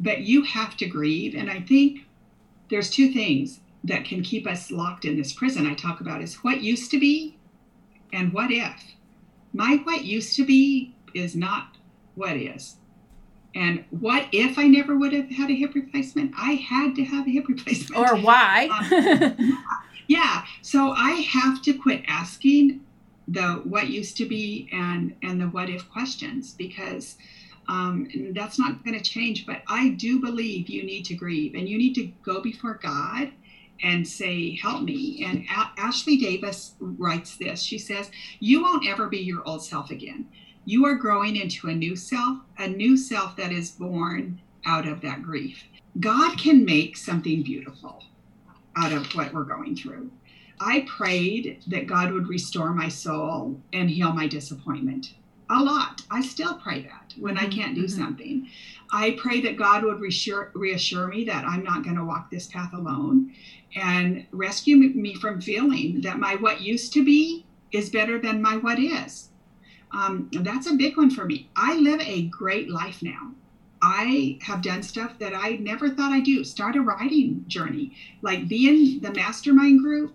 But 0.00 0.22
you 0.22 0.42
have 0.42 0.76
to 0.78 0.86
grieve 0.86 1.34
and 1.34 1.50
I 1.50 1.60
think 1.60 2.00
there's 2.68 2.90
two 2.90 3.12
things 3.12 3.60
that 3.84 4.04
can 4.04 4.22
keep 4.22 4.46
us 4.46 4.70
locked 4.70 5.04
in 5.04 5.16
this 5.16 5.32
prison 5.32 5.66
I 5.66 5.74
talk 5.74 6.00
about 6.00 6.20
is 6.20 6.42
what 6.42 6.62
used 6.62 6.90
to 6.90 6.98
be 6.98 7.36
and 8.12 8.32
what 8.32 8.50
if. 8.50 8.82
My 9.52 9.80
what 9.84 10.04
used 10.04 10.34
to 10.36 10.44
be 10.44 10.94
is 11.14 11.36
not 11.36 11.76
what 12.14 12.36
is. 12.36 12.76
And 13.56 13.84
what 13.88 14.26
if 14.32 14.58
I 14.58 14.68
never 14.68 14.98
would 14.98 15.14
have 15.14 15.30
had 15.30 15.50
a 15.50 15.54
hip 15.54 15.74
replacement? 15.74 16.32
I 16.36 16.52
had 16.52 16.94
to 16.96 17.04
have 17.04 17.26
a 17.26 17.30
hip 17.30 17.48
replacement. 17.48 17.98
Or 17.98 18.14
why? 18.16 18.68
um, 18.68 19.64
yeah. 20.06 20.44
So 20.60 20.90
I 20.90 21.12
have 21.12 21.62
to 21.62 21.72
quit 21.72 22.04
asking 22.06 22.82
the 23.28 23.62
what 23.64 23.88
used 23.88 24.16
to 24.18 24.26
be 24.26 24.68
and 24.72 25.16
and 25.22 25.40
the 25.40 25.46
what 25.48 25.70
if 25.70 25.90
questions 25.90 26.52
because 26.52 27.16
um, 27.68 28.08
that's 28.34 28.58
not 28.58 28.84
going 28.84 28.96
to 28.96 29.02
change. 29.02 29.46
But 29.46 29.62
I 29.66 29.88
do 29.90 30.20
believe 30.20 30.68
you 30.68 30.84
need 30.84 31.06
to 31.06 31.14
grieve 31.14 31.54
and 31.54 31.66
you 31.68 31.78
need 31.78 31.94
to 31.94 32.06
go 32.22 32.42
before 32.42 32.74
God 32.74 33.32
and 33.82 34.06
say, 34.06 34.54
Help 34.56 34.82
me. 34.82 35.24
And 35.26 35.46
a- 35.50 35.80
Ashley 35.80 36.18
Davis 36.18 36.74
writes 36.78 37.38
this. 37.38 37.62
She 37.62 37.78
says, 37.78 38.10
You 38.38 38.62
won't 38.62 38.86
ever 38.86 39.08
be 39.08 39.18
your 39.18 39.42
old 39.48 39.64
self 39.64 39.90
again 39.90 40.26
you 40.66 40.84
are 40.84 40.96
growing 40.96 41.36
into 41.36 41.68
a 41.68 41.74
new 41.74 41.94
self, 41.94 42.38
a 42.58 42.66
new 42.66 42.96
self 42.96 43.36
that 43.36 43.52
is 43.52 43.70
born 43.70 44.40
out 44.66 44.86
of 44.86 45.00
that 45.00 45.22
grief. 45.22 45.62
God 46.00 46.36
can 46.36 46.64
make 46.64 46.96
something 46.96 47.44
beautiful 47.44 48.02
out 48.76 48.92
of 48.92 49.06
what 49.14 49.32
we're 49.32 49.44
going 49.44 49.76
through. 49.76 50.10
I 50.60 50.84
prayed 50.88 51.62
that 51.68 51.86
God 51.86 52.12
would 52.12 52.26
restore 52.26 52.72
my 52.74 52.88
soul 52.88 53.60
and 53.72 53.88
heal 53.88 54.12
my 54.12 54.26
disappointment 54.26 55.14
a 55.48 55.62
lot. 55.62 56.02
I 56.10 56.20
still 56.20 56.54
pray 56.54 56.82
that 56.82 57.14
when 57.16 57.38
I 57.38 57.46
can't 57.46 57.76
do 57.76 57.84
mm-hmm. 57.84 58.02
something. 58.02 58.48
I 58.90 59.12
pray 59.20 59.40
that 59.42 59.56
God 59.56 59.84
would 59.84 60.00
reassure, 60.00 60.50
reassure 60.54 61.06
me 61.06 61.24
that 61.26 61.44
I'm 61.44 61.62
not 61.62 61.84
going 61.84 61.96
to 61.96 62.04
walk 62.04 62.28
this 62.28 62.48
path 62.48 62.72
alone 62.72 63.32
and 63.76 64.26
rescue 64.32 64.76
me 64.76 65.14
from 65.14 65.40
feeling 65.40 66.00
that 66.00 66.18
my 66.18 66.34
what 66.34 66.60
used 66.60 66.92
to 66.94 67.04
be 67.04 67.46
is 67.70 67.88
better 67.88 68.18
than 68.18 68.42
my 68.42 68.56
what 68.56 68.80
is. 68.80 69.28
Um, 69.92 70.28
that's 70.32 70.66
a 70.66 70.74
big 70.74 70.96
one 70.96 71.10
for 71.10 71.24
me. 71.24 71.48
I 71.56 71.76
live 71.76 72.00
a 72.00 72.26
great 72.26 72.70
life 72.70 73.02
now. 73.02 73.32
I 73.82 74.38
have 74.42 74.62
done 74.62 74.82
stuff 74.82 75.18
that 75.18 75.34
I 75.34 75.56
never 75.56 75.90
thought 75.90 76.12
I'd 76.12 76.24
do. 76.24 76.44
Start 76.44 76.76
a 76.76 76.80
writing 76.80 77.44
journey, 77.46 77.94
like 78.22 78.48
be 78.48 78.68
in 78.68 79.00
the 79.00 79.12
mastermind 79.12 79.80
group, 79.80 80.14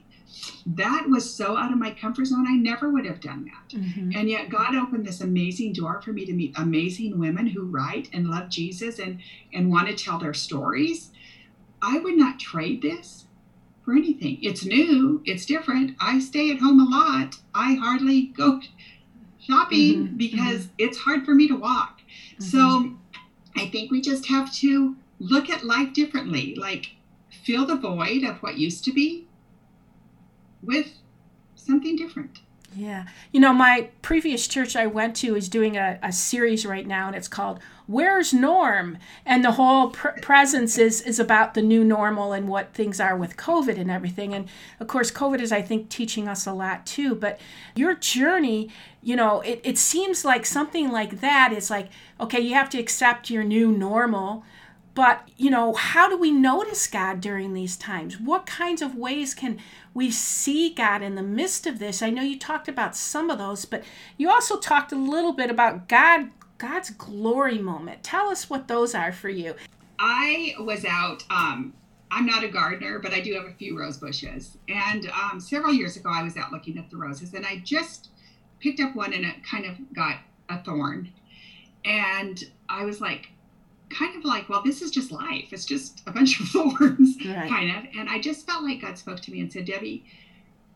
that 0.66 1.08
was 1.10 1.34
so 1.34 1.58
out 1.58 1.72
of 1.72 1.78
my 1.78 1.92
comfort 1.92 2.26
zone. 2.26 2.48
I 2.48 2.56
never 2.56 2.90
would 2.90 3.06
have 3.06 3.20
done 3.20 3.46
that. 3.46 3.78
Mhm. 3.78 4.16
And 4.16 4.30
yet 4.30 4.50
God 4.50 4.76
opened 4.76 5.06
this 5.06 5.22
amazing 5.22 5.74
door 5.74 6.02
for 6.02 6.14
me 6.14 6.26
to 6.26 6.34
meet 6.34 6.54
amazing 6.56 7.20
women 7.20 7.48
who 7.48 7.64
write 7.64 8.10
and 8.14 8.30
love 8.30 8.50
Jesus 8.50 9.00
and 9.00 9.20
and 9.54 9.70
want 9.70 9.88
to 9.88 9.94
tell 9.94 10.18
their 10.20 10.34
stories. 10.34 11.12
I 11.82 12.00
would 12.00 12.18
not 12.18 12.40
trade 12.40 12.82
this 12.82 13.26
for 13.84 13.94
anything. 13.94 14.38
It's 14.42 14.66
new, 14.66 15.22
it's 15.26 15.46
different. 15.46 15.96
I 16.00 16.20
stay 16.20 16.52
at 16.52 16.60
home 16.60 16.80
a 16.80 16.86
lot. 16.90 17.40
I 17.54 17.74
hardly 17.74 18.22
go 18.28 18.62
shopping 19.42 20.08
Mhm, 20.08 20.18
because 20.18 20.70
it's 20.78 20.98
hard 20.98 21.26
for 21.26 21.34
me 21.36 21.48
to 21.48 21.56
walk. 21.56 22.02
So 22.38 22.96
I 23.56 23.68
think 23.68 23.92
we 23.92 24.02
just 24.02 24.28
have 24.28 24.54
to 24.56 24.96
look 25.20 25.50
at 25.50 25.64
life 25.64 25.94
differently, 25.94 26.56
like 26.56 26.96
fill 27.44 27.66
the 27.66 27.76
void 27.76 28.24
of 28.24 28.38
what 28.44 28.58
used 28.58 28.84
to 28.86 28.94
be 28.94 29.28
with 30.62 30.94
something 31.56 31.96
different. 31.96 32.40
Yeah. 32.74 33.06
You 33.32 33.42
know, 33.42 33.54
my 33.54 33.90
previous 34.02 34.48
church 34.48 34.76
I 34.76 34.88
went 34.88 35.16
to 35.18 35.36
is 35.36 35.50
doing 35.50 35.76
a, 35.76 36.00
a 36.02 36.12
series 36.12 36.66
right 36.66 36.88
now, 36.88 37.08
and 37.08 37.16
it's 37.16 37.28
called 37.28 37.60
Where's 37.86 38.34
Norm? 38.34 38.98
And 39.26 39.44
the 39.44 39.52
whole 39.52 39.90
pr- 39.90 40.20
presence 40.22 40.78
is, 40.78 41.02
is 41.02 41.20
about 41.20 41.54
the 41.54 41.62
new 41.62 41.84
normal 41.84 42.32
and 42.32 42.48
what 42.48 42.74
things 42.74 43.02
are 43.02 43.18
with 43.18 43.36
COVID 43.36 43.78
and 43.78 43.92
everything. 43.92 44.34
And 44.34 44.48
of 44.80 44.88
course, 44.88 45.12
COVID 45.12 45.42
is, 45.42 45.52
I 45.52 45.62
think, 45.62 45.90
teaching 45.90 46.30
us 46.30 46.48
a 46.48 46.54
lot 46.54 46.86
too. 46.86 47.14
But 47.14 47.40
your 47.76 47.96
journey, 47.96 48.70
you 49.04 49.18
know, 49.18 49.42
it, 49.42 49.60
it 49.66 49.78
seems 49.78 50.24
like 50.24 50.46
something 50.46 50.92
like 50.92 51.20
that 51.20 51.52
is 51.52 51.70
like, 51.70 51.90
okay, 52.22 52.40
you 52.40 52.54
have 52.54 52.70
to 52.70 52.80
accept 52.80 53.30
your 53.30 53.44
new 53.44 53.72
normal. 53.72 54.46
But, 54.94 55.30
you 55.38 55.50
know, 55.50 55.74
how 55.74 56.10
do 56.10 56.18
we 56.18 56.32
notice 56.32 56.86
God 56.88 57.22
during 57.22 57.54
these 57.54 57.78
times? 57.78 58.20
What 58.20 58.46
kinds 58.46 58.82
of 58.82 58.96
ways 58.96 59.34
can 59.34 59.60
we 59.94 60.12
see 60.12 60.74
God 60.74 61.02
in 61.02 61.16
the 61.16 61.24
midst 61.24 61.66
of 61.66 61.80
this? 61.80 62.02
I 62.02 62.10
know 62.10 62.22
you 62.22 62.38
talked 62.38 62.68
about 62.68 62.96
some 62.96 63.30
of 63.30 63.38
those, 63.38 63.64
but 63.64 63.84
you 64.18 64.30
also 64.30 64.60
talked 64.60 64.92
a 64.92 64.98
little 64.98 65.32
bit 65.32 65.50
about 65.50 65.88
God 65.88 66.30
God's 66.58 66.92
glory 66.92 67.58
moment. 67.58 68.04
Tell 68.04 68.28
us 68.28 68.48
what 68.48 68.68
those 68.68 68.94
are 68.94 69.12
for 69.12 69.30
you. 69.30 69.56
I 69.98 70.54
was 70.60 70.86
out. 70.86 71.24
Um, 71.32 71.74
I'm 72.12 72.28
not 72.28 72.44
a 72.44 72.48
gardener, 72.48 73.00
but 73.00 73.14
I 73.14 73.22
do 73.22 73.34
have 73.34 73.46
a 73.46 73.54
few 73.54 73.80
rose 73.80 73.98
bushes. 73.98 74.60
And 74.70 75.10
um, 75.10 75.40
several 75.40 75.74
years 75.74 75.98
ago, 75.98 76.12
I 76.14 76.22
was 76.22 76.38
out 76.38 76.52
looking 76.52 76.78
at 76.78 76.92
the 76.92 76.98
roses, 76.98 77.34
and 77.34 77.48
I 77.48 77.64
just 77.66 78.10
picked 78.60 78.80
up 78.80 78.96
one, 78.96 79.12
and 79.12 79.26
it 79.26 79.44
kind 79.44 79.66
of 79.66 79.76
got 79.96 80.18
a 80.50 80.64
thorn. 80.64 81.12
And 81.84 82.44
I 82.70 82.86
was 82.86 83.02
like, 83.02 83.31
kind 83.92 84.16
of 84.16 84.24
like, 84.26 84.50
well, 84.50 84.62
this 84.64 84.82
is 84.82 84.92
just 84.92 85.12
life. 85.12 85.52
It's 85.52 85.66
just 85.66 86.02
a 86.08 86.12
bunch 86.12 86.40
of 86.40 86.48
thorns, 86.50 87.18
Right. 87.26 87.50
kind 87.50 87.70
of. 87.78 87.84
And 87.98 88.10
I 88.10 88.20
just 88.20 88.46
felt 88.46 88.64
like 88.64 88.82
God 88.82 88.98
spoke 88.98 89.20
to 89.22 89.32
me 89.32 89.42
and 89.42 89.52
said, 89.52 89.66
Debbie, 89.66 90.04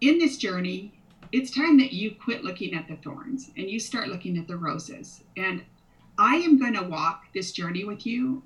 in 0.01 0.17
this 0.17 0.37
journey, 0.37 0.93
it's 1.31 1.51
time 1.51 1.77
that 1.79 1.93
you 1.93 2.11
quit 2.15 2.43
looking 2.43 2.73
at 2.75 2.87
the 2.87 2.95
thorns 2.97 3.51
and 3.57 3.69
you 3.69 3.79
start 3.79 4.07
looking 4.09 4.37
at 4.37 4.47
the 4.47 4.57
roses. 4.57 5.21
And 5.37 5.63
I 6.17 6.35
am 6.37 6.57
going 6.59 6.73
to 6.75 6.83
walk 6.83 7.25
this 7.33 7.51
journey 7.51 7.83
with 7.83 8.05
you, 8.05 8.43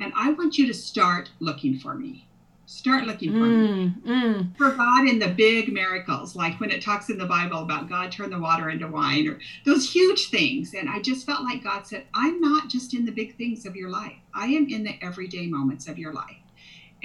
and 0.00 0.12
I 0.16 0.32
want 0.32 0.58
you 0.58 0.66
to 0.66 0.74
start 0.74 1.30
looking 1.40 1.78
for 1.78 1.94
me. 1.94 2.26
Start 2.66 3.04
looking 3.04 3.30
for. 3.30 3.38
Mm, 3.38 4.02
mm, 4.02 4.56
For 4.56 4.72
God 4.72 5.06
in 5.06 5.20
the 5.20 5.28
big 5.28 5.72
miracles, 5.72 6.34
like 6.34 6.58
when 6.58 6.72
it 6.72 6.82
talks 6.82 7.08
in 7.08 7.16
the 7.16 7.24
Bible 7.24 7.60
about 7.60 7.88
God 7.88 8.10
turned 8.10 8.32
the 8.32 8.40
water 8.40 8.70
into 8.70 8.88
wine, 8.88 9.28
or 9.28 9.38
those 9.64 9.88
huge 9.88 10.30
things. 10.30 10.74
And 10.74 10.88
I 10.88 11.00
just 11.00 11.24
felt 11.24 11.44
like 11.44 11.62
God 11.62 11.86
said, 11.86 12.06
I'm 12.12 12.40
not 12.40 12.68
just 12.68 12.92
in 12.92 13.04
the 13.04 13.12
big 13.12 13.36
things 13.36 13.66
of 13.66 13.76
your 13.76 13.88
life, 13.88 14.16
I 14.34 14.46
am 14.46 14.68
in 14.68 14.82
the 14.82 14.98
everyday 15.00 15.46
moments 15.46 15.86
of 15.86 15.96
your 15.96 16.12
life. 16.12 16.42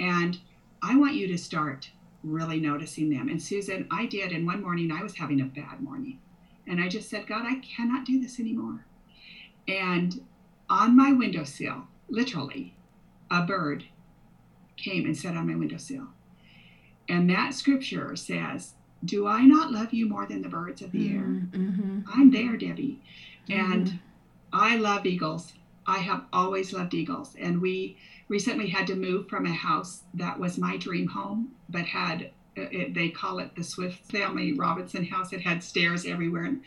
And 0.00 0.38
I 0.82 0.96
want 0.96 1.14
you 1.14 1.28
to 1.28 1.38
start 1.38 1.90
really 2.24 2.58
noticing 2.58 3.08
them. 3.08 3.28
And 3.28 3.40
Susan, 3.40 3.86
I 3.90 4.06
did. 4.06 4.32
And 4.32 4.44
one 4.44 4.62
morning 4.62 4.90
I 4.90 5.02
was 5.02 5.14
having 5.14 5.40
a 5.40 5.44
bad 5.44 5.80
morning. 5.80 6.18
And 6.66 6.80
I 6.80 6.88
just 6.88 7.08
said, 7.08 7.28
God, 7.28 7.44
I 7.46 7.60
cannot 7.60 8.04
do 8.04 8.20
this 8.20 8.40
anymore. 8.40 8.84
And 9.68 10.24
on 10.68 10.96
my 10.96 11.12
windowsill, 11.12 11.86
literally, 12.08 12.74
a 13.30 13.42
bird 13.44 13.84
came 14.76 15.04
and 15.04 15.16
sat 15.16 15.36
on 15.36 15.48
my 15.48 15.54
windowsill. 15.56 16.08
And 17.08 17.28
that 17.30 17.54
scripture 17.54 18.14
says, 18.16 18.74
Do 19.04 19.26
I 19.26 19.42
not 19.42 19.72
love 19.72 19.92
you 19.92 20.08
more 20.08 20.26
than 20.26 20.42
the 20.42 20.48
birds 20.48 20.82
of 20.82 20.92
the 20.92 21.10
air? 21.10 21.22
mm, 21.22 21.50
mhm, 21.50 22.04
I'm 22.14 22.30
there, 22.30 22.56
Debbie. 22.56 23.00
And 23.50 23.86
mhm. 23.88 23.98
I 24.52 24.76
love 24.76 25.04
eagles. 25.06 25.52
I 25.86 25.98
have 25.98 26.24
always 26.32 26.72
loved 26.72 26.94
eagles. 26.94 27.34
And 27.40 27.60
we 27.60 27.96
recently 28.28 28.68
had 28.68 28.86
to 28.86 28.94
move 28.94 29.28
from 29.28 29.46
a 29.46 29.52
house 29.52 30.02
that 30.14 30.38
was 30.38 30.56
my 30.58 30.76
dream 30.76 31.08
home, 31.08 31.50
but 31.68 31.82
had, 31.84 32.30
uh, 32.56 32.62
it, 32.70 32.94
they 32.94 33.08
call 33.08 33.40
it 33.40 33.54
the 33.56 33.64
Swiss 33.64 33.94
family 34.10 34.52
Robinson 34.52 35.04
house. 35.04 35.32
It 35.32 35.40
had 35.40 35.62
stairs 35.64 36.06
everywhere. 36.06 36.44
And, 36.44 36.62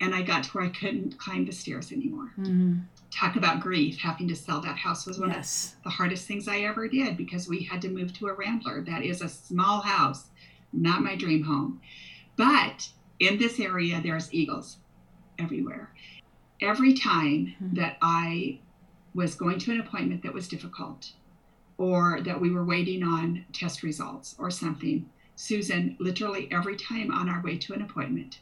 and 0.00 0.14
I 0.14 0.22
got 0.22 0.44
to 0.44 0.50
where 0.52 0.64
I 0.64 0.70
couldn't 0.70 1.18
climb 1.18 1.44
the 1.44 1.52
stairs 1.52 1.92
anymore. 1.92 2.32
Talk 3.10 3.36
about 3.36 3.60
grief. 3.60 3.98
Having 3.98 4.28
to 4.28 4.36
sell 4.36 4.60
that 4.60 4.76
house 4.78 5.06
was 5.06 5.18
one 5.18 5.30
of 5.32 5.44
the 5.84 5.90
hardest 5.90 6.26
things 6.26 6.46
I 6.46 6.60
ever 6.60 6.88
did 6.88 7.16
because 7.16 7.48
we 7.48 7.64
had 7.64 7.82
to 7.82 7.88
move 7.88 8.12
to 8.14 8.28
a 8.28 8.34
Rambler. 8.34 8.82
That 8.82 9.02
is 9.02 9.20
a 9.20 9.28
small 9.28 9.80
house, 9.80 10.30
not 10.72 11.02
my 11.02 11.16
dream 11.16 11.42
home. 11.42 11.80
But 12.36 12.88
in 13.18 13.38
this 13.38 13.58
area, 13.58 14.00
there's 14.00 14.32
eagles 14.32 14.78
everywhere. 15.38 15.92
Every 16.60 16.94
time 16.94 17.54
Mhm. 17.60 17.74
that 17.74 17.98
I 18.00 18.60
was 19.12 19.34
going 19.34 19.58
to 19.58 19.72
an 19.72 19.80
appointment 19.80 20.22
that 20.22 20.32
was 20.32 20.46
difficult 20.48 21.12
or 21.78 22.20
that 22.20 22.40
we 22.40 22.50
were 22.50 22.64
waiting 22.64 23.02
on 23.02 23.44
test 23.52 23.82
results 23.82 24.36
or 24.38 24.50
something, 24.50 25.10
Susan, 25.34 25.96
literally 25.98 26.50
every 26.52 26.76
time 26.76 27.10
on 27.10 27.28
our 27.28 27.42
way 27.42 27.56
to 27.58 27.72
an 27.72 27.82
appointment 27.82 28.40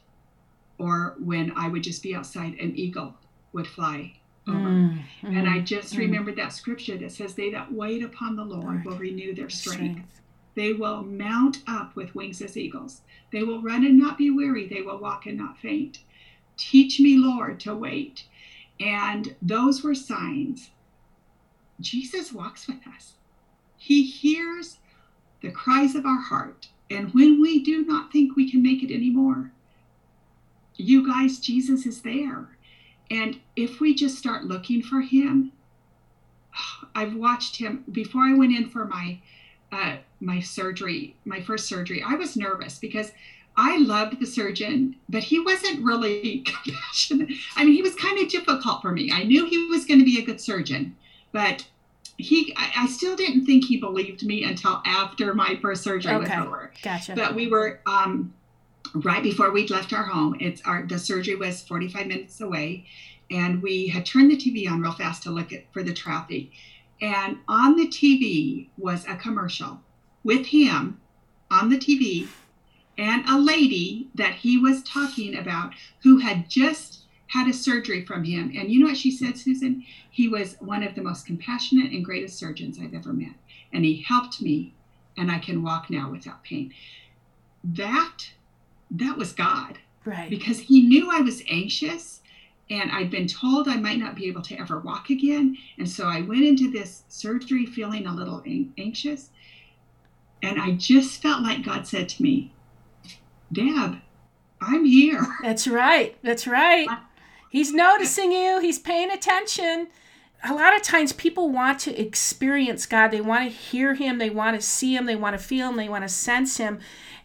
or 0.77 1.16
when 1.19 1.53
I 1.53 1.69
would 1.69 1.83
just 1.83 2.03
be 2.03 2.14
outside, 2.14 2.55
an 2.59 2.77
eagle 2.77 3.16
would 3.53 3.66
fly 3.66 4.18
over. 4.49 4.59
Mm, 4.59 5.03
And 5.23 5.49
I 5.49 5.61
just 5.61 5.95
mm. 5.95 5.99
remembered 5.99 6.37
that 6.37 6.53
scripture 6.53 6.97
that 6.99 7.13
says, 7.13 7.35
They 7.35 7.51
that 7.51 7.73
wait 7.73 8.03
upon 8.03 8.37
the 8.37 8.45
Lord 8.45 8.65
Lord, 8.65 8.85
will 8.85 8.97
renew 8.99 9.35
their 9.35 9.51
strength. 9.51 9.79
strength. 9.79 10.21
They 10.55 10.73
will 10.73 11.03
mount 11.03 11.59
up 11.69 11.95
with 11.95 12.15
wings 12.15 12.43
as 12.43 12.57
eagles. 12.57 13.03
They 13.31 13.43
will 13.45 13.63
run 13.63 13.85
and 13.85 13.99
not 13.99 14.19
be 14.19 14.31
weary. 14.31 14.67
They 14.67 14.83
will 14.83 14.99
walk 14.99 15.27
and 15.27 15.39
not 15.39 15.59
faint. 15.59 16.01
Teach 16.57 16.99
me, 16.99 17.17
Lord, 17.17 17.61
to 17.61 17.75
wait. 17.77 18.25
And 18.81 19.37
those 19.41 19.83
were 19.85 19.95
signs. 19.95 20.71
Jesus 21.81 22.33
walks 22.33 22.67
with 22.67 22.87
us, 22.89 23.15
He 23.77 24.03
hears 24.05 24.79
the 25.43 25.51
cries 25.51 25.95
of 25.95 26.05
our 26.05 26.21
heart. 26.21 26.69
And 26.91 27.13
when 27.15 27.41
we 27.41 27.63
do 27.63 27.85
not 27.85 28.11
think 28.11 28.35
we 28.35 28.51
can 28.51 28.63
make 28.63 28.83
it 28.83 28.93
anymore, 28.93 29.53
you 30.75 31.07
guys, 31.07 31.39
Jesus 31.39 31.87
is 31.87 32.03
there. 32.03 32.57
And 33.11 33.41
if 33.57 33.81
we 33.81 33.95
just 33.95 34.19
start 34.19 34.45
looking 34.45 34.83
for 34.83 35.01
Him, 35.01 35.53
I've 36.95 37.15
watched 37.15 37.57
Him 37.57 37.85
before 37.93 38.23
I 38.23 38.35
went 38.35 38.55
in 38.55 38.69
for 38.69 38.85
my 38.85 39.21
uh, 39.71 39.97
my 40.21 40.41
surgery, 40.41 41.15
my 41.25 41.41
first 41.43 41.67
surgery, 41.69 42.03
I 42.03 42.15
was 42.15 42.37
nervous 42.37 42.79
because 42.79 43.13
I 43.57 43.77
loved 43.79 44.21
the 44.21 44.27
surgeon, 44.27 44.97
but 45.09 45.23
he 45.23 45.41
wasn't 45.41 45.85
really 45.85 46.39
compassionate. 46.65 47.31
I 47.57 47.65
mean, 47.65 47.75
he 47.75 47.83
was 47.83 47.95
kind 47.95 48.19
of 48.19 48.29
difficult 48.29 48.81
for 48.83 48.93
me. 48.93 49.11
I 49.13 49.25
knew 49.25 49.47
he 49.47 49.67
was 49.67 49.85
going 49.85 49.99
to 49.99 50.05
be 50.05 50.19
a 50.21 50.25
good 50.25 50.41
surgeon, 50.41 50.97
but 51.33 51.67
he, 52.17 52.55
I, 52.57 52.85
I 52.85 52.87
still 52.87 53.15
didn't 53.15 53.47
think 53.47 53.65
he 53.65 53.77
believed 53.77 54.25
me 54.25 54.45
until 54.45 54.81
after 54.87 55.35
my 55.35 55.59
first 55.61 55.83
surgery 55.85 56.15
Okay. 56.15 56.37
was 56.39 56.47
over. 56.47 56.73
Gotcha. 56.83 57.15
But 57.15 57.35
we 57.35 57.49
were 57.49 57.81
um, 57.87 58.33
right 58.95 59.22
before 59.22 59.51
we'd 59.51 59.70
left 59.70 59.93
our 59.93 60.05
home. 60.05 60.36
It's 60.41 60.62
our 60.62 60.86
the 60.86 60.99
surgery 60.99 61.36
was 61.36 61.62
45 61.62 62.07
minutes 62.07 62.41
away, 62.41 62.86
and 63.30 63.62
we 63.62 63.89
had 63.89 64.07
turned 64.07 64.30
the 64.30 64.36
TV 64.36 64.70
on 64.70 64.80
real 64.80 64.93
fast 64.93 65.22
to 65.24 65.30
look 65.30 65.53
at 65.53 65.72
for 65.72 65.82
the 65.82 65.93
traffic. 65.93 66.51
And 67.01 67.39
on 67.47 67.76
the 67.76 67.86
TV 67.86 68.68
was 68.76 69.05
a 69.07 69.16
commercial 69.16 69.80
with 70.24 70.47
him 70.47 71.01
on 71.51 71.68
the 71.68 71.78
TV 71.78 72.28
and 72.99 73.24
a 73.28 73.39
lady 73.39 74.09
that 74.16 74.34
he 74.34 74.59
was 74.59 74.82
talking 74.82 75.36
about 75.36 75.72
who 76.03 76.18
had 76.18 76.51
just 76.51 77.03
had 77.28 77.49
a 77.49 77.53
surgery 77.53 78.05
from 78.05 78.24
him. 78.24 78.53
And 78.57 78.70
you 78.70 78.80
know 78.80 78.86
what 78.86 78.97
she 78.97 79.11
said, 79.11 79.39
Susan? 79.39 79.84
He 80.11 80.28
was 80.28 80.57
one 80.61 80.82
of 80.82 80.95
the 80.95 81.03
most 81.03 81.26
compassionate 81.26 81.93
and 81.93 82.05
greatest 82.05 82.39
surgeons 82.39 82.78
I've 82.78 82.95
ever 82.95 83.12
met. 83.12 83.34
And 83.72 83.84
he 83.84 84.03
helped 84.03 84.43
me, 84.43 84.74
and 85.16 85.30
I 85.30 85.39
can 85.39 85.62
walk 85.62 85.91
now 85.91 86.11
without 86.11 86.43
pain. 86.43 86.72
That 87.62 88.30
that 88.91 89.16
was 89.16 89.32
God 89.32 89.78
right. 90.05 90.30
because 90.30 90.59
he 90.61 90.82
knew 90.82 91.11
I 91.11 91.20
was 91.20 91.43
anxious 91.49 92.20
and 92.70 92.91
I'd 92.91 93.11
been 93.11 93.26
told 93.26 93.68
I 93.68 93.76
might 93.76 93.99
not 93.99 94.14
be 94.14 94.26
able 94.28 94.43
to 94.43 94.59
ever 94.59 94.78
walk 94.78 95.11
again. 95.11 95.57
And 95.78 95.89
so 95.89 96.07
I 96.07 96.20
went 96.20 96.45
into 96.45 96.70
this 96.70 97.05
surgery 97.09 97.64
feeling 97.66 98.07
a 98.07 98.14
little 98.14 98.41
an- 98.41 98.72
anxious. 98.76 99.30
And 100.43 100.61
I 100.61 100.72
just 100.72 101.22
felt 101.22 101.43
like 101.43 101.64
God 101.64 101.86
said 101.86 102.09
to 102.11 102.22
me, 102.22 102.53
Deb, 103.53 103.97
I'm 104.61 104.84
here. 104.84 105.26
That's 105.43 105.66
right. 105.66 106.16
That's 106.22 106.47
right. 106.47 106.86
He's 107.51 107.72
noticing 107.72 108.32
you. 108.32 108.61
He's 108.61 108.78
paying 108.78 109.11
attention. 109.11 109.89
a 110.45 110.55
lot 110.55 110.76
of 110.76 110.82
times 110.82 111.12
people 111.12 111.49
want 111.49 111.80
to 111.80 111.99
experience 111.99 112.84
God. 112.84 113.09
They 113.09 113.22
want 113.22 113.45
to 113.45 113.57
hear 113.57 113.95
Him. 113.95 114.18
They 114.18 114.30
want 114.30 114.61
to 114.61 114.66
see 114.66 114.95
Him. 114.95 115.07
They 115.07 115.16
want 115.16 115.39
to 115.39 115.43
feel 115.43 115.70
Him. 115.70 115.76
They 115.76 115.89
want 115.89 116.05
to 116.05 116.09
sense 116.09 116.59
Him. 116.59 116.80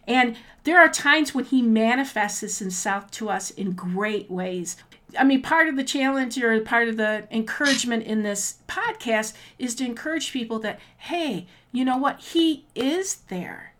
And 0.06 0.36
there 0.64 0.78
are 0.78 0.88
times 0.88 1.34
when 1.34 1.44
He 1.44 1.62
manifests 1.62 2.58
Himself 2.58 3.10
to 3.12 3.28
us 3.28 3.50
in 3.50 3.72
great 3.72 4.30
ways. 4.30 4.76
I 5.18 5.24
mean, 5.24 5.42
part 5.42 5.68
of 5.68 5.76
the 5.76 5.84
challenge 5.84 6.38
or 6.42 6.60
part 6.60 6.88
of 6.88 6.96
the 6.96 7.26
encouragement 7.30 8.04
in 8.04 8.22
this 8.22 8.58
podcast 8.66 9.34
is 9.58 9.74
to 9.76 9.84
encourage 9.84 10.32
people 10.32 10.58
that, 10.60 10.80
hey, 10.96 11.46
you 11.72 11.84
know 11.84 11.96
what? 11.96 12.20
He 12.20 12.66
is 12.74 13.16
there. 13.28 13.74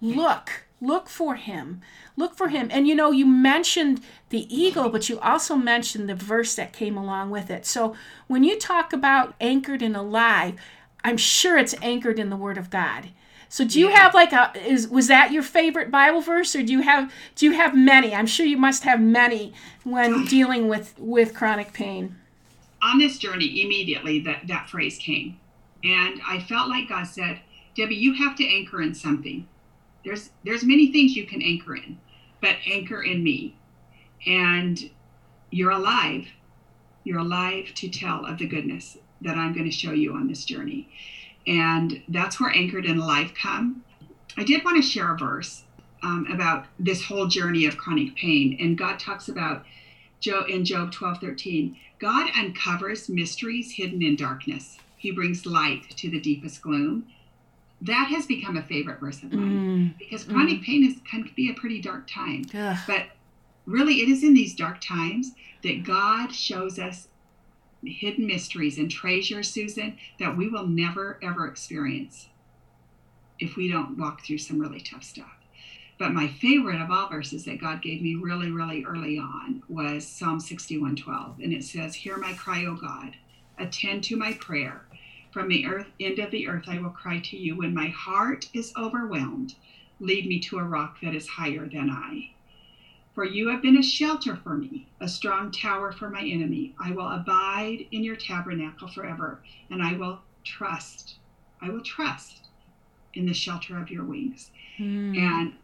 Look, 0.00 0.66
look 0.80 1.08
for 1.08 1.34
him. 1.34 1.80
Look 2.16 2.36
for 2.36 2.48
him. 2.48 2.68
And 2.70 2.86
you 2.86 2.94
know, 2.94 3.10
you 3.10 3.26
mentioned 3.26 4.00
the 4.30 4.46
eagle, 4.54 4.88
but 4.88 5.08
you 5.08 5.18
also 5.20 5.56
mentioned 5.56 6.08
the 6.08 6.14
verse 6.14 6.54
that 6.54 6.72
came 6.72 6.96
along 6.96 7.30
with 7.30 7.50
it. 7.50 7.66
So 7.66 7.96
when 8.26 8.44
you 8.44 8.58
talk 8.58 8.92
about 8.92 9.34
anchored 9.40 9.82
and 9.82 9.96
alive, 9.96 10.54
I'm 11.02 11.16
sure 11.16 11.58
it's 11.58 11.74
anchored 11.82 12.18
in 12.18 12.30
the 12.30 12.36
Word 12.36 12.58
of 12.58 12.70
God. 12.70 13.10
So 13.48 13.64
do 13.64 13.80
you 13.80 13.88
yeah. 13.88 13.96
have 13.96 14.14
like 14.14 14.32
a 14.32 14.52
is 14.66 14.88
was 14.88 15.08
that 15.08 15.32
your 15.32 15.42
favorite 15.42 15.90
Bible 15.90 16.20
verse 16.20 16.54
or 16.54 16.62
do 16.62 16.72
you 16.72 16.82
have 16.82 17.12
do 17.34 17.46
you 17.46 17.52
have 17.52 17.76
many? 17.76 18.14
I'm 18.14 18.26
sure 18.26 18.44
you 18.44 18.58
must 18.58 18.84
have 18.84 19.00
many 19.00 19.54
when 19.84 20.24
dealing 20.26 20.68
with 20.68 20.94
with 20.98 21.34
chronic 21.34 21.72
pain. 21.72 22.16
On 22.82 22.98
this 22.98 23.18
journey 23.18 23.62
immediately 23.62 24.20
that 24.20 24.46
that 24.46 24.68
phrase 24.68 24.98
came. 24.98 25.40
And 25.82 26.20
I 26.26 26.40
felt 26.40 26.68
like 26.68 26.88
God 26.88 27.04
said, 27.04 27.40
"Debbie, 27.74 27.96
you 27.96 28.14
have 28.14 28.36
to 28.36 28.46
anchor 28.46 28.82
in 28.82 28.94
something. 28.94 29.48
There's 30.04 30.30
there's 30.44 30.64
many 30.64 30.92
things 30.92 31.16
you 31.16 31.26
can 31.26 31.42
anchor 31.42 31.76
in, 31.76 31.98
but 32.42 32.56
anchor 32.66 33.02
in 33.02 33.22
me. 33.22 33.56
And 34.26 34.90
you're 35.50 35.70
alive. 35.70 36.26
You're 37.04 37.20
alive 37.20 37.72
to 37.76 37.88
tell 37.88 38.26
of 38.26 38.38
the 38.38 38.46
goodness 38.46 38.98
that 39.22 39.38
I'm 39.38 39.54
going 39.54 39.64
to 39.64 39.70
show 39.70 39.92
you 39.92 40.12
on 40.12 40.28
this 40.28 40.44
journey." 40.44 40.90
And 41.48 42.02
that's 42.08 42.38
where 42.38 42.50
Anchored 42.54 42.84
and 42.84 43.00
Alive 43.00 43.32
come. 43.34 43.82
I 44.36 44.44
did 44.44 44.64
want 44.64 44.76
to 44.76 44.88
share 44.88 45.14
a 45.14 45.16
verse 45.18 45.64
um, 46.02 46.26
about 46.30 46.66
this 46.78 47.02
whole 47.04 47.26
journey 47.26 47.64
of 47.64 47.78
chronic 47.78 48.14
pain. 48.14 48.56
And 48.60 48.76
God 48.76 48.98
talks 48.98 49.28
about 49.28 49.64
Job 50.20 50.48
in 50.48 50.64
Job 50.64 50.92
12 50.92 51.18
13. 51.20 51.76
God 51.98 52.30
uncovers 52.36 53.08
mysteries 53.08 53.72
hidden 53.72 54.02
in 54.02 54.14
darkness. 54.14 54.78
He 54.96 55.10
brings 55.10 55.46
light 55.46 55.90
to 55.96 56.10
the 56.10 56.20
deepest 56.20 56.62
gloom. 56.62 57.06
That 57.80 58.08
has 58.08 58.26
become 58.26 58.56
a 58.56 58.62
favorite 58.62 59.00
verse 59.00 59.22
of 59.22 59.32
mine 59.32 59.94
mm. 59.94 59.98
because 59.98 60.24
chronic 60.24 60.60
mm. 60.60 60.64
pain 60.64 60.84
is, 60.84 60.96
can 61.08 61.30
be 61.36 61.50
a 61.50 61.54
pretty 61.54 61.80
dark 61.80 62.08
time. 62.08 62.44
Ugh. 62.52 62.76
But 62.86 63.06
really, 63.66 64.00
it 64.00 64.08
is 64.08 64.24
in 64.24 64.34
these 64.34 64.54
dark 64.54 64.80
times 64.80 65.32
that 65.62 65.84
God 65.84 66.32
shows 66.32 66.78
us 66.78 67.08
hidden 67.84 68.26
mysteries 68.26 68.78
and 68.78 68.90
treasures, 68.90 69.50
Susan, 69.50 69.96
that 70.18 70.36
we 70.36 70.48
will 70.48 70.66
never 70.66 71.18
ever 71.22 71.46
experience 71.46 72.28
if 73.38 73.56
we 73.56 73.70
don't 73.70 73.98
walk 73.98 74.24
through 74.24 74.38
some 74.38 74.58
really 74.58 74.80
tough 74.80 75.04
stuff. 75.04 75.30
But 75.98 76.12
my 76.12 76.28
favorite 76.28 76.80
of 76.80 76.90
all 76.90 77.08
verses 77.08 77.44
that 77.44 77.60
God 77.60 77.82
gave 77.82 78.00
me 78.00 78.14
really, 78.14 78.50
really 78.50 78.84
early 78.84 79.18
on 79.18 79.62
was 79.68 80.06
Psalm 80.06 80.38
61:12. 80.38 81.42
And 81.42 81.52
it 81.52 81.64
says, 81.64 81.94
Hear 81.96 82.16
my 82.16 82.34
cry, 82.34 82.64
O 82.64 82.74
God, 82.74 83.16
attend 83.58 84.04
to 84.04 84.16
my 84.16 84.32
prayer. 84.34 84.82
From 85.32 85.48
the 85.48 85.66
earth 85.66 85.88
end 85.98 86.20
of 86.20 86.30
the 86.30 86.48
earth 86.48 86.64
I 86.68 86.78
will 86.78 86.90
cry 86.90 87.18
to 87.20 87.36
you. 87.36 87.56
When 87.56 87.74
my 87.74 87.88
heart 87.88 88.48
is 88.54 88.72
overwhelmed, 88.76 89.56
lead 90.00 90.26
me 90.26 90.38
to 90.40 90.58
a 90.58 90.64
rock 90.64 91.00
that 91.02 91.14
is 91.14 91.28
higher 91.28 91.68
than 91.68 91.90
I. 91.90 92.30
For 93.18 93.24
you 93.24 93.48
have 93.48 93.62
been 93.62 93.76
a 93.76 93.82
shelter 93.82 94.36
for 94.36 94.54
me, 94.54 94.86
a 95.00 95.08
strong 95.08 95.50
tower 95.50 95.90
for 95.90 96.08
my 96.08 96.20
enemy. 96.20 96.76
I 96.78 96.92
will 96.92 97.08
abide 97.08 97.88
in 97.90 98.04
your 98.04 98.14
tabernacle 98.14 98.86
forever, 98.86 99.40
and 99.70 99.82
I 99.82 99.94
will 99.94 100.20
trust. 100.44 101.16
I 101.60 101.68
will 101.68 101.80
trust 101.80 102.46
in 103.14 103.26
the 103.26 103.34
shelter 103.34 103.76
of 103.76 103.90
your 103.90 104.04
wings. 104.04 104.52
Mm. 104.78 105.18
And 105.18 105.54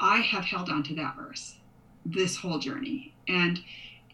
I 0.00 0.16
have 0.16 0.46
held 0.46 0.68
on 0.68 0.82
to 0.82 0.96
that 0.96 1.14
verse 1.14 1.54
this 2.04 2.38
whole 2.38 2.58
journey. 2.58 3.14
And 3.28 3.60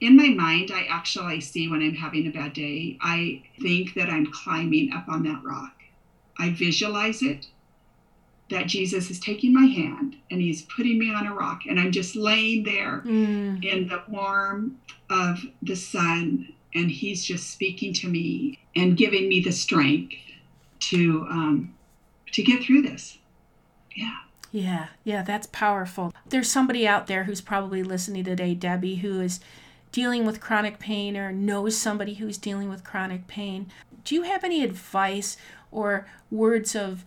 in 0.03 0.14
my 0.14 0.28
mind, 0.28 0.70
I 0.70 0.82
actually 0.82 1.40
see 1.40 1.68
when 1.68 1.80
I'm 1.80 1.95
having 1.95 2.26
a 2.26 2.30
bad 2.30 2.53
day, 2.53 2.99
I 3.01 3.43
think 3.59 3.95
that 3.95 4.11
I'm 4.11 4.30
climbing 4.30 4.93
up 4.93 5.09
on 5.09 5.22
that 5.22 5.43
rock. 5.43 5.82
I 6.38 6.51
visualize 6.51 7.22
it 7.22 7.47
that 8.53 8.66
Jesus 8.66 9.11
is 9.11 9.18
taking 9.18 9.53
my 9.53 9.66
hand 9.66 10.16
and 10.30 10.40
he's 10.40 10.62
putting 10.62 10.98
me 10.98 11.12
on 11.12 11.26
a 11.26 11.34
rock 11.34 11.62
and 11.68 11.80
I'm 11.80 11.90
just 11.90 12.14
laying 12.14 12.62
there 12.62 13.03
mm. 13.05 13.64
in 13.64 13.88
the 13.88 14.03
warmth 14.09 14.74
of 15.11 15.40
the 15.62 15.74
sun 15.74 16.53
and 16.74 16.90
he's 16.90 17.24
just 17.24 17.50
speaking 17.50 17.92
to 17.94 18.09
me 18.09 18.59
and 18.76 18.96
giving 18.96 19.28
me 19.28 19.40
the 19.40 19.53
strength 19.53 20.14
to 20.80 21.26
um, 21.28 21.74
to 22.32 22.42
get 22.42 22.62
through 22.62 22.82
this. 22.82 23.18
Yeah. 23.94 24.16
Yeah, 24.50 24.88
yeah, 25.03 25.22
that's 25.22 25.46
powerful. 25.46 26.12
There's 26.28 26.50
somebody 26.50 26.86
out 26.86 27.07
there 27.07 27.24
who's 27.24 27.40
probably 27.40 27.82
listening 27.82 28.24
today, 28.24 28.55
Debbie, 28.55 28.96
who 28.96 29.20
is 29.22 29.40
dealing 29.92 30.26
with 30.26 30.40
chronic 30.42 30.78
pain 30.78 31.16
or 31.16 31.32
knows 31.32 31.76
somebody 31.76 32.14
who's 32.14 32.36
dealing 32.36 32.68
with 32.68 32.84
chronic 32.84 33.26
pain. 33.26 33.70
Do 34.05 34.14
you 34.14 34.22
have 34.22 34.44
any 34.44 34.62
advice 34.62 35.38
or 35.70 36.07
words 36.30 36.76
of 36.76 37.07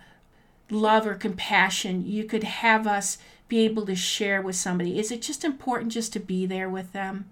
love 0.69 1.05
or 1.05 1.15
compassion 1.15 2.05
you 2.05 2.23
could 2.23 2.43
have 2.43 2.87
us 2.87 3.17
be 3.47 3.59
able 3.59 3.85
to 3.85 3.95
share 3.95 4.41
with 4.41 4.55
somebody? 4.55 4.99
Is 4.99 5.11
it 5.11 5.21
just 5.21 5.43
important 5.43 5.91
just 5.91 6.13
to 6.13 6.19
be 6.19 6.45
there 6.45 6.69
with 6.69 6.91
them 6.93 7.25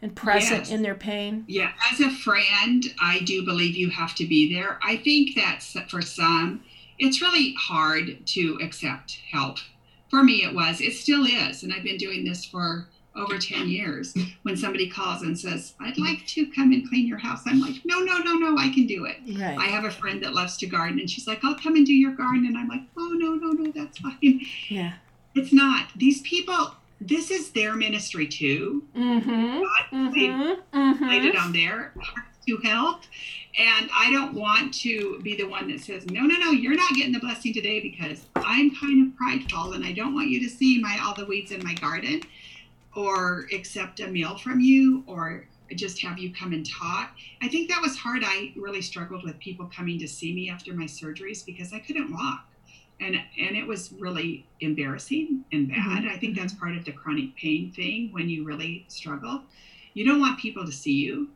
and 0.00 0.14
present 0.14 0.60
yes. 0.60 0.70
in 0.70 0.82
their 0.82 0.94
pain? 0.94 1.44
Yeah, 1.46 1.72
as 1.92 2.00
a 2.00 2.10
friend, 2.10 2.84
I 3.00 3.20
do 3.20 3.44
believe 3.44 3.76
you 3.76 3.90
have 3.90 4.14
to 4.16 4.26
be 4.26 4.52
there. 4.54 4.78
I 4.82 4.96
think 4.96 5.34
that 5.34 5.62
for 5.90 6.02
some, 6.02 6.62
it's 6.98 7.20
really 7.20 7.54
hard 7.58 8.26
to 8.26 8.58
accept 8.62 9.20
help. 9.30 9.58
For 10.08 10.22
me, 10.22 10.42
it 10.42 10.54
was. 10.54 10.80
It 10.80 10.94
still 10.94 11.24
is. 11.24 11.62
And 11.62 11.72
I've 11.72 11.84
been 11.84 11.98
doing 11.98 12.24
this 12.24 12.44
for 12.44 12.88
over 13.18 13.38
10 13.38 13.68
years 13.68 14.16
when 14.42 14.56
somebody 14.56 14.88
calls 14.88 15.22
and 15.22 15.38
says 15.38 15.74
i'd 15.80 15.98
like 15.98 16.26
to 16.26 16.46
come 16.52 16.72
and 16.72 16.88
clean 16.88 17.06
your 17.06 17.18
house. 17.18 17.42
I'm 17.46 17.60
like 17.60 17.76
no 17.84 18.00
no 18.00 18.18
no 18.18 18.34
no 18.34 18.56
i 18.58 18.68
can 18.68 18.86
do 18.86 19.04
it. 19.06 19.16
Right. 19.38 19.58
i 19.58 19.66
have 19.66 19.84
a 19.84 19.90
friend 19.90 20.22
that 20.22 20.34
loves 20.34 20.56
to 20.58 20.66
garden 20.66 20.98
and 21.00 21.10
she's 21.10 21.26
like 21.26 21.44
i'll 21.44 21.58
come 21.58 21.76
and 21.76 21.86
do 21.86 21.94
your 21.94 22.12
garden. 22.12 22.46
And 22.46 22.56
i'm 22.56 22.68
like 22.68 22.82
oh 22.96 23.14
no 23.18 23.34
no 23.34 23.52
no 23.52 23.70
that's 23.72 23.98
fine. 23.98 24.40
Yeah. 24.68 24.94
It's 25.34 25.52
not. 25.52 25.88
These 25.96 26.22
people 26.22 26.74
this 27.00 27.30
is 27.30 27.52
their 27.52 27.76
ministry 27.76 28.26
too. 28.26 28.82
Mm-hmm. 28.96 29.62
God 29.62 29.84
mm-hmm. 29.92 30.78
mm-hmm. 30.78 31.08
laid 31.08 31.24
it 31.24 31.36
on 31.36 31.52
their 31.52 31.92
to 32.48 32.56
help. 32.58 33.02
And 33.58 33.90
I 33.92 34.10
don't 34.12 34.34
want 34.34 34.72
to 34.74 35.20
be 35.22 35.36
the 35.36 35.44
one 35.44 35.70
that 35.70 35.80
says, 35.80 36.06
no, 36.06 36.22
no, 36.22 36.36
no, 36.36 36.50
you're 36.50 36.76
not 36.76 36.92
getting 36.94 37.12
the 37.12 37.18
blessing 37.18 37.52
today 37.52 37.80
because 37.80 38.26
I'm 38.36 38.74
kind 38.74 39.06
of 39.06 39.16
prideful 39.16 39.72
and 39.72 39.84
I 39.84 39.92
don't 39.92 40.14
want 40.14 40.28
you 40.28 40.40
to 40.40 40.48
see 40.48 40.80
my 40.80 40.98
all 41.02 41.14
the 41.14 41.24
weeds 41.24 41.50
in 41.50 41.62
my 41.64 41.74
garden 41.74 42.22
or 42.96 43.46
accept 43.52 44.00
a 44.00 44.06
meal 44.06 44.36
from 44.36 44.60
you 44.60 45.04
or 45.06 45.46
just 45.74 46.00
have 46.02 46.18
you 46.18 46.32
come 46.32 46.52
and 46.52 46.68
talk. 46.68 47.14
I 47.42 47.48
think 47.48 47.68
that 47.68 47.82
was 47.82 47.96
hard. 47.96 48.22
I 48.24 48.52
really 48.56 48.82
struggled 48.82 49.24
with 49.24 49.38
people 49.38 49.70
coming 49.74 49.98
to 49.98 50.08
see 50.08 50.34
me 50.34 50.50
after 50.50 50.72
my 50.72 50.84
surgeries 50.84 51.44
because 51.44 51.72
I 51.72 51.78
couldn't 51.78 52.10
walk. 52.12 52.46
And 53.00 53.14
and 53.14 53.56
it 53.56 53.64
was 53.66 53.92
really 53.92 54.44
embarrassing 54.60 55.44
and 55.52 55.68
bad. 55.68 56.02
Mm-hmm. 56.02 56.08
I 56.08 56.18
think 56.18 56.36
that's 56.36 56.52
part 56.54 56.76
of 56.76 56.84
the 56.84 56.92
chronic 56.92 57.36
pain 57.36 57.70
thing 57.70 58.08
when 58.12 58.28
you 58.28 58.44
really 58.44 58.86
struggle. 58.88 59.42
You 59.94 60.04
don't 60.04 60.20
want 60.20 60.38
people 60.38 60.64
to 60.64 60.72
see 60.72 60.94
you. 60.94 61.28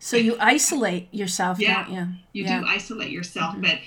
So 0.00 0.16
you 0.16 0.36
isolate 0.40 1.12
yourself, 1.14 1.60
yeah, 1.60 1.88
you? 1.88 2.08
You 2.32 2.44
yeah. 2.44 2.60
do 2.60 2.66
isolate 2.66 3.10
yourself, 3.10 3.52
mm-hmm. 3.52 3.62
but 3.62 3.78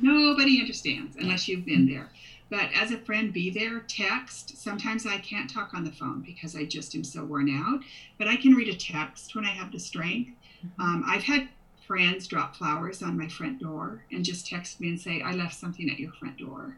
nobody 0.00 0.60
understands 0.60 1.16
unless 1.16 1.46
you've 1.46 1.64
been 1.64 1.86
there. 1.86 2.10
But 2.52 2.68
as 2.74 2.90
a 2.90 2.98
friend, 2.98 3.32
be 3.32 3.48
there, 3.48 3.80
text. 3.88 4.58
Sometimes 4.58 5.06
I 5.06 5.16
can't 5.16 5.48
talk 5.48 5.72
on 5.72 5.84
the 5.84 5.90
phone 5.90 6.20
because 6.20 6.54
I 6.54 6.66
just 6.66 6.94
am 6.94 7.02
so 7.02 7.24
worn 7.24 7.48
out, 7.48 7.80
but 8.18 8.28
I 8.28 8.36
can 8.36 8.52
read 8.52 8.68
a 8.68 8.76
text 8.76 9.34
when 9.34 9.46
I 9.46 9.52
have 9.52 9.72
the 9.72 9.78
strength. 9.78 10.32
Mm-hmm. 10.62 10.82
Um, 10.82 11.02
I've 11.06 11.22
had 11.22 11.48
friends 11.86 12.26
drop 12.26 12.54
flowers 12.54 13.02
on 13.02 13.16
my 13.16 13.26
front 13.26 13.58
door 13.58 14.04
and 14.12 14.22
just 14.22 14.46
text 14.46 14.82
me 14.82 14.90
and 14.90 15.00
say, 15.00 15.22
I 15.22 15.32
left 15.32 15.54
something 15.54 15.88
at 15.88 15.98
your 15.98 16.12
front 16.12 16.36
door. 16.36 16.76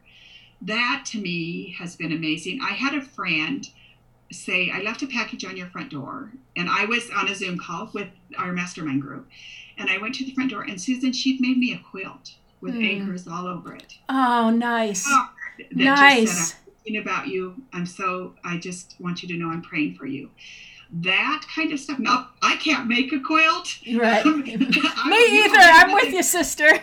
That 0.63 1.03
to 1.07 1.19
me 1.19 1.75
has 1.77 1.97
been 1.97 2.13
amazing. 2.13 2.61
I 2.63 2.75
had 2.75 2.95
a 2.95 3.03
friend 3.03 3.69
say, 4.31 4.71
I 4.71 4.81
left 4.81 5.03
a 5.03 5.09
package 5.09 5.45
on 5.45 5.57
your 5.57 5.67
front 5.67 5.91
door. 5.91 6.31
And 6.57 6.71
I 6.71 6.85
was 6.85 7.11
on 7.11 7.27
a 7.27 7.35
Zoom 7.35 7.59
call 7.59 7.91
with 7.93 8.11
our 8.39 8.53
mastermind 8.53 9.03
group. 9.03 9.27
And 9.77 9.91
I 9.91 9.99
went 9.99 10.15
to 10.15 10.25
the 10.25 10.35
front 10.35 10.53
door, 10.53 10.63
and 10.63 10.81
Susan, 10.81 11.13
she'd 11.13 11.41
made 11.41 11.59
me 11.59 11.73
a 11.73 11.79
quilt 11.79 12.35
with 12.65 12.75
mm. 12.75 13.01
anchors 13.01 13.29
all 13.29 13.47
over 13.47 13.75
it. 13.75 13.99
Oh, 14.09 14.51
nice. 14.51 15.05
Oh, 15.07 15.29
that 15.59 15.73
nice. 15.73 16.31
just 16.31 16.49
said, 16.49 16.59
I'm 16.67 16.73
thinking 16.85 17.03
about 17.03 17.29
you. 17.29 17.63
I'm 17.73 17.87
so, 17.87 18.35
I 18.45 18.59
just 18.59 18.97
want 18.99 19.23
you 19.23 19.29
to 19.29 19.35
know 19.35 19.51
I'm 19.51 19.63
praying 19.63 19.95
for 19.97 20.07
you. 20.07 20.31
that 21.03 21.45
kind 21.53 21.73
of 21.73 21.81
stuff. 21.81 21.99
Now, 21.99 22.29
I 22.43 22.57
can't 22.57 22.87
make 22.87 23.13
a 23.13 23.19
quilt. 23.21 23.69
Right. 23.95 24.25
Me 24.27 24.45
either. 24.47 25.59
I'm 25.59 25.93
with 25.93 26.13
you, 26.13 26.23
sister. 26.23 26.69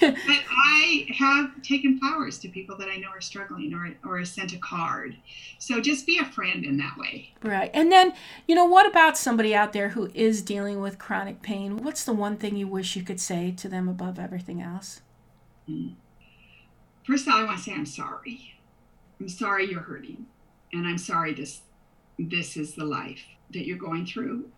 but 0.00 0.14
I 0.20 1.06
have 1.16 1.62
taken 1.62 1.98
flowers 1.98 2.38
to 2.38 2.48
people 2.48 2.76
that 2.78 2.88
I 2.88 2.96
know 2.96 3.08
are 3.10 3.20
struggling 3.20 3.72
or, 3.74 3.94
or 4.04 4.24
sent 4.24 4.52
a 4.52 4.58
card. 4.58 5.16
So 5.58 5.80
just 5.80 6.06
be 6.06 6.18
a 6.18 6.24
friend 6.24 6.64
in 6.64 6.78
that 6.78 6.96
way. 6.98 7.32
Right. 7.42 7.70
And 7.72 7.92
then, 7.92 8.14
you 8.48 8.54
know, 8.54 8.64
what 8.64 8.86
about 8.86 9.16
somebody 9.16 9.54
out 9.54 9.72
there 9.72 9.90
who 9.90 10.10
is 10.14 10.42
dealing 10.42 10.80
with 10.80 10.98
chronic 10.98 11.42
pain? 11.42 11.76
What's 11.84 12.04
the 12.04 12.14
one 12.14 12.36
thing 12.36 12.56
you 12.56 12.66
wish 12.66 12.96
you 12.96 13.02
could 13.02 13.20
say 13.20 13.52
to 13.52 13.68
them 13.68 13.88
above 13.88 14.18
everything 14.18 14.60
else? 14.60 15.02
Hmm. 15.68 15.90
First 17.10 17.26
of 17.26 17.32
all, 17.32 17.40
I 17.40 17.44
want 17.44 17.58
to 17.58 17.64
say 17.64 17.72
I'm 17.72 17.86
sorry. 17.86 18.54
I'm 19.18 19.28
sorry 19.28 19.68
you're 19.68 19.80
hurting. 19.80 20.26
And 20.72 20.86
I'm 20.86 20.96
sorry 20.96 21.34
this 21.34 21.62
this 22.20 22.56
is 22.56 22.74
the 22.74 22.84
life 22.84 23.24
that 23.52 23.66
you're 23.66 23.78
going 23.78 24.06
through. 24.06 24.48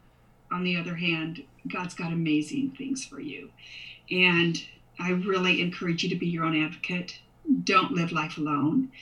On 0.50 0.62
the 0.62 0.76
other 0.76 0.96
hand, 0.96 1.44
God's 1.72 1.94
got 1.94 2.12
amazing 2.12 2.72
things 2.76 3.07
for 3.07 3.20
you. 3.20 3.50
And 4.11 4.62
I 4.98 5.12
really 5.12 5.62
encourage 5.62 6.05
you 6.05 6.11
to 6.11 6.16
be 6.16 6.26
your 6.26 6.44
own 6.44 6.62
advocate. 6.62 7.20
Don't 7.64 7.92
live 7.92 8.12
life 8.12 8.36
alone. 8.36 8.92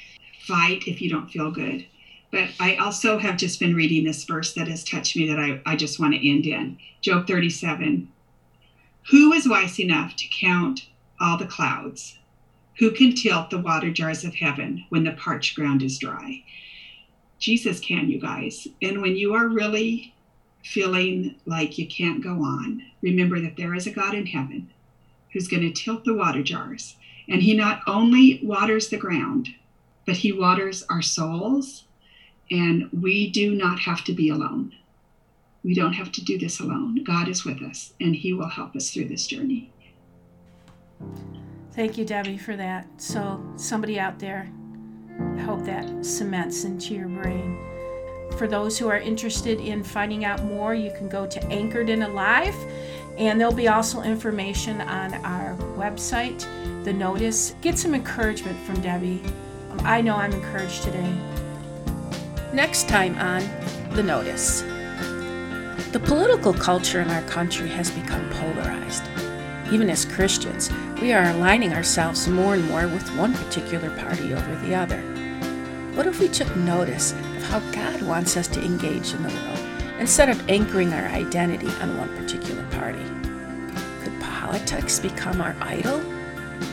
Fight 0.46 0.86
if 0.86 1.02
you 1.02 1.10
don't 1.10 1.28
feel 1.28 1.50
good. 1.50 1.84
But 2.30 2.50
I 2.60 2.76
also 2.76 3.18
have 3.18 3.36
just 3.36 3.58
been 3.58 3.74
reading 3.74 4.04
this 4.04 4.22
verse 4.22 4.54
that 4.54 4.68
has 4.68 4.84
touched 4.84 5.16
me 5.16 5.26
that 5.26 5.40
I, 5.40 5.60
I 5.66 5.74
just 5.74 5.98
want 5.98 6.14
to 6.14 6.30
end 6.30 6.46
in 6.46 6.78
Job 7.00 7.26
37. 7.26 8.12
Who 9.10 9.32
is 9.32 9.48
wise 9.48 9.80
enough 9.80 10.14
to 10.14 10.28
count 10.28 10.86
all 11.18 11.36
the 11.36 11.46
clouds? 11.46 12.19
Who 12.80 12.90
can 12.92 13.14
tilt 13.14 13.50
the 13.50 13.58
water 13.58 13.90
jars 13.90 14.24
of 14.24 14.34
heaven 14.34 14.86
when 14.88 15.04
the 15.04 15.12
parched 15.12 15.54
ground 15.54 15.82
is 15.82 15.98
dry? 15.98 16.42
Jesus 17.38 17.78
can, 17.78 18.08
you 18.08 18.18
guys. 18.18 18.66
And 18.80 19.02
when 19.02 19.16
you 19.16 19.34
are 19.34 19.48
really 19.48 20.14
feeling 20.64 21.34
like 21.44 21.76
you 21.76 21.86
can't 21.86 22.24
go 22.24 22.42
on, 22.42 22.82
remember 23.02 23.38
that 23.38 23.58
there 23.58 23.74
is 23.74 23.86
a 23.86 23.90
God 23.90 24.14
in 24.14 24.24
heaven 24.24 24.70
who's 25.30 25.46
going 25.46 25.62
to 25.62 25.70
tilt 25.70 26.06
the 26.06 26.14
water 26.14 26.42
jars. 26.42 26.96
And 27.28 27.42
he 27.42 27.54
not 27.54 27.82
only 27.86 28.40
waters 28.42 28.88
the 28.88 28.96
ground, 28.96 29.50
but 30.06 30.16
he 30.16 30.32
waters 30.32 30.82
our 30.88 31.02
souls. 31.02 31.84
And 32.50 32.88
we 32.92 33.28
do 33.28 33.54
not 33.54 33.80
have 33.80 34.04
to 34.04 34.14
be 34.14 34.30
alone. 34.30 34.74
We 35.62 35.74
don't 35.74 35.92
have 35.92 36.12
to 36.12 36.24
do 36.24 36.38
this 36.38 36.60
alone. 36.60 37.04
God 37.04 37.28
is 37.28 37.44
with 37.44 37.60
us, 37.62 37.92
and 38.00 38.16
he 38.16 38.32
will 38.32 38.48
help 38.48 38.74
us 38.74 38.90
through 38.90 39.08
this 39.08 39.26
journey. 39.26 39.70
Thank 41.80 41.96
you, 41.96 42.04
Debbie, 42.04 42.36
for 42.36 42.56
that. 42.56 42.86
So, 42.98 43.42
somebody 43.56 43.98
out 43.98 44.18
there 44.18 44.52
I 45.18 45.40
hope 45.40 45.64
that 45.64 46.04
cements 46.04 46.64
into 46.64 46.94
your 46.94 47.08
brain. 47.08 47.56
For 48.36 48.46
those 48.46 48.78
who 48.78 48.90
are 48.90 48.98
interested 48.98 49.60
in 49.60 49.82
finding 49.82 50.26
out 50.26 50.44
more, 50.44 50.74
you 50.74 50.90
can 50.90 51.08
go 51.08 51.26
to 51.26 51.42
Anchored 51.46 51.88
and 51.88 52.02
Alive, 52.02 52.54
and 53.16 53.40
there'll 53.40 53.54
be 53.54 53.68
also 53.68 54.02
information 54.02 54.82
on 54.82 55.14
our 55.24 55.56
website, 55.78 56.44
the 56.84 56.92
notice. 56.92 57.54
Get 57.62 57.78
some 57.78 57.94
encouragement 57.94 58.58
from 58.66 58.78
Debbie. 58.82 59.22
Um, 59.70 59.80
I 59.80 60.02
know 60.02 60.16
I'm 60.16 60.32
encouraged 60.32 60.82
today. 60.82 61.14
Next 62.52 62.90
time 62.90 63.16
on 63.16 63.40
The 63.94 64.02
Notice. 64.02 64.60
The 65.92 66.00
political 66.04 66.52
culture 66.52 67.00
in 67.00 67.08
our 67.08 67.22
country 67.22 67.70
has 67.70 67.90
become 67.90 68.28
polarized. 68.28 69.29
Even 69.70 69.88
as 69.88 70.04
Christians, 70.04 70.68
we 71.00 71.12
are 71.12 71.30
aligning 71.30 71.72
ourselves 71.72 72.26
more 72.26 72.54
and 72.54 72.68
more 72.68 72.88
with 72.88 73.08
one 73.16 73.32
particular 73.34 73.90
party 73.98 74.34
over 74.34 74.56
the 74.66 74.74
other. 74.74 75.00
What 75.94 76.08
if 76.08 76.18
we 76.18 76.28
took 76.28 76.54
notice 76.56 77.12
of 77.12 77.42
how 77.44 77.60
God 77.70 78.02
wants 78.02 78.36
us 78.36 78.48
to 78.48 78.64
engage 78.64 79.14
in 79.14 79.22
the 79.22 79.28
world 79.28 79.58
instead 80.00 80.28
of 80.28 80.48
anchoring 80.48 80.92
our 80.92 81.06
identity 81.06 81.68
on 81.80 81.96
one 81.98 82.08
particular 82.16 82.64
party? 82.70 83.04
Could 84.02 84.20
politics 84.20 84.98
become 84.98 85.40
our 85.40 85.54
idol? 85.60 86.00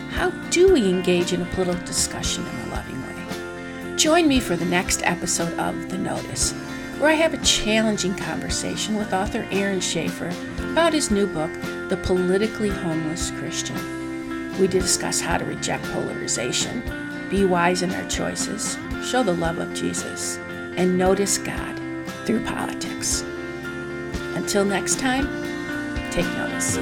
How 0.10 0.32
do 0.50 0.74
we 0.74 0.90
engage 0.90 1.34
in 1.34 1.44
a 1.44 1.54
political 1.54 1.86
discussion 1.86 2.48
in 2.48 2.56
a 2.62 2.72
loving 2.72 3.00
way? 3.04 3.96
Join 3.96 4.28
me 4.28 4.40
for 4.40 4.56
the 4.56 4.66
next 4.66 5.04
episode 5.04 5.54
of 5.60 5.90
The 5.90 6.00
Notice, 6.00 6.54
where 6.98 7.12
I 7.12 7.16
have 7.16 7.36
a 7.36 7.44
challenging 7.46 8.16
conversation 8.16 8.96
with 8.96 9.14
author 9.14 9.48
Aaron 9.52 9.82
Schaefer 9.82 10.32
about 10.72 10.94
his 10.94 11.12
new 11.12 11.28
book, 11.28 11.52
The 11.90 11.96
Politically 12.04 12.68
Homeless 12.68 13.32
Christian. 13.32 14.58
We 14.60 14.68
discuss 14.68 15.22
how 15.22 15.38
to 15.38 15.46
reject 15.46 15.86
polarization, 15.86 16.84
be 17.30 17.46
wise 17.46 17.82
in 17.82 17.94
our 17.94 18.10
choices, 18.10 18.78
show 19.02 19.24
the 19.24 19.34
love 19.34 19.58
of 19.60 19.74
Jesus, 19.74 20.38
and 20.76 20.98
notice 20.98 21.38
God 21.38 21.80
through 22.26 22.44
politics. 22.44 23.22
Until 24.36 24.66
next 24.66 25.00
time, 25.00 25.28
take 26.12 26.26
notice. 26.36 26.78